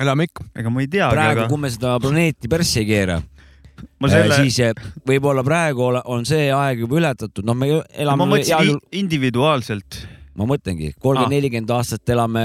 elame 0.00 0.24
ikka. 0.30 0.44
ega 0.56 0.70
ma 0.72 0.80
ei 0.80 0.88
teagi, 0.88 1.14
praegu, 1.14 1.40
aga 1.44 1.48
kui 1.52 1.58
me 1.60 1.70
seda 1.70 1.98
planeeti 2.00 2.48
persse 2.48 2.80
ei 2.80 2.86
keera, 2.88 3.18
ma 4.00 4.08
selle, 4.10 4.38
siis 4.40 4.58
eh, 4.64 4.72
võib-olla 5.06 5.44
praegu 5.46 5.84
on 6.04 6.24
see 6.26 6.48
aeg 6.56 6.82
juba 6.86 6.96
ületatud, 7.02 7.44
noh, 7.46 7.54
me 7.54 7.68
ma 7.76 7.82
elame 7.92 8.26
mõtlesin 8.32 8.56
heal 8.56 8.64
i- 8.64 8.72
juhul, 8.72 8.80
individuaalselt. 9.04 10.00
Ma 10.38 10.46
mõtlengi, 10.48 10.92
kolmkümmend, 10.96 11.26
Aa. 11.26 11.34
nelikümmend 11.34 11.72
aastat 11.74 12.12
elame, 12.14 12.42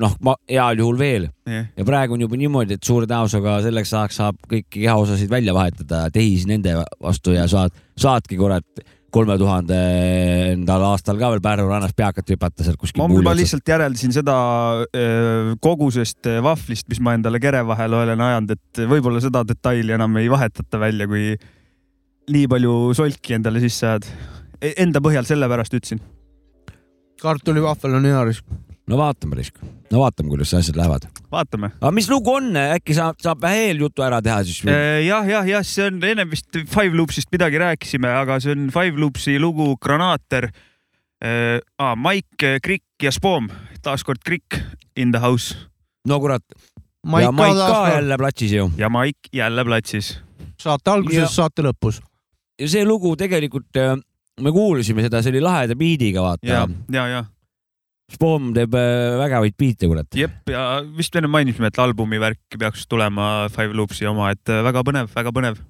noh, 0.00 0.14
heal 0.50 0.80
juhul 0.82 0.98
veel 1.00 1.28
Jah. 1.48 1.68
ja 1.76 1.86
praegu 1.86 2.16
on 2.16 2.24
juba 2.26 2.38
niimoodi, 2.40 2.78
et 2.78 2.86
suure 2.86 3.08
tõenäosusega 3.10 3.58
selleks 3.66 3.92
ajaks 3.94 4.22
saab 4.22 4.40
kõiki 4.50 4.84
kehaosasid 4.84 5.30
välja 5.30 5.54
vahetada 5.56 6.08
tehised 6.14 6.50
nende 6.50 6.74
vastu 7.02 7.36
ja 7.36 7.46
saad, 7.50 7.76
saadki 8.00 8.38
kurat 8.40 8.82
kolme 9.10 9.34
tuhandendal 9.40 10.84
aastal 10.92 11.18
ka 11.18 11.30
veel 11.32 11.42
Pärnu 11.42 11.66
rannas 11.70 11.94
peakat 11.98 12.28
hüpata 12.30 12.66
seal 12.66 12.76
kuskil 12.78 13.02
ma 13.02 13.08
juba 13.10 13.34
lihtsalt 13.34 13.66
järeldasin 13.66 14.14
seda 14.14 14.36
öö, 14.86 15.56
kogusest 15.62 16.30
öö, 16.30 16.42
vahvlist, 16.46 16.86
mis 16.90 17.02
ma 17.02 17.16
endale 17.18 17.40
kere 17.42 17.64
vahele 17.66 18.04
olen 18.04 18.22
ajanud, 18.26 18.54
et 18.54 18.82
võib-olla 18.90 19.22
seda 19.22 19.42
detaili 19.48 19.96
enam 19.96 20.14
ei 20.22 20.30
vahetata 20.30 20.78
välja, 20.82 21.08
kui 21.10 21.34
nii 22.30 22.46
palju 22.50 22.76
solki 22.94 23.34
endale 23.38 23.62
sisse 23.62 23.88
ajad. 23.88 24.08
Enda 24.60 25.00
põhjal 25.02 25.26
sellepärast 25.26 25.74
ütlesin. 25.74 26.02
Kartulivahvel 27.22 27.94
on 28.00 28.04
hea 28.08 28.24
risk. 28.24 28.44
no 28.90 28.96
vaatame, 28.98 29.36
Risk, 29.38 29.58
no 29.92 30.00
vaatame, 30.00 30.28
kuidas 30.32 30.54
asjad 30.58 30.76
lähevad. 30.76 31.04
vaatame. 31.32 31.70
aga 31.80 31.90
mis 31.94 32.08
lugu 32.10 32.32
on, 32.34 32.50
äkki 32.56 32.94
saab, 32.96 33.20
saab 33.22 33.44
eeljutu 33.50 34.02
ära 34.02 34.18
teha 34.22 34.40
siis? 34.44 34.62
jah, 35.06 35.28
jah, 35.28 35.46
jah, 35.46 35.62
see 35.66 35.86
on 35.86 36.00
ennem 36.04 36.30
vist 36.32 36.48
Five 36.66 36.96
Loopsist 36.96 37.30
midagi 37.32 37.58
rääkisime, 37.62 38.10
aga 38.22 38.40
see 38.40 38.52
on 38.56 38.70
Five 38.74 38.98
Loopsi 38.98 39.38
lugu 39.38 39.76
Granaater. 39.76 40.50
Ah, 41.78 41.92
Mike, 42.00 42.58
Krikk 42.64 43.02
ja 43.04 43.10
Spoom, 43.12 43.50
taaskord 43.84 44.22
Krikk 44.24 44.56
in 44.96 45.12
the 45.12 45.20
house. 45.20 45.54
no 46.08 46.16
kurat. 46.20 46.42
Ja 47.20 47.30
Maik 47.32 47.56
ka 47.56 47.88
jälle 47.94 48.16
platsis 48.18 48.52
ju. 48.52 48.70
ja 48.76 48.88
Mike 48.92 49.28
jälle 49.32 49.64
platsis. 49.64 50.18
saate 50.60 50.90
alguses 50.90 51.18
Ja-, 51.18 51.28
saate 51.28 51.62
lõpus. 51.62 52.00
ja 52.60 52.68
see 52.68 52.84
lugu 52.84 53.14
tegelikult, 53.16 53.68
me 54.44 54.52
kuulasime 54.54 55.04
seda, 55.06 55.22
see 55.22 55.34
oli 55.34 55.44
laheda 55.44 55.76
biidiga, 55.78 56.24
vaata 56.24 56.48
ja, 56.48 56.64
ja, 56.92 57.06
ja, 57.10 57.24
Spoom 58.10 58.50
teeb 58.56 58.74
äh, 58.74 59.16
vägevaid 59.20 59.56
biite, 59.58 59.88
kurat. 59.90 60.08
jep 60.18 60.50
ja 60.50 60.80
vist 60.96 61.14
enne 61.16 61.30
mainisime, 61.30 61.70
et 61.70 61.82
albumi 61.82 62.18
värk 62.22 62.58
peaks 62.58 62.88
tulema 62.90 63.50
Five 63.54 63.76
Loopsi 63.76 64.08
oma, 64.10 64.32
et 64.34 64.50
äh, 64.50 64.64
väga 64.66 64.82
põnev, 64.86 65.12
väga 65.14 65.32
põnev. 65.36 65.60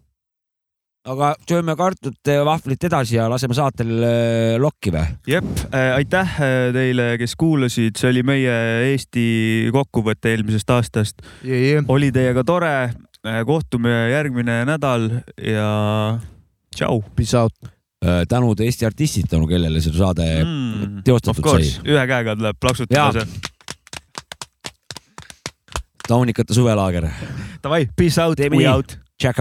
aga 1.10 1.34
sööme 1.48 1.74
kartut 1.76 2.30
vahvlit 2.47 2.86
edasi 2.88 3.18
ja 3.18 3.26
laseme 3.32 3.56
saatel 3.56 3.92
äh, 3.98 4.55
lokki 4.60 4.94
või? 4.94 5.05
jep, 5.28 5.51
aitäh 5.74 6.40
äh, 6.40 6.56
teile, 6.76 7.10
kes 7.20 7.36
kuulasid, 7.40 8.01
see 8.01 8.12
oli 8.14 8.24
meie 8.24 8.56
Eesti 8.88 9.26
kokkuvõte 9.76 10.32
eelmisest 10.32 10.72
aastast. 10.76 11.24
oli 11.88 12.09
teiega 12.14 12.44
tore, 12.47 12.74
kohtume 13.44 13.92
järgmine 14.14 14.62
nädal 14.64 15.10
ja 15.44 15.68
tšau. 16.72 17.02
Peace 17.16 17.36
out. 17.36 17.80
Tänud 18.28 18.60
Eesti 18.64 18.86
artistid, 18.89 19.28
tänu 19.28 19.47
kellele 19.51 19.81
see 19.85 19.93
saade 19.93 20.28
Mm, 20.44 21.02
teostatud 21.05 21.44
sai 21.52 21.66
ühe 21.85 22.05
käega 22.09 22.36
tuleb 22.39 22.60
plaksutada 22.60 23.10
see. 23.20 23.27
Taunikate 26.10 26.55
suvelaager. 26.56 27.06
Davai, 27.62 27.85
peace 27.97 28.18
out, 28.22 28.40
we 28.40 28.48
nii 28.56 28.66
out., 28.72 28.97
Jack 29.22 29.39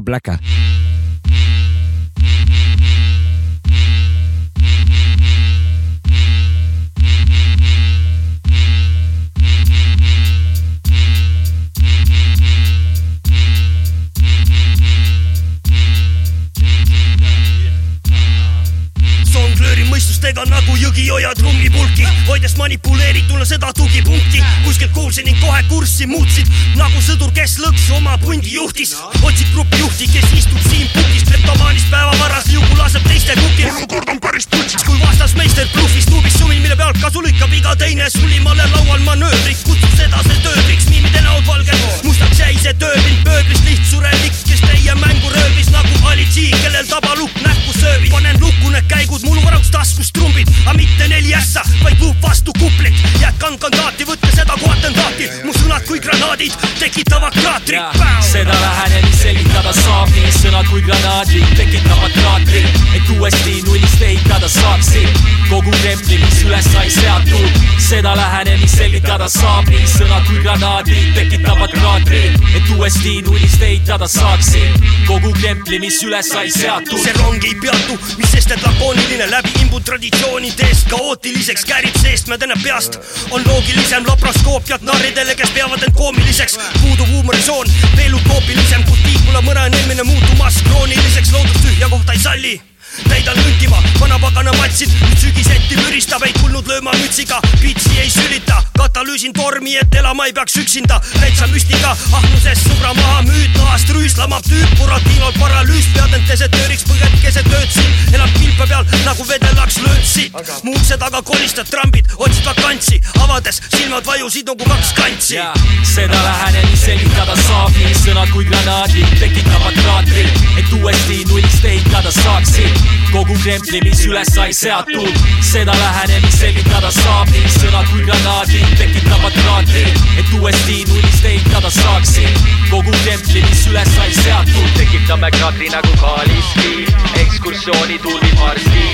mõistustega 20.90 20.98
nagu 20.98 20.98
jõgioja 20.98 21.34
trummipulki, 21.36 22.06
hoides 22.28 22.56
manipuleerituna 22.58 23.39
seda 23.46 23.74
tugipunkti. 23.74 24.44
kuskilt 24.64 24.92
kuulsin 24.92 25.26
ning 25.26 25.40
kohe 25.40 25.64
kurssi 25.70 26.08
muutsid 26.08 26.48
nagu 26.76 27.02
sõdur, 27.02 27.32
kes 27.36 27.58
lõksu 27.64 27.96
oma 27.98 28.18
pundi 28.18 28.54
juhtis. 28.54 28.96
otsib 29.22 29.48
grupijuhti, 29.54 30.08
kes 30.14 30.26
istub 30.38 30.60
siin 30.70 30.88
pukis, 30.94 31.24
kleptomaanist 31.28 31.90
päevavaras 31.92 32.46
liugu 32.52 32.78
laseb 32.78 33.04
teiste 33.08 33.36
kukil. 33.36 33.70
olukord 33.78 34.10
on 34.10 34.20
päris 34.20 34.48
putsis, 34.48 34.84
kui 34.84 35.00
vastasmeister 35.00 35.68
bluffis 35.74 36.06
tuubis 36.06 36.40
sumin, 36.40 36.62
mille 36.62 36.76
pealt 36.76 36.98
kasu 37.02 37.22
lõikab 37.22 37.54
iga 37.54 37.76
teine 37.76 38.10
sulimale 38.10 38.66
laual 38.76 39.00
manöövriks, 39.08 39.64
kutsub 39.68 39.96
seda 39.98 40.24
see 40.28 40.40
tööbriks, 40.44 40.90
miimide 40.90 41.22
näod 41.22 41.46
valged, 41.48 41.86
mustaks 42.04 42.40
jäi 42.40 42.56
see 42.62 42.74
tööpind 42.74 43.24
pööblis, 43.28 43.64
lihtsurelik, 43.68 44.44
kes 44.50 44.64
teie 44.66 44.96
mängu 45.00 45.34
röövis 45.36 45.72
nagu 45.76 46.04
Ali 46.10 46.26
G, 46.34 46.50
kellel 46.64 46.88
tabalukk 46.90 47.42
näkku 47.46 47.74
sööbis. 47.80 48.12
panen 48.12 48.40
lukku 48.42 48.70
need 48.74 48.88
käigud 48.92 49.24
mul 49.28 49.42
varaks 49.44 49.72
taskus 49.72 50.12
trumbid, 50.12 50.50
aga 50.66 50.78
mitte 50.78 51.08
neli 51.08 51.36
ässa, 51.36 51.64
vaid 51.84 52.00
luup 52.02 52.22
vastu 52.22 52.54
kuplit. 52.60 52.96
Jätkan 53.30 53.58
kandaati, 53.62 54.06
võtke 54.10 54.30
seda 54.34 54.56
kui 54.58 54.70
atentaati, 54.74 55.28
mu 55.46 55.54
sõnad 55.54 55.84
kui 55.86 56.00
granaadid 56.02 56.54
tekitavad 56.80 57.36
kraatri. 57.38 57.78
seda 58.26 58.56
lähenemist 58.62 59.22
selgitada 59.22 59.74
saab 59.74 60.10
nii 60.16 60.32
sõnad 60.34 60.70
kui 60.72 60.82
granaadid 60.82 61.52
tekitavad 61.58 62.16
kraatri, 62.16 62.64
et 62.98 63.12
uuesti 63.16 63.60
nullist 63.68 64.02
ehitada 64.02 64.50
saaksid 64.50 65.22
kogu 65.50 65.74
templi, 65.84 66.18
mis 66.24 66.42
üles 66.48 66.72
sai 66.74 66.90
seatud. 66.90 67.60
seda 67.90 68.16
lähenemist 68.18 68.78
selgitada 68.78 69.30
saab 69.30 69.70
nii 69.70 69.86
sõnad 69.94 70.26
kui 70.28 70.42
granaadid 70.42 71.14
tekitavad 71.18 71.74
kraatri, 71.76 72.24
et 72.56 72.74
uuesti 72.78 73.22
nullist 73.28 73.62
ehitada 73.62 74.08
saaksid 74.08 74.90
kogu 75.08 75.34
templi, 75.42 75.80
mis 75.80 76.02
üles 76.04 76.34
sai 76.34 76.50
seatud. 76.50 76.98
see 77.04 77.14
rong 77.22 77.46
ei 77.46 77.56
peatu, 77.62 78.00
mis 78.18 78.32
sest, 78.32 78.52
et 78.58 78.66
lakooniline 78.66 79.30
läbi 79.30 79.54
imbu 79.62 79.80
traditsioonidest 79.86 80.90
kaootiliseks 80.90 81.66
käärib 81.66 82.02
seestmädene 82.02 82.58
peast. 82.64 83.00
On 83.32 83.44
loogilisem 83.48 84.08
laparoskoopiat 84.08 84.82
narridele, 84.82 85.36
kes 85.36 85.52
peavad 85.52 85.84
end 85.84 85.96
koomiliseks. 85.96 86.58
puudub 86.82 87.08
huumorisoon, 87.08 87.68
veel 87.96 88.16
utoopilisem, 88.16 88.84
kus 88.84 89.00
tiibula 89.04 89.42
mõne 89.42 89.70
eelmine 89.70 90.04
muutumas 90.04 90.64
krooniliseks, 90.64 91.32
loodus 91.32 91.62
tühja 91.62 91.90
kohta 91.90 92.14
ei 92.14 92.20
salli 92.20 92.69
täidan 93.08 93.38
lünkima, 93.44 93.80
vanapagana 94.00 94.52
matsid, 94.58 94.92
nüüd 95.02 95.22
sügiseti 95.22 95.78
müristab, 95.84 96.24
ei 96.28 96.34
tulnud 96.40 96.68
lööma 96.68 96.94
mütsiga, 97.00 97.40
pitsi 97.62 97.96
ei 98.02 98.10
sülita, 98.12 98.62
katalüüsin 98.78 99.34
tormi, 99.34 99.76
et 99.78 99.96
elama 99.96 100.26
ei 100.30 100.34
peaks 100.34 100.58
üksinda, 100.62 101.00
täitsa 101.20 101.48
müstika, 101.54 101.96
ahnusest 102.20 102.68
sõbra 102.68 102.94
maha 102.98 103.22
müüd, 103.28 103.52
nahast 103.58 103.92
rüüslamab 103.96 104.46
tüüp, 104.50 104.76
Buratinol 104.80 105.34
paralüüs, 105.40 105.88
pead 105.96 106.16
end 106.18 106.28
desertööriks, 106.32 106.86
põged 106.90 107.18
keset 107.24 107.50
ööd 107.54 107.74
siin, 107.76 107.96
elab 108.16 108.34
kilpe 108.38 108.68
peal 108.72 108.88
nagu 109.06 109.28
vedellaks 109.30 109.80
löötsi, 109.86 110.30
mu 110.64 110.76
ukse 110.76 111.00
taga 111.02 111.22
kolistad 111.26 111.70
trambid, 111.72 112.10
otsid 112.18 112.46
vakantsi, 112.48 113.02
avades 113.24 113.62
silmad 113.76 114.08
vajusid 114.08 114.50
nagu 114.50 114.70
kaks 114.72 114.94
kantsi. 114.98 115.40
seda 115.84 116.24
lähenemist 116.24 116.86
selgitada 116.86 117.36
saab 117.46 117.76
nii 117.78 117.96
sõnad 118.04 118.32
kui 118.34 118.48
granaadid 118.50 119.18
tekitavad 119.20 119.78
kraatri, 119.84 120.26
et 120.58 120.74
uuesti 120.80 121.24
nullist 121.30 121.66
ehitada 121.66 122.12
saaksid 122.22 122.89
kogu 123.12 123.36
templi, 123.44 123.80
mis 123.84 124.02
üles 124.06 124.30
sai 124.34 124.54
seatud. 124.54 125.14
seda 125.42 125.74
lähenemist 125.74 126.40
selgitada 126.40 126.92
saab 126.94 127.30
nii. 127.34 127.50
Sõnad 127.56 127.88
kui 127.92 128.04
granaadid 128.06 128.74
tekitavad 128.78 129.34
kraatri, 129.40 129.86
et 130.20 130.34
uuesti 130.38 130.84
nullist 130.90 131.26
ehitada 131.26 131.72
saaksid 131.74 132.44
kogu 132.70 132.94
templi, 133.06 133.42
mis 133.48 133.66
üles 133.72 133.90
sai 133.96 134.12
seatud. 134.22 134.70
tekitame 134.78 135.32
kraatri 135.38 135.70
nagu 135.74 135.94
Kaliski, 136.02 136.86
ekskursiooni 137.24 138.00
tulvib 138.06 138.38
varsti, 138.42 138.86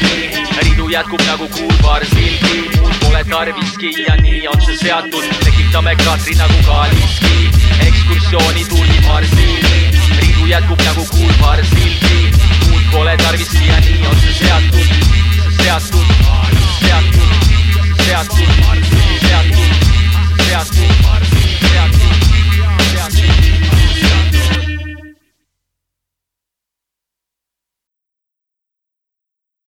ridu 0.61 0.89
jätkub 0.93 1.25
nagu 1.27 1.49
kuulvar 1.57 2.05
sildi, 2.13 2.63
muud 2.79 2.95
pole 3.03 3.23
tarviski 3.29 3.91
ja 4.07 4.15
nii 4.21 4.47
on 4.53 4.61
see 4.67 4.77
seatud, 4.83 5.27
tekitame 5.43 5.95
kraatri 6.03 6.37
nagu 6.39 6.61
Kaliski, 6.69 7.51
ekskursiooni 7.89 8.65
tulvib 8.71 9.11
varsti, 9.11 9.51
ridu 10.21 10.51
jätkub 10.53 10.87
nagu 10.87 11.05
Pole 12.91 13.15
tarvis 13.17 13.49
siia 13.51 13.79
nii 13.79 14.07
otse 14.07 14.33
seatud, 14.33 14.87
seatud, 15.59 16.07
seatud, 16.81 17.29
seatud, 18.03 18.51
seatud, 18.59 19.09
seatud, 19.27 19.71
seatud. 20.45 21.34